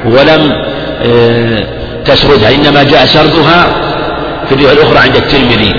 ولم 0.05 0.53
آه، 1.07 1.67
تسردها 2.05 2.55
إنما 2.55 2.83
جاء 2.83 3.07
سردها 3.07 3.67
في 4.49 4.55
الرواية 4.55 4.73
الأخرى 4.73 4.99
عند 4.99 5.17
الترمذي. 5.17 5.73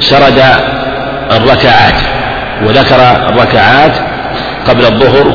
سرد 0.00 0.42
الركعات 1.32 2.00
وذكر 2.66 2.96
الركعات 3.28 3.92
قبل 4.68 4.84
الظهر 4.84 5.26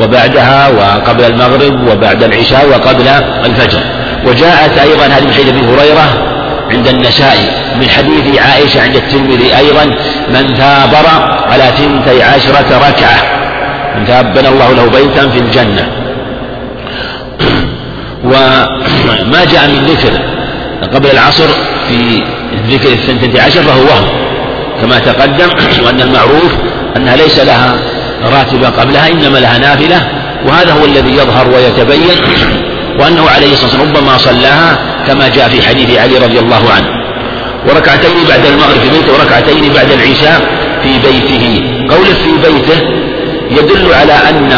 وبعدها 0.00 0.68
وقبل 0.68 1.24
المغرب 1.24 1.88
وبعد 1.88 2.22
العشاء 2.22 2.68
وقبل 2.68 3.08
الفجر. 3.44 3.80
وجاءت 4.26 4.78
أيضا 4.78 5.06
هذه 5.06 5.24
من 5.24 5.32
حديث 5.32 5.48
أبي 5.48 5.60
هريرة 5.60 6.06
عند 6.70 6.88
النسائي 6.88 7.46
من 7.80 7.88
حديث 7.88 8.40
عائشة 8.40 8.82
عند 8.82 8.96
الترمذي 8.96 9.56
أيضا 9.58 9.84
من 10.28 10.54
ثابر 10.54 11.06
على 11.50 11.64
ثنتي 11.78 12.22
عشرة 12.22 12.88
ركعة. 12.88 13.38
بنى 14.34 14.48
الله 14.48 14.72
له 14.72 14.90
بيتا 14.90 15.28
في 15.28 15.38
الجنة. 15.38 16.07
وما 18.28 19.44
جاء 19.52 19.68
من 19.68 19.86
ذكر 19.86 20.12
قبل 20.94 21.10
العصر 21.10 21.48
في 21.88 22.22
ذكر 22.68 22.92
الثنتين 22.92 23.40
عشر 23.40 23.62
فهو 23.62 23.80
وهم. 23.80 24.08
كما 24.80 24.98
تقدم 24.98 25.48
وأن 25.84 26.00
المعروف 26.00 26.52
أنها 26.96 27.16
ليس 27.16 27.38
لها 27.38 27.74
راتبة 28.24 28.68
قبلها 28.68 29.10
إنما 29.10 29.38
لها 29.38 29.58
نافلة 29.58 30.08
وهذا 30.46 30.72
هو 30.72 30.84
الذي 30.84 31.12
يظهر 31.12 31.48
ويتبين 31.48 32.16
وأنه 33.00 33.28
عليه 33.30 33.52
الصلاة 33.52 33.70
والسلام 33.70 33.96
ربما 33.96 34.18
صلاها 34.18 34.78
كما 35.06 35.28
جاء 35.28 35.48
في 35.48 35.62
حديث 35.62 35.98
علي 35.98 36.18
رضي 36.18 36.38
الله 36.38 36.70
عنه. 36.76 36.88
وركعتين 37.68 38.10
بعد 38.28 38.46
المغرب 38.46 38.80
في 38.84 38.90
بيته 38.90 39.12
وركعتين 39.12 39.72
بعد 39.72 39.90
العشاء 39.90 40.40
في 40.82 40.88
بيته. 40.88 41.62
قوله 41.90 42.14
في 42.14 42.50
بيته 42.50 42.80
يدل 43.50 43.94
على 43.94 44.12
أن 44.12 44.52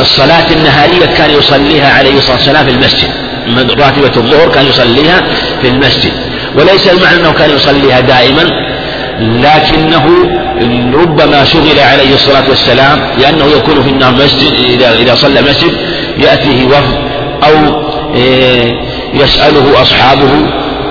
الصلاة 0.00 0.46
النهارية 0.50 1.06
كان 1.16 1.30
يصليها 1.30 1.98
عليه 1.98 2.16
الصلاة 2.16 2.36
والسلام 2.36 2.66
في 2.66 2.70
المسجد. 2.70 3.08
راتبة 3.80 4.16
الظهر 4.16 4.48
كان 4.48 4.66
يصليها 4.66 5.22
في 5.62 5.68
المسجد. 5.68 6.12
وليس 6.56 6.88
المعنى 6.88 7.20
أنه 7.20 7.32
كان 7.32 7.50
يصليها 7.50 8.00
دائما 8.00 8.42
لكنه 9.20 10.06
ربما 10.94 11.44
شغل 11.44 11.78
عليه 11.78 12.14
الصلاة 12.14 12.48
والسلام 12.48 13.00
لأنه 13.18 13.44
يكون 13.44 13.82
في 13.82 13.90
النهار 13.90 14.14
مسجد 14.14 14.52
إذا 14.70 14.92
إذا 14.92 15.14
صلى 15.14 15.42
مسجد 15.42 15.72
يأتيه 16.18 16.64
وفد 16.66 16.98
أو 17.44 17.84
إيه، 18.14 18.72
يسأله 19.14 19.82
أصحابه 19.82 20.30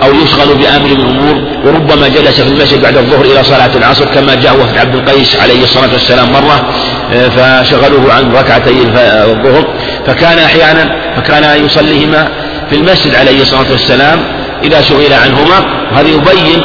أو 0.03 0.13
يشغل 0.13 0.55
بأمر 0.55 0.87
من 0.87 1.01
الأمور 1.01 1.35
وربما 1.65 2.07
جلس 2.07 2.41
في 2.41 2.49
المسجد 2.49 2.81
بعد 2.81 2.97
الظهر 2.97 3.25
إلى 3.25 3.43
صلاة 3.43 3.75
العصر 3.75 4.05
كما 4.05 4.35
جاء 4.35 4.59
وفد 4.59 4.77
عبد 4.77 4.95
القيس 4.95 5.39
عليه 5.39 5.63
الصلاة 5.63 5.93
والسلام 5.93 6.31
مرة 6.31 6.69
إيه، 7.11 7.29
فشغلوه 7.29 8.13
عن 8.13 8.31
ركعتي 8.35 8.69
الظهر 8.71 9.67
فكان 10.07 10.39
أحيانا 10.39 10.95
فكان 11.15 11.65
يصليهما 11.65 12.27
في 12.69 12.75
المسجد 12.75 13.15
عليه 13.15 13.41
الصلاة 13.41 13.71
والسلام 13.71 14.19
إذا 14.63 14.81
شغل 14.81 15.13
عنهما 15.13 15.65
وهذا 15.91 16.07
يبين 16.07 16.61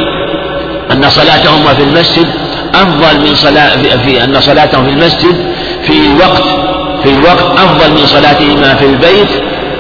أن 0.93 1.11
صلاتهما 1.11 1.75
في 1.75 1.83
المسجد 1.83 2.27
أفضل 2.75 3.21
من 3.21 3.35
صلاة 3.35 3.77
في 4.05 4.25
أن 4.25 4.41
صلاتهم 4.41 4.85
في 4.85 4.91
المسجد 4.91 5.37
في 5.87 6.01
وقت 6.21 6.45
في 7.03 7.11
الوقت 7.11 7.43
أفضل 7.59 7.91
من 7.91 8.07
صلاتهما 8.07 8.75
في 8.75 8.87
البيت 8.87 9.29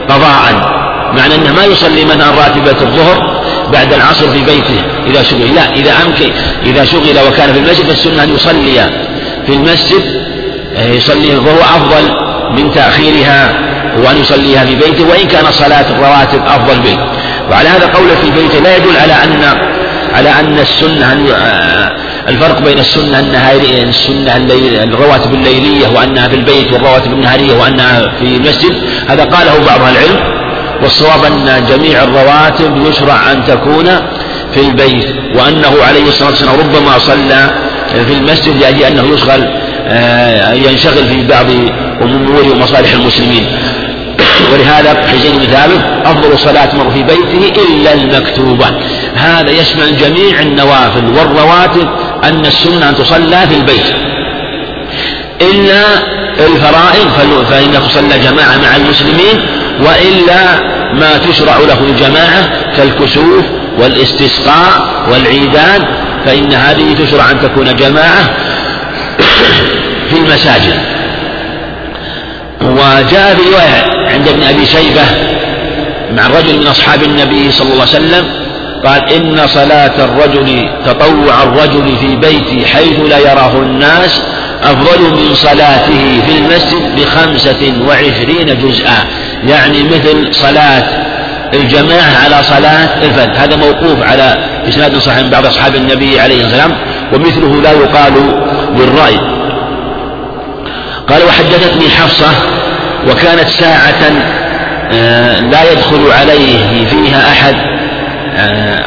قضاء 0.08 0.78
معنى 1.16 1.34
أنه 1.34 1.52
ما 1.56 1.64
يصلي 1.64 2.04
منها 2.04 2.30
راتبة 2.30 2.80
الظهر 2.80 3.38
بعد 3.72 3.92
العصر 3.92 4.30
في 4.30 4.40
بيته 4.40 4.82
إذا 5.06 5.22
شغل. 5.22 5.54
لا 5.54 5.72
إذا 5.72 5.92
أمكن 6.06 6.30
إذا 6.66 6.84
شغل 6.84 7.18
وكان 7.28 7.52
في 7.52 7.58
المسجد 7.58 7.84
فالسنة 7.84 8.22
أن 8.22 8.34
يصلي. 8.34 8.90
في 9.46 9.52
المسجد 9.54 10.02
يصلي 10.78 11.28
فهو 11.36 11.60
أفضل 11.60 12.28
من 12.56 12.70
تأخيرها 12.74 13.52
وأن 13.96 14.16
يصليها 14.16 14.64
في 14.64 14.74
بيته 14.74 15.08
وإن 15.08 15.26
كان 15.28 15.44
صلاة 15.50 15.90
الرواتب 15.90 16.42
أفضل 16.46 16.80
به 16.80 16.98
وعلى 17.50 17.68
هذا 17.68 17.86
قوله 17.86 18.14
في 18.14 18.30
بيته 18.30 18.58
لا 18.58 18.76
يدل 18.76 18.96
على 18.96 19.12
أن 19.12 19.42
على 20.14 20.30
أن 20.30 20.58
السنة 20.58 21.12
الفرق 22.28 22.60
بين 22.60 22.78
السنة 22.78 23.20
النهارية 23.20 23.82
السنة 23.82 24.36
الرواتب 24.84 25.34
الليلية 25.34 25.88
وأنها 25.88 26.28
في 26.28 26.34
البيت 26.34 26.72
والرواتب 26.72 27.12
النهارية 27.12 27.54
وأنها 27.54 28.00
في 28.20 28.36
المسجد. 28.36 28.72
هذا 29.08 29.24
قاله 29.24 29.66
بعض 29.66 29.80
العلم. 29.80 30.37
والصواب 30.82 31.24
أن 31.24 31.66
جميع 31.68 32.02
الرواتب 32.02 32.86
يشرع 32.86 33.32
أن 33.32 33.44
تكون 33.44 33.86
في 34.54 34.60
البيت 34.60 35.06
وأنه 35.34 35.72
عليه 35.88 36.08
الصلاة 36.08 36.30
والسلام 36.30 36.60
ربما 36.60 36.98
صلى 36.98 37.50
في 38.06 38.12
المسجد 38.12 38.56
لأجل 38.56 38.82
أنه 38.82 39.14
يشغل 39.14 39.48
آه، 39.90 40.52
ينشغل 40.52 41.04
في 41.04 41.26
بعض 41.26 41.46
أمور 42.02 42.52
ومصالح 42.52 42.92
المسلمين. 42.92 43.46
ولهذا 44.52 45.06
حسين 45.08 45.36
بن 45.36 45.44
ثابت 45.44 45.84
أفضل 46.04 46.38
صلاة 46.38 46.76
مر 46.76 46.90
في 46.90 47.02
بيته 47.02 47.62
إلا 47.74 47.94
المكتوبة. 47.94 48.66
هذا 49.14 49.50
يشمل 49.50 49.96
جميع 49.96 50.40
النوافل 50.40 51.04
والرواتب 51.04 51.88
أن 52.24 52.46
السنة 52.46 52.88
أن 52.88 52.94
تصلى 52.94 53.46
في 53.48 53.56
البيت. 53.56 53.94
إلا 55.40 55.82
الفرائض 56.46 57.44
فإنها 57.50 57.80
تصلى 57.80 58.18
جماعة 58.18 58.56
مع 58.56 58.76
المسلمين 58.76 59.46
وإلا 59.80 60.60
ما 60.94 61.18
تشرع 61.18 61.58
له 61.58 61.80
الجماعة 61.80 62.48
كالكسوف 62.76 63.44
والإستسقاء 63.78 65.04
والعيدان 65.10 65.84
فإن 66.26 66.52
هذه 66.52 67.04
تشرع 67.04 67.30
أن 67.30 67.40
تكون 67.40 67.76
جماعة 67.76 68.30
في 70.10 70.16
المساجد. 70.16 70.80
وجاء 72.60 73.34
في 73.36 73.50
رواية 73.50 74.12
عند 74.12 74.28
ابن 74.28 74.42
أبي 74.42 74.66
شيبة 74.66 75.02
مع 76.12 76.26
رجل 76.26 76.58
من 76.58 76.66
أصحاب 76.66 77.02
النبي 77.02 77.52
صلى 77.52 77.72
الله 77.72 77.86
عليه 77.94 78.06
وسلم 78.06 78.24
قال 78.84 79.12
إن 79.12 79.46
صلاة 79.46 80.04
الرجل 80.04 80.68
تطوع 80.86 81.42
الرجل 81.42 81.96
في 81.96 82.16
بيته 82.16 82.66
حيث 82.66 83.00
لا 83.00 83.18
يراه 83.18 83.52
الناس 83.62 84.20
أفضل 84.62 85.02
من 85.02 85.34
صلاته 85.34 86.20
في 86.26 86.38
المسجد 86.38 86.96
بخمسة 86.96 87.72
وعشرين 87.88 88.58
جزءا. 88.62 89.04
يعني 89.44 89.82
مثل 89.82 90.34
صلاة 90.34 90.84
الجماعة 91.54 92.24
على 92.24 92.44
صلاة 92.44 92.88
الفرد 93.02 93.36
هذا 93.36 93.56
موقوف 93.56 94.02
على 94.02 94.36
إسناد 94.68 94.98
صحيح 94.98 95.18
من 95.18 95.30
بعض 95.30 95.46
أصحاب 95.46 95.76
النبي 95.76 96.20
عليه 96.20 96.44
السلام 96.44 96.70
ومثله 97.12 97.62
لا 97.62 97.72
يقال 97.72 98.12
بالرأي. 98.76 99.18
قال 101.08 101.22
وحدثتني 101.28 101.88
حفصة 101.88 102.30
وكانت 103.10 103.48
ساعة 103.48 104.12
آه، 104.92 105.40
لا 105.40 105.72
يدخل 105.72 106.12
عليه 106.12 106.84
فيها 106.84 107.32
أحد. 107.32 107.67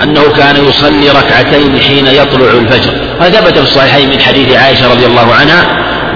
أنه 0.04 0.22
كان 0.38 0.56
يصلي 0.70 1.10
ركعتين 1.10 1.80
حين 1.80 2.08
يطلع 2.08 2.52
الفجر. 2.52 2.92
هذا 3.22 3.42
ثبت 3.42 3.58
في 3.58 3.64
الصحيحين 3.64 4.10
من 4.10 4.22
حديث 4.22 4.58
عائشة 4.58 4.92
رضي 4.92 5.06
الله 5.06 5.34
عنها 5.34 5.66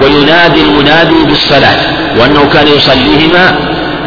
وينادي 0.02 0.60
المنادي 0.62 1.24
بالصلاة 1.26 1.76
وأنه 2.18 2.48
كان 2.52 2.66
يصليهما 2.68 3.58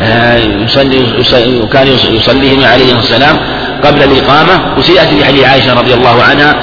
آه، 0.02 0.38
يصلي 0.38 1.68
كان 1.74 1.88
يصليهما 2.12 2.68
عليه 2.68 3.00
السلام 3.00 3.38
قبل 3.84 4.04
الإقامة. 4.04 4.78
وسيأتي 4.78 5.18
في 5.18 5.26
حديث 5.26 5.44
عائشة 5.44 5.74
رضي 5.74 5.94
الله 5.94 6.24
عنها 6.24 6.56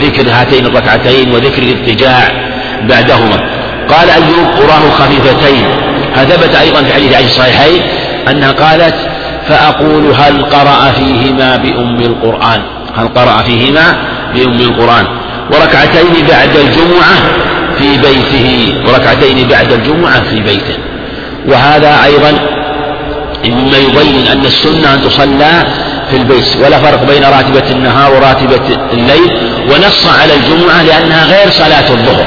ذكر 0.00 0.30
هاتين 0.32 0.66
الركعتين 0.66 1.32
وذكر 1.32 1.62
الاضطجاع 1.62 2.28
بعدهما. 2.82 3.36
قال 3.88 4.10
أيوب 4.10 4.48
أراه 4.64 4.90
خفيفتين. 4.90 5.64
هذا 6.14 6.36
ثبت 6.36 6.54
أيضا 6.54 6.82
في 6.82 6.94
حديث 6.94 7.14
عائشة 7.14 7.28
الصحيحين 7.28 7.82
أنها 8.30 8.52
قالت 8.52 9.15
فأقول 9.48 10.14
هل 10.18 10.42
قرأ 10.42 10.92
فيهما 10.92 11.56
بأم 11.56 12.00
القرآن؟ 12.00 12.62
هل 12.96 13.08
قرأ 13.08 13.42
فيهما 13.42 13.96
بأم 14.34 14.60
القرآن؟ 14.60 15.06
وركعتين 15.52 16.26
بعد 16.28 16.56
الجمعة 16.56 17.16
في 17.78 17.98
بيته 17.98 18.74
وركعتين 18.86 19.48
بعد 19.48 19.72
الجمعة 19.72 20.20
في 20.22 20.40
بيته. 20.40 20.76
وهذا 21.48 22.04
أيضا 22.04 22.32
مما 23.44 23.78
يبين 23.78 24.26
أن 24.26 24.44
السنة 24.44 24.94
أن 24.94 25.02
تصلى 25.02 25.64
في 26.10 26.16
البيت 26.16 26.56
ولا 26.64 26.78
فرق 26.78 27.04
بين 27.04 27.24
راتبة 27.24 27.70
النهار 27.70 28.14
وراتبة 28.14 28.76
الليل 28.92 29.30
ونص 29.70 30.06
على 30.20 30.34
الجمعة 30.34 30.82
لأنها 30.82 31.24
غير 31.24 31.50
صلاة 31.50 31.90
الظهر. 31.90 32.26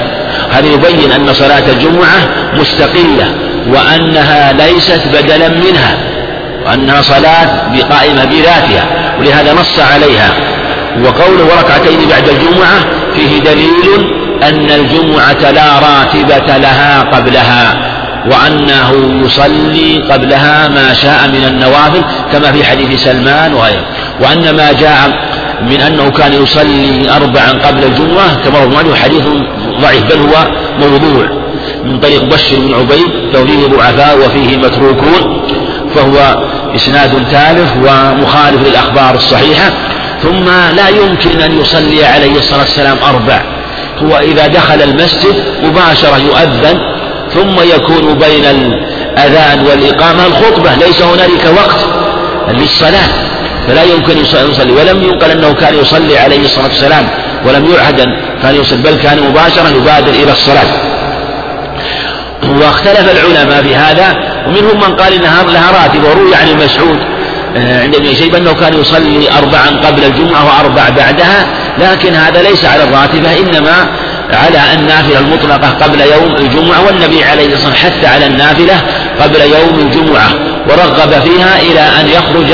هذا 0.52 0.68
يبين 0.68 1.12
أن 1.12 1.34
صلاة 1.34 1.72
الجمعة 1.72 2.20
مستقلة 2.54 3.36
وأنها 3.68 4.54
ليست 4.54 5.02
بدلا 5.14 5.50
منها. 5.50 5.98
وأنها 6.66 7.02
صلاة 7.02 7.74
بقائمة 7.74 8.26
بذاتها 8.26 8.84
ولهذا 9.20 9.54
نص 9.54 9.80
عليها. 9.80 10.34
وقوله 11.06 11.44
وركعتين 11.44 12.10
بعد 12.10 12.30
الجمعة 12.30 12.80
فيه 13.16 13.40
دليل 13.40 14.14
أن 14.44 14.72
الجمعة 14.72 15.52
لا 15.52 15.80
راتبة 15.80 16.58
لها 16.58 17.02
قبلها 17.02 17.90
وأنه 18.32 18.92
يصلي 19.26 20.04
قبلها 20.12 20.68
ما 20.68 20.94
شاء 20.94 21.28
من 21.28 21.44
النوافل 21.48 22.02
كما 22.32 22.52
في 22.52 22.64
حديث 22.64 23.04
سلمان 23.04 23.54
وغيره. 23.54 23.86
وأن 24.22 24.56
ما 24.56 24.72
جاء 24.72 25.30
من 25.62 25.82
أنه 25.82 26.10
كان 26.10 26.44
يصلي 26.44 27.10
أربعا 27.16 27.52
قبل 27.52 27.84
الجمعة 27.84 28.36
كما 28.44 28.60
هو 28.90 28.96
حديث 28.96 29.24
ضعيف 29.82 30.04
بل 30.04 30.18
هو 30.18 30.48
موضوع 30.80 31.30
من 31.84 32.00
طريق 32.00 32.24
بشر 32.24 32.56
بن 32.60 32.74
عبيد 32.74 33.08
لو 33.34 33.46
فيه 33.46 33.68
ضعفاء 33.68 34.18
وفيه 34.18 34.58
متروكون. 34.58 35.42
فهو 36.00 36.44
إسناد 36.76 37.12
ثالث 37.32 37.72
ومخالف 37.78 38.68
للأخبار 38.68 39.16
الصحيحة 39.16 39.72
ثم 40.24 40.46
لا 40.76 40.90
يمكن 40.90 41.42
أن 41.42 41.60
يصلي 41.62 42.06
عليه 42.06 42.40
الصلاة 42.40 42.60
والسلام 42.60 42.98
أربع. 43.04 43.42
هو 43.98 44.18
إذا 44.18 44.48
دخل 44.48 44.82
المسجد 44.82 45.44
مباشرة 45.64 46.18
يؤذن 46.18 46.80
ثم 47.34 47.76
يكون 47.76 48.14
بين 48.14 48.46
الأذان 48.46 49.66
والإقامة. 49.66 50.26
الخطبة 50.26 50.76
ليس 50.76 51.02
هنالك 51.02 51.46
وقت 51.58 51.86
للصلاة 52.50 53.10
فلا 53.68 53.84
يمكن 53.84 54.18
يصلي 54.18 54.72
ولم 54.72 55.04
ينقل 55.04 55.32
أنه 55.32 55.54
كان 55.54 55.80
يصلي 55.80 56.18
عليه 56.18 56.46
الصلاة 56.46 56.68
والسلام 56.68 57.06
ولم 57.46 57.66
يعهد 57.74 58.06
كان 58.44 58.56
يصلي 58.56 58.82
بل 58.82 58.96
كان 58.96 59.20
مباشرة 59.30 59.70
يبادر 59.70 60.12
إلى 60.12 60.32
الصلاة. 60.32 60.99
واختلف 62.50 63.12
العلماء 63.12 63.64
في 63.64 63.76
هذا 63.76 64.14
ومنهم 64.48 64.78
من 64.78 64.96
قال 64.96 65.14
إنها 65.14 65.44
لها 65.44 65.84
راتب 65.84 66.04
وروي 66.04 66.36
عن 66.36 66.48
المسعود 66.48 67.00
آه، 67.56 67.84
عند 67.84 67.96
ابن 67.96 68.14
شيبة 68.14 68.38
أنه 68.38 68.54
كان 68.54 68.74
يصلي 68.82 69.32
أربعا 69.38 69.68
قبل 69.86 70.04
الجمعة 70.04 70.46
وأربع 70.46 70.90
بعدها 70.90 71.46
لكن 71.78 72.14
هذا 72.14 72.42
ليس 72.42 72.66
على 72.66 72.84
الراتبة 72.84 73.40
إنما 73.40 73.88
على 74.34 74.74
النافلة 74.74 75.20
المطلقة 75.20 75.70
قبل 75.70 76.02
يوم 76.02 76.36
الجمعة 76.36 76.86
والنبي 76.86 77.24
عليه 77.24 77.46
الصلاة 77.46 77.72
والسلام 77.72 77.94
حث 77.94 78.06
على 78.06 78.26
النافلة 78.26 78.82
قبل 79.20 79.42
يوم 79.42 79.80
الجمعة 79.80 80.30
ورغب 80.70 81.12
فيها 81.12 81.62
إلى 81.62 81.80
أن 81.80 82.08
يخرج 82.08 82.54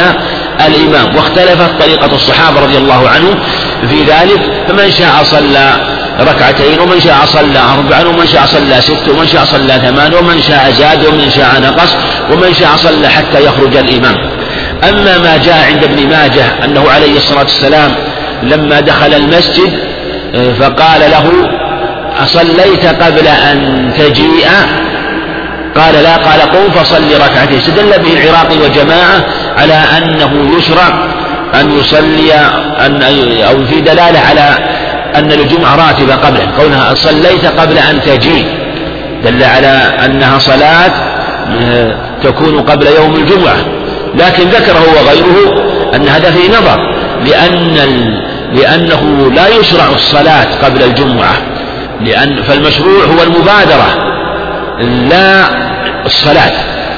الإمام 0.67 1.15
واختلفت 1.15 1.81
طريقة 1.81 2.15
الصحابة 2.15 2.59
رضي 2.59 2.77
الله 2.77 3.09
عنهم 3.09 3.39
في 3.89 4.03
ذلك 4.03 4.41
فمن 4.67 4.91
شاء 4.91 5.23
صلى 5.23 5.73
ركعتين 6.19 6.79
ومن 6.79 6.99
شاء 7.01 7.25
صلى 7.25 7.59
أربعا 7.77 8.03
ومن 8.03 8.27
شاء 8.27 8.45
صلى 8.45 8.81
ست 8.81 9.09
ومن 9.09 9.27
شاء 9.27 9.45
صلى 9.45 9.73
ثمان 9.73 10.13
ومن 10.13 10.41
شاء 10.41 10.71
زاد 10.71 11.05
ومن 11.05 11.29
شاء 11.29 11.61
نقص 11.61 11.95
ومن 12.31 12.53
شاء 12.53 12.69
صلى 12.75 13.07
حتى 13.07 13.45
يخرج 13.45 13.77
الإمام. 13.77 14.15
أما 14.89 15.17
ما 15.17 15.37
جاء 15.37 15.65
عند 15.71 15.83
ابن 15.83 16.09
ماجه 16.09 16.45
أنه 16.65 16.91
عليه 16.91 17.17
الصلاة 17.17 17.43
والسلام 17.43 17.91
لما 18.43 18.79
دخل 18.79 19.13
المسجد 19.13 19.79
فقال 20.59 21.01
له 21.11 21.49
أصليت 22.23 22.85
قبل 22.85 23.27
أن 23.27 23.91
تجيء؟ 23.97 24.47
قال 25.75 25.93
لا 26.03 26.15
قال 26.15 26.41
قم 26.41 26.71
فصل 26.71 27.03
ركعتين. 27.21 27.57
استدل 27.57 28.03
به 28.03 28.13
العراقي 28.13 28.57
وجماعة 28.57 29.25
على 29.57 29.73
أنه 29.97 30.57
يشرع 30.57 30.87
أن 31.61 31.79
يصلي 31.79 32.33
أن 32.85 33.03
أو 33.49 33.65
في 33.65 33.81
دلالة 33.81 34.19
على 34.19 34.57
أن 35.19 35.31
الجمعة 35.31 35.75
راتبة 35.75 36.15
قبله 36.15 36.47
كونها 36.57 36.95
صليت 36.95 37.45
قبل 37.45 37.77
أن 37.77 38.01
تجيء 38.01 38.45
دل 39.23 39.43
على 39.43 39.67
أنها 40.05 40.39
صلاة 40.39 40.91
آه، 41.63 41.95
تكون 42.23 42.59
قبل 42.59 42.87
يوم 42.87 43.15
الجمعة. 43.15 43.57
لكن 44.15 44.43
ذكره 44.43 44.83
وغيره 44.95 45.65
أن 45.95 46.07
هذا 46.07 46.31
فيه 46.31 46.49
نظر 46.49 46.77
لأن 47.25 47.75
لأنه 48.53 49.31
لا 49.35 49.47
يشرع 49.47 49.87
الصلاة 49.95 50.47
قبل 50.63 50.83
الجمعة. 50.83 51.33
لأن 52.01 52.43
فالمشروع 52.43 53.03
هو 53.03 53.23
المبادرة 53.23 53.87
لا 55.09 55.45
الصلاة. 56.05 56.51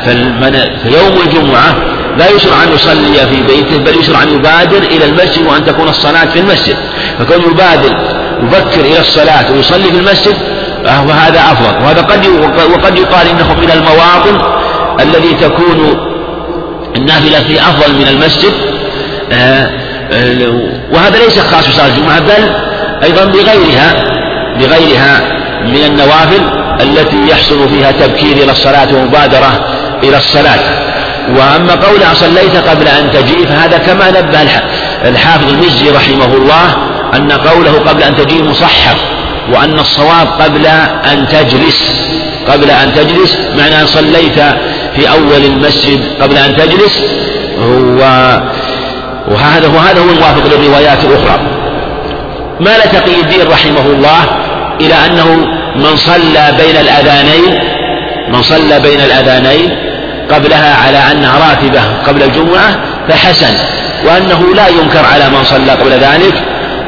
في 0.06 0.90
يوم 0.90 1.22
الجمعة 1.26 1.76
لا 2.18 2.30
يشرع 2.30 2.64
أن 2.64 2.74
يصلي 2.74 3.28
في 3.28 3.42
بيته 3.42 3.78
بل 3.78 4.00
يشرع 4.00 4.24
أن 4.24 4.30
يبادر 4.30 4.78
إلى 4.78 5.06
المسجد 5.06 5.48
وأن 5.48 5.66
تكون 5.66 5.90
الصلاة 5.90 6.26
في 6.26 6.40
المسجد. 6.40 6.76
فكون 7.20 7.52
يبادر 7.52 7.98
يبكر 8.44 8.80
إلى 8.80 9.00
الصلاة 9.00 9.52
ويصلي 9.52 9.84
في 9.84 9.98
المسجد 9.98 10.36
وهذا 10.86 11.40
أفضل. 11.40 11.86
وهذا 11.86 12.02
قد 12.02 12.28
وقد 12.74 12.98
يقال 12.98 13.28
إنه 13.28 13.54
من 13.54 13.72
المواطن 13.72 14.58
الذي 15.00 15.34
تكون 15.34 15.98
النافلة 16.96 17.40
فيه 17.40 17.60
أفضل 17.62 17.94
من 17.96 18.08
المسجد. 18.08 18.54
آه، 19.32 19.72
آه، 20.12 20.62
وهذا 20.92 21.18
ليس 21.18 21.40
خاص 21.40 21.68
بصلاة 21.68 21.88
الجمعة 21.88 22.20
بل 22.20 22.50
أيضا 23.04 23.26
بغيرها 23.26 23.94
بغيرها 24.60 25.22
من 25.64 25.84
النوافل 25.86 26.42
التي 26.82 27.28
يحصل 27.30 27.70
فيها 27.70 27.92
تبكير 27.92 28.38
إلى 28.38 28.52
الصلاة 28.52 28.88
ومبادرة 28.96 29.66
إلى 30.04 30.18
الصلاة. 30.18 30.60
وأما 31.36 31.76
قول 31.76 32.16
صليت 32.16 32.56
قبل 32.56 32.88
أن 32.88 33.12
تجيء 33.12 33.46
فهذا 33.46 33.78
كما 33.78 34.10
نبه 34.10 34.50
الحافظ 35.06 35.50
المزي 35.50 35.90
رحمه 35.90 36.34
الله 36.36 36.76
أن 37.16 37.32
قوله 37.32 37.72
قبل 37.72 38.04
أن 38.04 38.16
تجيء 38.16 38.44
مصحف 38.44 38.98
وأن 39.54 39.80
الصواب 39.80 40.28
قبل 40.42 40.66
أن 41.12 41.28
تجلس 41.28 41.92
قبل 42.48 42.70
أن 42.70 42.94
تجلس 42.96 43.38
معنى 43.58 43.82
أن 43.82 43.88
صليت 43.88 44.40
في 44.96 45.10
أول 45.12 45.46
المسجد 45.46 46.00
قبل 46.22 46.38
أن 46.38 46.56
تجلس 46.56 47.00
هو 47.60 48.00
وهذا 49.28 49.68
وهذا 49.68 50.00
هو 50.00 50.10
الموافق 50.10 50.46
للروايات 50.46 50.98
الأخرى. 51.04 51.40
مال 52.60 52.92
تقي 52.92 53.22
الدين 53.22 53.48
رحمه 53.48 53.86
الله 53.86 54.24
إلى 54.82 54.94
أنه 55.06 55.36
من 55.76 55.96
صلى 55.96 56.54
بين 56.58 56.76
الأذانين 56.76 57.60
من 58.30 58.42
صلى 58.42 58.80
بين 58.80 59.00
الأذانين 59.02 59.87
قبلها 60.32 60.76
على 60.76 60.98
أنها 61.12 61.50
راتبة 61.50 61.82
قبل 62.08 62.24
الجمعة 62.24 62.76
فحسن 63.10 63.54
وأنه 64.06 64.54
لا 64.56 64.68
ينكر 64.68 65.06
على 65.14 65.30
من 65.30 65.44
صلى 65.44 65.72
قبل 65.72 65.92
ذلك. 65.92 66.34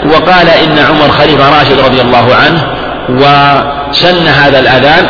وقال 0.06 0.50
إن 0.50 0.80
عمر 0.80 1.12
خليفة 1.12 1.60
راشد 1.60 1.80
رضي 1.80 2.02
الله 2.02 2.36
عنه 2.36 2.62
وسن 3.10 4.28
هذا 4.28 4.60
الأذان. 4.60 5.06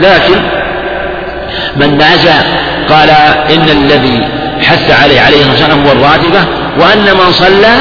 لكن 0.00 0.42
من 1.76 1.98
نازع 1.98 2.32
قال 2.90 3.10
إن 3.50 3.68
الذي 3.68 4.28
حث 4.60 5.02
عليه 5.02 5.20
عليه 5.20 5.52
الصلاة 5.52 5.74
هو 5.74 5.92
الراتبة 5.92 6.44
وأن 6.80 7.16
من 7.16 7.32
صلى 7.32 7.74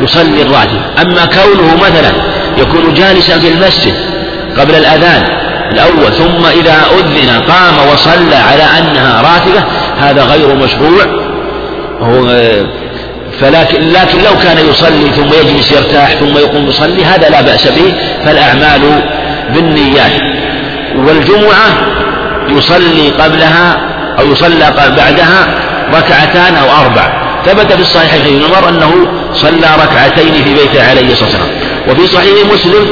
يصلي 0.00 0.42
الراتبة 0.42 0.80
أما 1.02 1.24
كونه 1.24 1.76
مثلا 1.76 2.12
يكون 2.58 2.94
جالسا 2.94 3.38
في 3.38 3.48
المسجد 3.48 3.94
قبل 4.58 4.74
الأذان 4.74 5.22
الأول 5.72 6.12
ثم 6.12 6.46
إذا 6.60 6.76
أذن 6.98 7.40
قام 7.40 7.88
وصلى 7.92 8.36
على 8.36 8.62
أنها 8.62 9.22
راتبة 9.22 9.64
هذا 10.00 10.22
غير 10.22 10.54
مشروع. 10.54 11.04
هو 12.00 12.26
فلكن 13.40 13.92
لكن 13.92 14.18
لو 14.18 14.38
كان 14.42 14.68
يصلي 14.70 15.10
ثم 15.10 15.48
يجلس 15.48 15.72
يرتاح 15.72 16.12
ثم 16.12 16.38
يقوم 16.38 16.66
يصلي 16.66 17.04
هذا 17.04 17.28
لا 17.28 17.40
بأس 17.40 17.68
به 17.68 17.94
فالأعمال 18.24 19.02
بالنيات. 19.54 20.12
والجمعة 20.96 21.68
يصلي 22.48 23.08
قبلها 23.08 23.76
أو 24.18 24.32
يصلى 24.32 24.72
بعدها 24.96 25.46
ركعتان 25.94 26.54
أو 26.54 26.84
أربع. 26.84 27.24
ثبت 27.46 27.72
في 27.72 27.82
الصحيح 27.82 28.14
في 28.14 28.44
عمر 28.44 28.68
أنه 28.68 28.92
صلى 29.34 29.66
ركعتين 29.84 30.44
في 30.44 30.54
بيته 30.54 30.90
عليه 30.90 31.12
الصلاة 31.12 31.30
والسلام. 31.30 31.48
وفي 31.88 32.06
صحيح 32.06 32.52
مسلم 32.52 32.86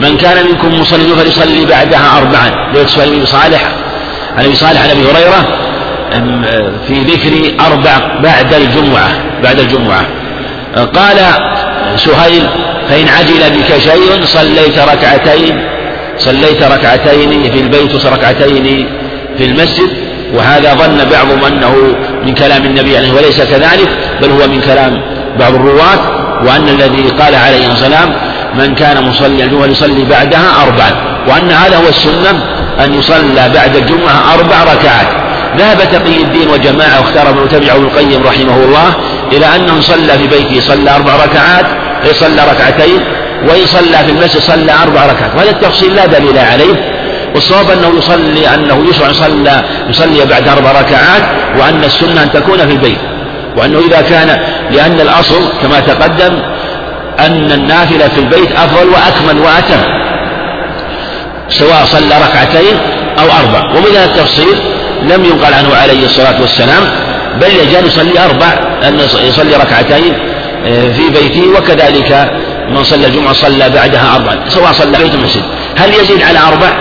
من 0.00 0.16
كان 0.16 0.46
منكم 0.46 0.80
مصلي 0.80 1.16
فليصلي 1.16 1.64
بعدها 1.64 2.18
أربعا. 2.18 2.72
ليس 2.74 2.90
سؤال 2.90 3.08
أبي 3.08 3.26
صالح؟ 3.26 3.62
عن 4.36 4.44
أبي 4.44 4.54
صالح 4.54 4.82
عن 4.82 4.90
أبي 4.90 5.00
هريرة 5.00 5.46
في 6.86 6.94
ذكر 6.94 7.64
أربع 7.66 8.20
بعد 8.22 8.54
الجمعة 8.54 9.08
بعد 9.42 9.60
الجمعة. 9.60 10.06
قال 10.76 11.16
سهيل 11.96 12.46
فإن 12.88 13.08
عجل 13.08 13.58
بك 13.58 13.78
شيء 13.78 14.24
صليت 14.24 14.78
ركعتين 14.78 15.64
صليت 16.18 16.62
ركعتين 16.62 17.42
في 17.52 17.60
البيت 17.60 18.06
ركعتين 18.06 18.88
في 19.38 19.44
المسجد 19.44 19.90
وهذا 20.34 20.74
ظن 20.74 21.04
بعضهم 21.10 21.44
أنه 21.44 21.96
من 22.24 22.34
كلام 22.34 22.64
النبي 22.64 22.96
عليه 22.96 23.12
وليس 23.12 23.42
كذلك 23.42 23.88
بل 24.22 24.30
هو 24.30 24.48
من 24.48 24.60
كلام 24.60 25.02
بعض 25.38 25.54
الرواة 25.54 25.98
وأن 26.44 26.68
الذي 26.68 27.08
قال 27.08 27.34
عليه 27.34 27.72
السلام 27.72 28.12
من 28.58 28.74
كان 28.74 29.04
مصلي 29.08 29.44
الجمعة 29.44 29.66
يصلي 29.66 30.04
بعدها 30.04 30.62
أربعا 30.62 30.90
وأن 31.28 31.50
هذا 31.50 31.76
هو 31.76 31.88
السنة 31.88 32.30
أن 32.84 32.94
يصلى 32.94 33.48
بعد 33.54 33.76
الجمعة 33.76 34.34
أربع 34.34 34.62
ركعات. 34.62 35.08
ذهب 35.58 35.78
تقي 35.78 36.22
الدين 36.22 36.48
وجماعة 36.48 37.00
واختار 37.00 37.28
ابن 37.28 37.48
تبعه 37.48 37.76
ابن 37.76 37.84
القيم 37.84 38.22
رحمه 38.22 38.56
الله 38.64 38.94
إلى 39.32 39.46
أنه 39.56 39.80
صلى 39.80 40.18
في 40.18 40.26
بيته 40.26 40.60
صلى 40.60 40.90
أربع 40.96 41.12
ركعات 41.24 41.66
صلى 42.12 42.42
ركعتين 42.52 43.00
وإن 43.48 43.66
صلى 43.66 43.98
في 43.98 44.10
المسجد 44.10 44.40
صلى 44.40 44.72
أربع 44.82 45.06
ركعات. 45.06 45.34
وهذا 45.36 45.50
التفصيل 45.50 45.94
لا 45.94 46.06
دليل 46.06 46.38
عليه. 46.38 46.74
والصواب 47.34 47.70
أنه 47.70 47.98
يصلي 47.98 48.54
أنه 48.54 48.84
يشرع 48.90 49.12
صلى 49.12 49.62
يصلي 49.88 50.24
بعد 50.24 50.48
أربع 50.48 50.72
ركعات 50.72 51.22
وأن 51.58 51.84
السنة 51.84 52.22
أن 52.22 52.32
تكون 52.32 52.58
في 52.58 52.72
البيت. 52.72 52.98
وأنه 53.56 53.78
إذا 53.78 54.00
كان 54.00 54.38
لأن 54.70 55.00
الأصل 55.00 55.42
كما 55.62 55.80
تقدم 55.80 56.42
أن 57.20 57.52
النافلة 57.52 58.08
في 58.08 58.18
البيت 58.18 58.52
أفضل 58.52 58.88
وأكمل 58.88 59.38
وأتم 59.40 59.80
سواء 61.48 61.84
صلى 61.84 62.14
ركعتين 62.28 62.76
أو 63.18 63.24
أربع. 63.24 63.76
ومن 63.76 63.96
التفصيل 64.04 64.56
لم 65.02 65.24
ينقل 65.24 65.54
عنه 65.54 65.74
عليه 65.74 66.04
الصلاة 66.04 66.40
والسلام 66.40 66.82
بل 67.40 67.50
يجعل 67.50 67.86
يصلي 67.86 68.24
أربع 68.24 68.46
أن 68.88 68.98
يصلي 69.28 69.56
ركعتين 69.56 70.12
آه، 70.66 70.88
في 70.88 71.10
بيته 71.10 71.42
وكذلك 71.58 72.30
من 72.70 72.82
صلى 72.82 73.06
الجمعة 73.06 73.32
صلى 73.32 73.70
بعدها 73.70 74.16
أربعا 74.16 74.48
سواء 74.48 74.72
صلى 74.72 74.98
بيت 74.98 75.14
المسجد 75.14 75.42
هل 75.78 75.94
يزيد 75.94 76.22
على 76.22 76.38
أربع؟ 76.38 76.72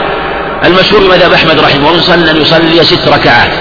المشهور 0.66 1.02
مذهب 1.02 1.34
أحمد 1.34 1.60
رحمه 1.60 1.90
الله 1.90 2.02
صلى 2.02 2.32
أن 2.32 2.42
يصلي 2.42 2.84
ست 2.84 3.08
ركعات 3.08 3.52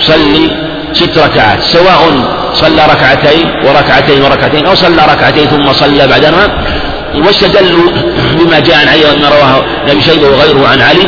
يصلي 0.00 0.50
ست 0.94 1.18
ركعات 1.18 1.62
سواء 1.62 2.00
صلى 2.54 2.82
ركعتين 2.92 3.46
وركعتين 3.64 4.22
وركعتين 4.22 4.66
أو 4.66 4.74
صلى 4.74 5.02
ركعتين 5.12 5.46
ثم 5.46 5.72
صلى 5.72 6.06
بعدها 6.06 6.64
واستدلوا 7.14 7.90
بما 8.38 8.60
جاء 8.60 8.76
عن 8.76 8.88
علي 8.88 9.04
وما 9.04 9.28
رواه 9.28 9.64
أبي 9.88 10.00
شيبة 10.00 10.26
وغيره 10.28 10.68
عن 10.68 10.80
علي 10.80 11.06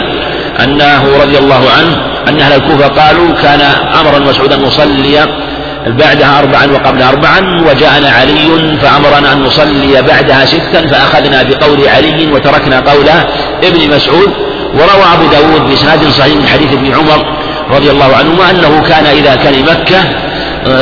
أنه 0.65 1.03
رضي 1.23 1.39
الله 1.39 1.63
عنه 1.79 1.97
أن 2.29 2.41
أهل 2.41 2.53
الكوفة 2.53 2.87
قالوا 2.87 3.35
كان 3.43 3.61
أمر 4.01 4.21
مسعود 4.21 4.53
ان 4.53 4.63
نصلي 4.63 5.27
بعدها 5.87 6.39
أربعا 6.39 6.67
وقبل 6.67 7.03
أربعا 7.03 7.41
وجاءنا 7.69 8.11
علي 8.11 8.79
فأمرنا 8.83 9.33
أن 9.33 9.43
نصلي 9.43 10.03
بعدها 10.03 10.45
ستا 10.45 10.87
فأخذنا 10.87 11.43
بقول 11.43 11.89
علي 11.89 12.33
وتركنا 12.33 12.81
قول 12.81 13.09
ابن 13.65 13.97
مسعود 13.97 14.31
وروى 14.75 15.05
أبو 15.15 15.27
داود 15.33 15.71
بإسناد 15.71 16.09
صحيح 16.09 16.37
من 16.37 16.49
حديث 16.49 16.73
ابن 16.73 16.95
عمر 16.95 17.46
رضي 17.71 17.91
الله 17.91 18.17
عنهما 18.17 18.51
أنه 18.51 18.83
كان 18.89 19.07
إذا 19.07 19.35
كان 19.35 19.63
مكة 19.63 20.03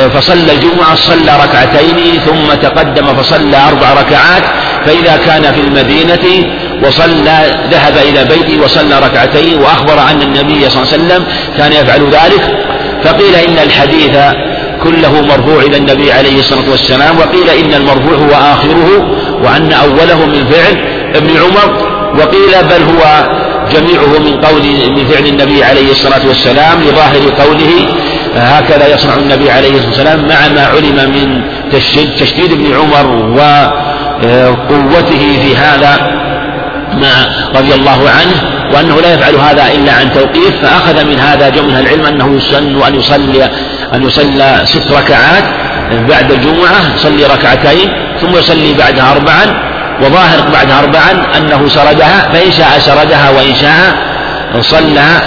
فصلى 0.09 0.53
الجمعة 0.53 0.95
صلى 0.95 1.31
ركعتين 1.43 2.19
ثم 2.25 2.53
تقدم 2.53 3.05
فصلى 3.05 3.57
أربع 3.57 3.93
ركعات 3.93 4.43
فإذا 4.85 5.17
كان 5.25 5.53
في 5.53 5.61
المدينة 5.61 6.47
وصلى 6.83 7.55
ذهب 7.71 7.97
إلى 7.97 8.25
بيته 8.25 8.63
وصلى 8.63 8.99
ركعتين 8.99 9.61
وأخبر 9.61 9.99
أن 10.11 10.21
النبي 10.21 10.69
صلى 10.69 10.83
الله 10.83 10.93
عليه 10.93 11.03
وسلم 11.03 11.25
كان 11.57 11.73
يفعل 11.73 12.01
ذلك 12.03 12.57
فقيل 13.03 13.35
إن 13.35 13.57
الحديث 13.63 14.17
كله 14.83 15.21
مرفوع 15.21 15.63
إلى 15.63 15.77
النبي 15.77 16.11
عليه 16.11 16.39
الصلاة 16.39 16.69
والسلام 16.71 17.17
وقيل 17.17 17.49
إن 17.49 17.73
المرفوع 17.73 18.13
هو 18.13 18.53
آخره 18.53 19.05
وأن 19.43 19.73
أوله 19.73 20.25
من 20.25 20.45
فعل 20.51 20.85
ابن 21.15 21.29
عمر 21.37 21.95
وقيل 22.19 22.63
بل 22.69 22.83
هو 22.83 23.27
جميعه 23.79 24.19
من 24.19 24.41
قول 24.41 24.61
من 24.95 25.07
فعل 25.07 25.25
النبي 25.25 25.63
عليه 25.63 25.91
الصلاة 25.91 26.27
والسلام 26.27 26.81
لظاهر 26.81 27.29
قوله 27.39 27.85
هكذا 28.35 28.87
يصنع 28.87 29.13
النبي 29.13 29.51
عليه 29.51 29.69
الصلاة 29.69 29.87
والسلام 29.87 30.27
مع 30.27 30.47
ما 30.55 30.65
علم 30.67 31.11
من 31.11 31.41
تشديد, 31.71 32.15
تشديد 32.15 32.51
ابن 32.51 32.73
عمر 32.75 33.07
وقوته 33.37 35.19
في 35.41 35.57
هذا 35.57 35.97
مع 36.93 37.25
رضي 37.59 37.73
الله 37.73 38.09
عنه 38.09 38.41
وأنه 38.73 39.01
لا 39.01 39.13
يفعل 39.13 39.35
هذا 39.35 39.63
إلا 39.73 39.91
عن 39.93 40.13
توقيف 40.13 40.61
فأخذ 40.61 41.05
من 41.05 41.19
هذا 41.19 41.49
جمع 41.49 41.79
العلم 41.79 42.05
أنه 42.05 42.37
يسن 42.37 42.81
أن 42.81 42.95
يصلي 42.95 43.43
أن 43.93 44.03
يصلى 44.03 44.61
ست 44.65 44.91
ركعات 44.91 45.43
بعد 46.09 46.31
الجمعة 46.31 46.95
يصلي 46.95 47.23
ركعتين 47.23 47.91
ثم 48.21 48.37
يصلي 48.37 48.73
بعدها 48.73 49.11
أربعا 49.11 49.74
وظاهر 50.01 50.49
بعدها 50.53 50.79
أربعا 50.79 51.37
أنه 51.37 51.67
سردها 51.67 52.29
فإن 52.33 52.51
شاء 52.51 52.79
سردها 52.79 53.29
وإن 53.29 53.55
شاء 53.55 53.95
صلى 54.61 55.21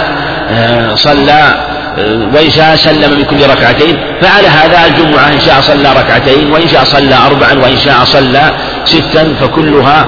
صلى 0.95 1.43
وإن 2.33 2.49
شاء 2.51 2.75
سلم 2.75 3.17
من 3.17 3.25
كل 3.25 3.49
ركعتين. 3.49 3.97
فعلى 4.21 4.47
هذا 4.47 4.85
الجمعة 4.87 5.33
إن 5.33 5.39
شاء 5.39 5.61
صلى 5.61 5.89
ركعتين 5.89 6.51
وإن 6.51 6.67
شاء 6.67 6.83
صلى 6.83 7.15
أربعا 7.15 7.53
وإن 7.53 7.77
شاء 7.77 8.03
صلى 8.03 8.51
ستا 8.85 9.33
فكلها 9.41 10.07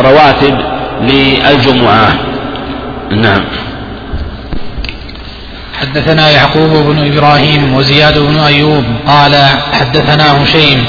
رواتب 0.00 0.58
للجمعة. 1.00 2.14
نعم. 3.10 3.44
حدثنا 5.80 6.30
يعقوب 6.30 6.70
بن 6.70 7.12
إبراهيم 7.12 7.74
وزياد 7.74 8.18
بن 8.18 8.38
أيوب 8.38 8.84
قال 9.06 9.34
حدثنا 9.72 10.42
هشيم 10.42 10.84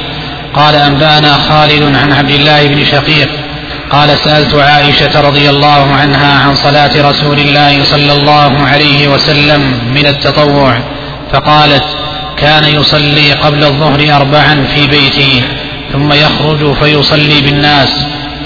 قال 0.60 0.76
أنبأنا 0.76 1.34
خالد 1.34 1.96
عن 1.96 2.14
عبد 2.14 2.32
الله 2.32 2.68
بن 2.68 2.86
شقيق 2.86 3.30
قال 3.90 4.18
سألت 4.18 4.56
عائشة 4.56 5.22
رضي 5.22 5.50
الله 5.50 5.96
عنها 5.96 6.40
عن 6.40 6.56
صلاة 6.56 7.10
رسول 7.10 7.40
الله 7.40 7.84
صلى 7.84 8.14
الله 8.14 8.58
عليه 8.58 9.08
وسلم 9.08 9.62
من 9.96 10.06
التطوع 10.06 10.78
فقالت 11.32 11.84
كان 12.38 12.64
يصلي 12.64 13.34
قبل 13.34 13.64
الظهر 13.64 14.16
أربعا 14.16 14.66
في 14.76 14.88
بيته 14.88 15.44
ثم 15.94 16.14
يخرج 16.14 16.74
فيصلي 16.74 17.42
بالناس 17.42 17.90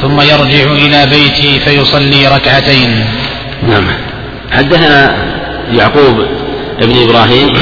ثم 0.01 0.21
يرجع 0.21 0.71
إلى 0.71 1.05
بيتي 1.05 1.59
فيصلي 1.59 2.27
ركعتين. 2.27 3.05
نعم. 3.69 3.87
حدثنا 4.51 5.15
يعقوب 5.71 6.25
بن 6.81 7.03
إبراهيم 7.03 7.53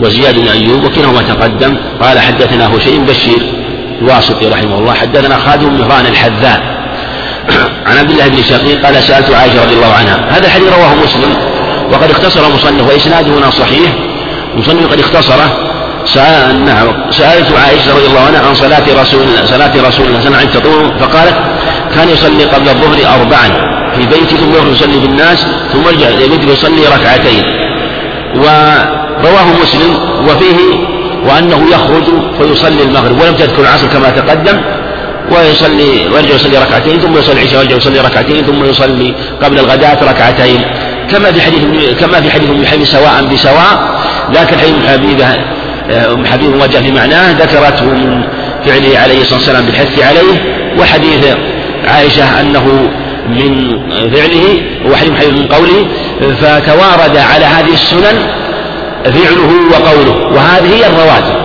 وزياد 0.00 0.38
بن 0.38 0.48
أيوب 0.48 0.84
وكلاهما 0.84 1.22
تقدم 1.22 1.76
قال 2.00 2.18
حدثنا 2.18 2.76
هشيم 2.76 3.04
بشير 3.06 3.61
الواسطي 4.02 4.48
رحمه 4.48 4.78
الله 4.78 4.94
حدثنا 4.94 5.38
خالد 5.38 5.64
بن 5.64 5.78
مهران 5.78 6.06
الحذاء. 6.06 6.82
عن 7.86 7.98
عبد 7.98 8.10
الله 8.10 8.28
بن 8.28 8.42
شقيق 8.42 8.86
قال 8.86 9.02
سألت 9.02 9.30
عائشة 9.30 9.64
رضي 9.64 9.74
الله 9.74 9.92
عنها 9.92 10.16
هذا 10.30 10.46
الحديث 10.46 10.68
رواه 10.68 10.94
مسلم 10.94 11.36
وقد 11.92 12.10
اختصر 12.10 12.54
مصنف 12.54 12.88
وإسناده 12.88 13.38
هنا 13.38 13.50
صحيح. 13.50 13.92
مصنف 14.56 14.92
قد 14.92 15.00
اختصره 15.00 15.72
سألت 17.10 17.52
عائشة 17.64 17.96
رضي 17.96 18.06
الله 18.06 18.20
عنها 18.20 18.48
عن 18.48 18.54
صلاة 18.54 19.02
رسول 19.02 19.26
صلاة 19.44 19.88
رسول 19.88 20.06
الله 20.06 20.20
صلى 20.20 20.26
الله 20.26 20.38
عليه 20.38 20.48
وسلم 20.48 20.98
فقالت 20.98 21.36
كان 21.94 22.08
يصلي 22.08 22.44
قبل 22.44 22.68
الظهر 22.68 23.20
أربعا 23.20 23.48
في 23.96 24.06
بيته 24.06 24.36
ثم 24.36 24.72
يصلي 24.72 24.98
بالناس 24.98 25.46
ثم 25.72 25.88
يرجع 25.88 26.08
إلى 26.08 26.52
يصلي 26.52 26.86
ركعتين. 26.86 27.44
ورواه 28.36 29.46
مسلم 29.62 29.96
وفيه 30.28 30.92
وأنه 31.28 31.68
يخرج 31.70 32.04
فيصلي 32.38 32.82
المغرب 32.82 33.20
ولم 33.20 33.34
تذكر 33.34 33.62
العصر 33.62 33.86
كما 33.86 34.10
تقدم 34.10 34.60
ويصلي 35.30 36.08
ويرجع 36.14 36.34
يصلي 36.34 36.58
ركعتين 36.58 37.00
ثم 37.00 37.18
يصلي 37.18 37.32
العشاء 37.32 37.58
ويرجع 37.58 37.76
يصلي 37.76 38.00
ركعتين 38.00 38.44
ثم 38.44 38.64
يصلي 38.64 39.14
قبل 39.42 39.58
الغداة 39.58 40.04
ركعتين. 40.10 40.62
كما 41.10 41.32
في 41.32 41.40
حديث 41.40 41.62
كما 42.00 42.20
في 42.20 42.30
حديث 42.30 42.50
ام 42.50 42.64
حبيبة 42.64 42.84
سواء 42.84 43.24
بسواء 43.32 44.00
لكن 44.28 44.58
حديث 44.58 44.74
ام 44.74 44.88
حبيبه 44.88 45.26
ام 46.12 46.26
حبيب 46.26 46.54
وجه 46.62 46.90
معناه 46.90 47.32
ذكرته 47.32 47.84
من 47.84 48.22
فعله 48.66 48.98
عليه 48.98 49.20
الصلاة 49.20 49.38
والسلام 49.38 49.64
بالحث 49.64 50.02
عليه 50.02 50.62
وحديث 50.78 51.26
عائشة 51.84 52.40
أنه 52.40 52.90
من 53.28 53.78
فعله 54.14 54.62
وحديث 54.86 55.12
حبيب 55.12 55.38
من 55.38 55.46
قوله 55.46 55.86
فتوارد 56.40 57.16
على 57.16 57.44
هذه 57.44 57.72
السنن 57.72 58.16
فعله 59.04 59.50
وقوله. 59.72 60.16
وهذه 60.34 60.74
هي 60.74 60.86
الرواتب. 60.86 61.36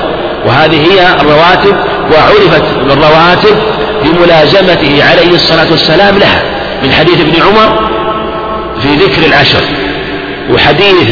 وهذه 0.46 0.92
هي 0.92 1.22
الرواتب 1.22 1.76
وعرفت 2.12 2.64
الرواتب 2.92 3.58
بملازمته 4.04 5.04
عليه 5.04 5.36
الصلاة 5.36 5.72
والسلام 5.72 6.18
لها. 6.18 6.42
من 6.84 6.92
حديث 6.92 7.22
ابن 7.22 7.42
عمر 7.42 7.90
في 8.82 8.88
ذكر 8.88 9.26
العشر. 9.26 9.64
وحديث 10.50 11.10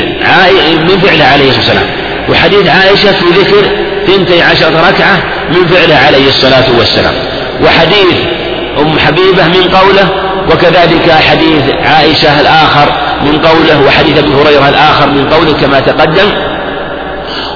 من 0.82 1.00
فعله 1.00 1.26
عليه 1.26 1.50
الصلاة 1.50 1.58
والسلام. 1.58 1.90
وحديث 2.30 2.70
عائشة 2.70 3.12
في 3.12 3.26
ذكر 3.26 3.70
ثنتي 4.08 4.42
عشرة 4.42 4.90
ركعة 4.90 5.24
من 5.50 5.68
فعله 5.68 5.96
عليه 5.96 6.28
الصلاة 6.28 6.66
والسلام. 6.78 7.14
وحديث 7.64 8.16
أم 8.80 9.00
حبيبة 9.00 9.48
من 9.48 9.76
قوله 9.76 10.10
وكذلك 10.52 11.12
حديث 11.12 11.64
عائشة 11.86 12.42
الآخر 12.42 12.92
من 13.22 13.40
قوله 13.40 13.88
وحديث 13.88 14.18
أبي 14.18 14.34
هريرة 14.34 14.70
الآخر 14.70 15.10
من 15.10 15.30
قوله 15.30 15.54
كما 15.54 15.80
تقدم. 15.80 16.32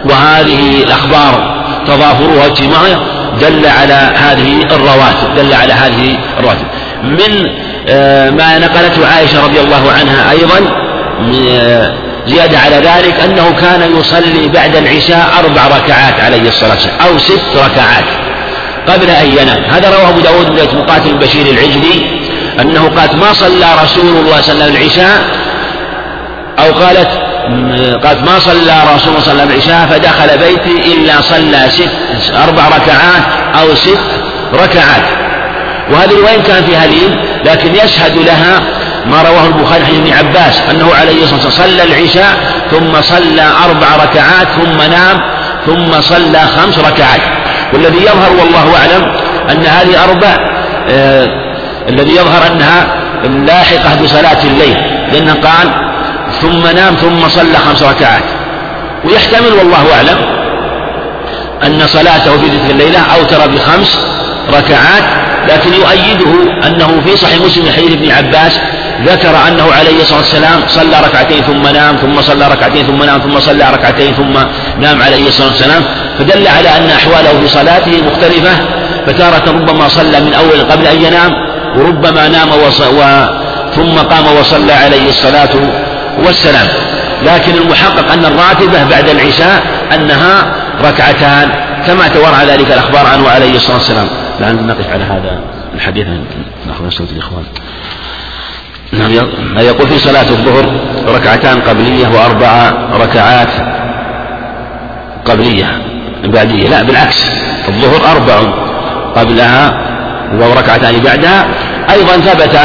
وهذه 0.05 0.83
الأخبار 0.83 1.59
تضافرها 1.87 2.45
اجتماعها 2.45 2.99
دل 3.41 3.65
على 3.65 4.13
هذه 4.15 4.61
الرواتب 4.71 5.35
دل 5.35 5.53
على 5.53 5.73
هذه 5.73 6.17
الرواتب. 6.39 6.65
من 7.03 7.49
آه، 7.87 8.29
ما 8.29 8.59
نقلته 8.59 9.07
عائشة 9.07 9.43
رضي 9.45 9.59
الله 9.59 9.91
عنها 9.99 10.31
أيضا 10.31 10.59
آه، 11.49 11.93
زيادة 12.27 12.59
على 12.59 12.75
ذلك 12.75 13.19
أنه 13.19 13.51
كان 13.51 13.97
يصلي 13.99 14.47
بعد 14.47 14.75
العشاء 14.75 15.27
أربع 15.39 15.67
ركعات 15.67 16.19
عليه 16.19 16.47
الصلاة 16.47 16.71
والسلام 16.71 16.99
أو 16.99 17.17
ست 17.17 17.55
ركعات. 17.55 18.05
قبل 18.89 19.09
أن 19.09 19.25
ينام. 19.25 19.63
هذا 19.63 19.89
رواه 19.89 20.09
أبو 20.09 20.19
داود 20.19 20.49
من 20.49 20.79
مقاتل 20.79 21.09
البشير 21.09 21.45
العجلي 21.45 22.19
أنه 22.61 22.89
قالت 22.97 23.15
ما 23.15 23.33
صلى 23.33 23.65
رسول 23.83 24.07
الله 24.07 24.41
صلى 24.41 24.53
الله 24.53 24.63
عليه 24.63 24.73
وسلم 24.73 24.75
العشاء؟ 24.75 25.17
أو 26.59 26.71
قالت 26.71 27.09
قالت 28.05 28.23
ما 28.23 28.39
صلى 28.39 28.73
رسول 28.95 29.09
الله 29.09 29.19
صلى 29.21 29.31
الله 29.31 29.43
عليه 29.43 29.43
وسلم 29.43 29.51
العشاء 29.51 29.87
فدخل 29.87 30.37
بيتي 30.37 30.93
إلا 30.93 31.21
صلى 31.21 31.69
ست 31.69 32.33
أربع 32.47 32.67
ركعات 32.67 33.23
أو 33.61 33.75
ست 33.75 33.99
ركعات. 34.53 35.03
وهذه 35.91 36.13
وإن 36.13 36.41
كان 36.41 36.63
فيها 36.63 36.87
لين 36.87 37.15
لكن 37.45 37.75
يشهد 37.75 38.17
لها 38.17 38.59
ما 39.05 39.21
رواه 39.21 39.47
البخاري 39.47 39.83
عن 39.83 39.95
ابن 39.95 40.13
عباس 40.13 40.61
أنه 40.71 40.95
عليه 40.95 41.23
الصلاة 41.23 41.45
والسلام 41.45 41.69
صلى 41.69 41.83
العشاء 41.83 42.37
ثم 42.71 43.01
صلى 43.01 43.45
أربع 43.65 43.87
ركعات 44.03 44.47
ثم 44.47 44.81
نام 44.81 45.17
ثم 45.65 46.01
صلى 46.01 46.39
خمس 46.39 46.79
ركعات. 46.79 47.21
والذي 47.73 48.01
يظهر 48.01 48.31
والله 48.39 48.77
أعلم 48.77 49.11
أن 49.51 49.65
هذه 49.65 50.03
أربع 50.03 50.35
آه 50.89 51.27
الذي 51.89 52.11
يظهر 52.11 52.47
أنها 52.47 52.87
لاحقة 53.45 54.03
بصلاة 54.03 54.43
الليل 54.43 54.77
لأنه 55.11 55.33
قال 55.33 55.71
ثم 56.41 56.75
نام 56.75 56.95
ثم 56.95 57.29
صلى 57.29 57.57
خمس 57.57 57.83
ركعات. 57.83 58.23
ويحتمل 59.05 59.53
والله 59.53 59.93
أعلم 59.95 60.17
أن 61.63 61.87
صلاته 61.87 62.37
في 62.37 62.45
ذكر 62.45 62.71
الليلة 62.71 62.99
أوتر 62.99 63.47
بخمس 63.47 63.97
ركعات 64.49 65.03
لكن 65.49 65.73
يؤيده 65.73 66.51
أنه 66.67 67.01
في 67.05 67.17
صحيح 67.17 67.41
مسلم 67.41 67.65
حديث 67.77 67.91
ابن 67.91 68.11
عباس 68.11 68.59
ذكر 69.05 69.47
أنه 69.47 69.73
عليه 69.73 70.01
الصلاة 70.01 70.19
والسلام 70.19 70.61
صلى 70.67 70.99
ركعتين 71.07 71.43
ثم 71.43 71.67
نام 71.67 71.95
ثم 71.95 72.21
صلى 72.21 72.47
ركعتين 72.47 72.87
ثم 72.87 73.03
نام 73.03 73.19
ثم 73.19 73.39
صلى 73.39 73.71
ركعتين 73.73 74.13
ثم 74.13 74.33
نام 74.79 75.01
عليه 75.01 75.27
الصلاة 75.27 75.47
والسلام. 75.47 75.83
فدل 76.19 76.47
على 76.47 76.69
أن 76.77 76.89
أحواله 76.89 77.39
في 77.41 77.47
صلاته 77.47 78.03
مختلفة. 78.07 78.51
فتارة 79.07 79.51
ربما 79.51 79.87
صلى 79.87 80.19
من 80.19 80.33
أول 80.33 80.61
قبل 80.71 80.87
أن 80.87 81.01
ينام 81.01 81.33
وربما 81.77 82.27
نام 82.27 82.49
وص... 82.49 82.81
و... 82.81 83.01
ثم 83.75 83.97
قام 83.97 84.37
وصلى 84.39 84.73
عليه 84.73 85.09
الصلاة 85.09 85.49
والسلام. 86.25 86.67
لكن 87.23 87.53
المحقق 87.53 88.11
أن 88.11 88.25
الراتبة 88.25 88.83
بعد 88.83 89.09
العشاء 89.09 89.63
أنها 89.93 90.55
ركعتان 90.81 91.51
كما 91.87 92.07
توارى 92.07 92.45
ذلك 92.47 92.71
الأخبار 92.71 93.05
عنه 93.05 93.29
عليه 93.29 93.55
الصلاة 93.55 93.77
والسلام. 93.77 94.07
لعل 94.39 94.55
نقف 94.55 94.89
على 94.93 95.03
هذا 95.03 95.39
الحديث. 95.75 96.07
نأخذ 96.67 96.89
صوت 96.89 97.11
الإخوان. 97.11 97.43
نعم. 98.93 99.11
يقول 99.57 99.87
في 99.87 99.99
صلاة 99.99 100.29
الظهر 100.29 100.65
ركعتان 101.07 101.61
قبلية 101.61 102.07
وأربع 102.07 102.71
ركعات 102.93 103.49
قبلية 105.25 105.81
بعدية. 106.23 106.69
لا 106.69 106.83
بالعكس. 106.83 107.25
الظهر 107.67 108.11
أربع 108.11 108.53
قبلها 109.15 109.73
وركعتان 110.39 110.99
بعدها. 110.99 111.45
أيضا 111.91 112.13
ثبت 112.13 112.59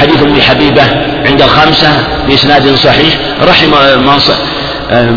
حديث 0.00 0.22
ابن 0.22 0.42
حبيبة 0.42 0.82
عند 1.26 1.42
الخمسة 1.42 1.88
بإسناد 2.28 2.74
صحيح 2.74 3.14
رحم 3.42 3.70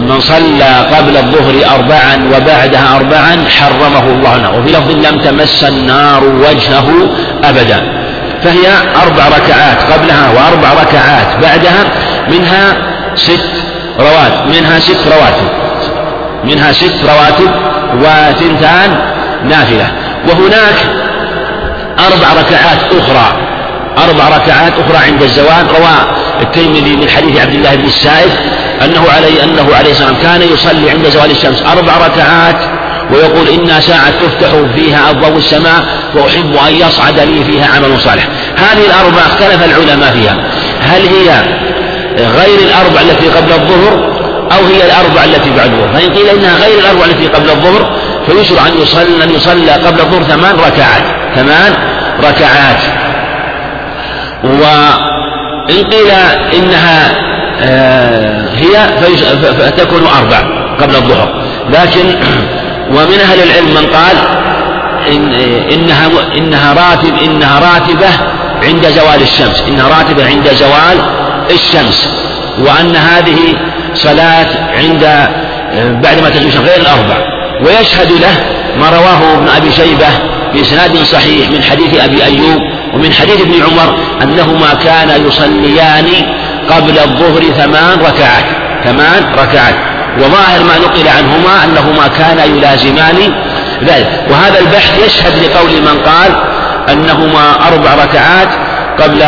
من 0.08 0.20
صلى 0.20 0.86
قبل 0.98 1.18
الظهر 1.18 1.76
أربعا 1.76 2.16
وبعدها 2.36 2.96
أربعا 2.96 3.46
حرمه 3.50 4.12
الله 4.12 4.36
النار 4.36 4.60
وفي 4.60 4.72
لفظ 4.72 4.92
لم 4.92 5.20
تمس 5.20 5.64
النار 5.64 6.24
وجهه 6.24 7.10
أبدا. 7.44 8.00
فهي 8.44 8.68
أربع 9.04 9.28
ركعات 9.28 9.92
قبلها 9.94 10.30
وأربع 10.30 10.74
ركعات 10.82 11.42
بعدها 11.42 11.84
منها 12.28 12.76
ست 13.16 13.50
رواتب 14.00 14.48
منها 14.48 14.80
ست 14.80 15.08
رواتب 15.08 15.50
منها 16.44 16.72
ست 16.72 17.06
رواتب 17.06 17.52
وثنتان 17.96 18.96
نافلة. 19.44 19.92
وهناك 20.28 20.76
أربع 22.00 22.42
ركعات 22.42 22.94
أخرى. 22.94 23.38
أربع 23.98 24.38
ركعات 24.38 24.74
أخرى 24.80 24.98
عند 24.98 25.24
الزوال. 25.24 25.68
روى 25.72 26.16
الترمذي 26.42 26.96
من 26.96 27.10
حديث 27.10 27.42
عبد 27.42 27.56
الله 27.56 27.76
بن 27.76 27.86
السائب 27.86 28.32
أنه 28.86 29.04
عليه 29.16 29.44
أنه 29.44 29.76
عليه 29.76 29.92
السلام 29.92 30.16
كان 30.22 30.42
يصلي 30.42 30.90
عند 30.90 31.10
زوال 31.10 31.32
الشمس 31.32 31.62
أربع 31.62 31.98
ركعات 32.08 32.56
ويقول 33.12 33.48
إنها 33.48 33.80
ساعة 33.80 34.10
تفتح 34.10 34.50
فيها 34.76 35.10
أبواب 35.10 35.38
السماء 35.38 35.86
وأحب 36.16 36.56
أن 36.68 36.76
يصعد 36.76 37.20
لي 37.20 37.46
فيها 37.46 37.68
عمل 37.76 38.00
صالح. 38.00 38.28
هذه 38.58 38.86
الأربع 38.86 39.22
اختلف 39.22 39.66
العلماء 39.66 40.12
فيها. 40.12 40.38
هل 40.82 41.02
هي 41.02 41.30
غير 42.18 42.60
الأربع 42.60 43.02
التي 43.02 43.28
قبل 43.30 43.52
الظهر 43.52 44.10
أو 44.52 44.66
هي 44.66 44.86
الأربع 44.86 45.24
التي 45.24 45.50
بعد 45.50 45.74
الظهر؟ 45.74 45.94
فإن 45.94 46.14
قيل 46.14 46.30
إنها 46.30 46.58
غير 46.58 46.80
الأربع 46.80 47.06
التي 47.06 47.28
قبل 47.28 47.50
الظهر 47.50 48.00
فيشرع 48.28 48.68
أن 48.68 48.82
يصلى 48.82 49.24
أن 49.24 49.32
يصلى 49.32 49.72
قبل 49.72 50.02
الظهر 50.02 50.24
ثمان 50.24 50.56
ركعات. 50.56 51.04
ثمان 51.36 51.74
ركعات. 52.20 52.80
وإن 54.44 55.84
قيل 55.84 56.12
إنها 56.54 57.30
آه، 57.62 58.50
هي 58.56 58.88
فتكون 59.60 60.08
أربع 60.08 60.40
قبل 60.80 60.96
الظهر. 60.96 61.44
لكن 61.70 62.16
ومن 62.96 63.20
أهل 63.20 63.44
العلم 63.44 63.70
من 63.70 63.88
قال 63.88 64.18
إن 65.08 65.34
إنها 65.72 66.08
إنها 66.38 66.74
راتب 66.74 67.18
إنها 67.24 67.60
راتبة 67.60 68.08
عند 68.64 68.88
زوال 68.88 69.22
الشمس. 69.22 69.64
إنها 69.68 69.98
راتبة 69.98 70.26
عند 70.26 70.48
زوال 70.48 71.00
الشمس. 71.52 72.08
وأن 72.60 72.96
هذه 72.96 73.56
صلاة 73.96 74.48
عند 74.74 75.04
آه، 75.04 75.92
بعد 75.92 76.22
ما 76.22 76.30
تزول 76.30 76.52
غير 76.52 76.82
الأربع. 76.82 77.18
ويشهد 77.62 78.12
له 78.12 78.59
ما 78.80 78.90
رواه 78.90 79.38
ابن 79.38 79.48
أبي 79.58 79.72
شيبة 79.72 80.08
بإسناد 80.54 80.98
صحيح 80.98 81.50
من 81.50 81.64
حديث 81.64 82.04
أبي 82.04 82.24
أيوب 82.26 82.60
ومن 82.94 83.14
حديث 83.14 83.42
ابن 83.42 83.54
عمر 83.64 83.96
أنهما 84.22 84.74
كانا 84.74 85.16
يصليان 85.16 86.08
قبل 86.70 87.00
الظهر 87.00 87.44
ثمان 87.44 88.00
ركعات 88.00 88.46
ثمان 88.84 89.24
ركعات. 89.38 89.76
وظاهر 90.18 90.64
ما 90.64 90.78
نقل 90.78 91.08
عنهما 91.08 91.64
أنهما 91.64 92.08
كانا 92.08 92.44
يلازمان 92.46 93.34
ذلك. 93.84 94.26
وهذا 94.30 94.60
البحث 94.60 95.06
يشهد 95.06 95.44
لقول 95.44 95.82
من 95.82 96.02
قال 96.06 96.36
أنهما 96.90 97.68
أربع 97.68 98.04
ركعات 98.04 98.50
قبل 99.00 99.24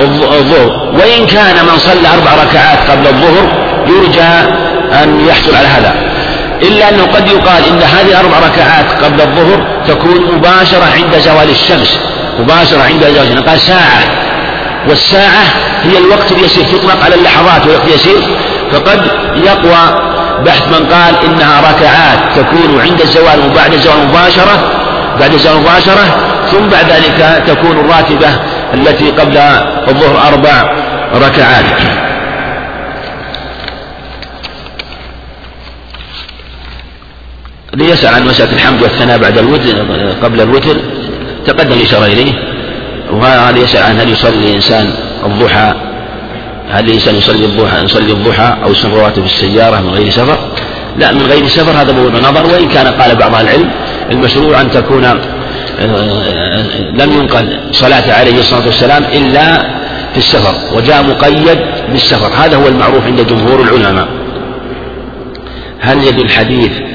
الظهر 0.00 0.70
وإن 0.94 1.26
كان 1.26 1.64
من 1.64 1.78
صلى 1.78 2.08
أربع 2.14 2.44
ركعات 2.44 2.90
قبل 2.90 3.06
الظهر 3.06 3.48
يرجى 3.86 4.50
أن 5.02 5.26
يحصل 5.28 5.56
على 5.56 5.68
هذا. 5.68 6.07
إلا 6.62 6.88
أنه 6.88 7.02
قد 7.02 7.28
يقال 7.28 7.64
إن 7.64 7.82
هذه 7.82 8.10
الأربع 8.10 8.38
ركعات 8.38 9.04
قبل 9.04 9.20
الظهر 9.20 9.82
تكون 9.88 10.36
مباشرة 10.36 10.84
عند 10.94 11.18
زوال 11.18 11.50
الشمس 11.50 11.98
مباشرة 12.38 12.82
عند 12.82 13.04
زوال 13.04 13.22
الشمس. 13.22 13.48
قال 13.48 13.60
ساعة. 13.60 14.02
والساعة 14.88 15.44
هي 15.82 15.98
الوقت 15.98 16.32
اليسير 16.32 16.64
تطلق 16.64 17.04
على 17.04 17.14
اللحظات 17.14 17.66
والوقت 17.66 17.88
يسير 17.88 18.20
فقد 18.72 19.10
يقوى 19.36 20.08
بحث 20.46 20.68
من 20.68 20.86
قال 20.86 21.14
إنها 21.24 21.60
ركعات 21.60 22.18
تكون 22.36 22.80
عند 22.80 23.00
الزوال 23.00 23.50
وبعد 23.50 23.72
الزوال 23.74 24.08
مباشرة 24.08 24.72
بعد 25.20 25.34
الزوال 25.34 25.60
مباشرة 25.60 26.16
ثم 26.52 26.68
بعد 26.68 26.90
ذلك 26.90 27.42
تكون 27.46 27.78
الراتبة 27.78 28.28
التي 28.74 29.10
قبل 29.10 29.36
الظهر 29.88 30.28
أربع 30.28 30.62
ركعات. 31.14 31.64
ليسأل 37.78 38.14
عن 38.14 38.26
مسألة 38.26 38.52
الحمد 38.52 38.82
والثناء 38.82 39.18
بعد 39.18 39.38
الوتر 39.38 39.78
قبل 40.22 40.40
الوتر 40.40 40.76
تقدم 41.46 41.72
الإشارة 41.72 42.06
إليه. 42.06 42.32
وهذا 43.12 43.58
يسأل 43.58 43.82
عن 43.82 44.00
هل 44.00 44.08
يصلي 44.10 44.50
الإنسان 44.50 44.92
الضحى؟ 45.26 45.74
هل 46.70 46.88
الإنسان 46.88 47.16
يصلي 47.16 47.44
الضحى 47.44 47.84
يصلي 47.84 48.12
الضحى 48.12 48.56
أو 48.64 48.72
يصلي 48.72 48.94
رواتب 48.94 49.26
في 49.26 49.34
السيارة 49.34 49.80
من 49.80 49.88
غير 49.88 50.10
سفر؟ 50.10 50.38
لا 50.96 51.12
من 51.12 51.22
غير 51.22 51.46
سفر 51.46 51.82
هذا 51.82 51.92
موضوع 51.92 52.20
نظر. 52.20 52.46
وإن 52.46 52.68
كان 52.68 52.86
قال 52.86 53.16
بعض 53.16 53.34
أهل 53.34 53.44
العلم 53.44 53.70
المشروع 54.10 54.60
أن 54.60 54.70
تكون 54.70 55.04
آه، 55.04 55.20
لم 56.94 57.12
ينقل 57.12 57.58
صلاة 57.72 58.12
عليه 58.12 58.38
الصلاة 58.38 58.66
والسلام 58.66 59.04
إلا 59.04 59.58
في 60.12 60.18
السفر 60.18 60.76
وجاء 60.76 61.02
مقيد 61.02 61.58
بالسفر. 61.92 62.32
هذا 62.44 62.56
هو 62.56 62.68
المعروف 62.68 63.04
عند 63.04 63.26
جمهور 63.26 63.62
العلماء. 63.62 64.08
هل 65.80 66.04
يد 66.04 66.18
الحديث 66.18 66.72
آه، 66.72 66.87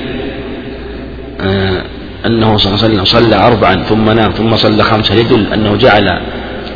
أنه 2.26 2.58
صلى 2.58 2.74
الله 2.74 2.84
عليه 2.84 2.94
وسلم 2.94 3.06
صلى 3.06 3.36
أربعا 3.36 3.84
ثم 3.90 4.10
نام 4.12 4.32
ثم 4.32 4.56
صلى 4.56 4.84
خمسة. 4.84 5.16
يدل 5.16 5.54
أنه 5.54 5.76
جعل 5.76 6.22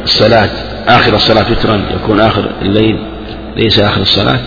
الصلاة 0.03 0.49
آخر 0.88 1.15
الصلاة 1.15 1.45
وترا 1.52 1.85
يكون 1.95 2.19
آخر 2.19 2.49
الليل 2.61 2.99
ليس 3.56 3.80
آخر 3.80 4.02
الصلاة. 4.02 4.39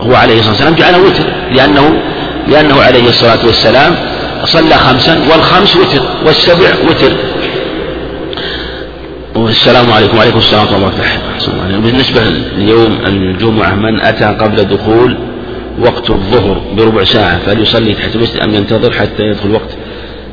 هو 0.00 0.14
عليه 0.14 0.38
الصلاة 0.38 0.50
والسلام 0.50 0.74
جعله 0.74 1.02
وتر 1.06 1.24
لأنه 1.52 2.02
لأنه 2.48 2.82
عليه 2.82 3.08
الصلاة 3.08 3.46
والسلام 3.46 3.94
صلى 4.44 4.74
خمسا 4.74 5.18
والخمس 5.30 5.76
وتر 5.76 6.02
والسبع 6.26 6.70
وتر. 6.88 7.12
والسلام 9.34 9.92
عليكم. 9.92 10.18
وعليكم 10.18 10.38
السلام 10.38 10.62
ورحمة 10.62 10.76
الله 10.76 10.88
وبركاته. 10.88 11.78
بالنسبة 11.78 12.20
ليوم 12.56 12.98
الجمعة 13.06 13.74
من 13.74 14.00
أتى 14.00 14.24
قبل 14.24 14.64
دخول 14.64 15.18
وقت 15.80 16.10
الظهر 16.10 16.60
بربع 16.76 17.04
ساعة 17.04 17.38
فليصلي 17.38 17.94
تحت 17.94 18.16
المسجد 18.16 18.40
أم 18.40 18.54
ينتظر 18.54 18.92
حتى 18.92 19.22
يدخل 19.22 19.50
وقت. 19.50 19.76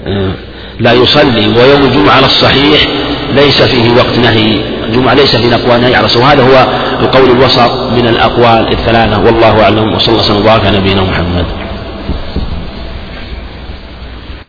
آه، 0.07 0.31
لا 0.79 0.93
يصلي 0.93 1.47
ويوم 1.47 1.83
الجمعة 1.83 2.13
على 2.13 2.25
الصحيح 2.25 2.87
ليس 3.35 3.61
فيه 3.61 3.91
وقت 3.91 4.17
نهي. 4.19 4.59
الجمعة 4.87 5.13
ليس 5.13 5.35
فيه 5.35 5.55
أقوال 5.55 5.81
نهي 5.81 5.95
على 5.95 6.07
وهذا 6.15 6.43
هو 6.43 6.67
القول 7.01 7.31
الوسط 7.31 7.71
من 7.71 8.07
الأقوال 8.07 8.71
الثلاثة. 8.71 9.25
والله 9.25 9.63
أعلم 9.63 9.93
وصلى 9.93 10.07
الله 10.07 10.25
وسلم 10.25 10.37
وبارك 10.37 10.65
على 10.65 10.77
نبينا 10.77 11.01
محمد. 11.01 11.45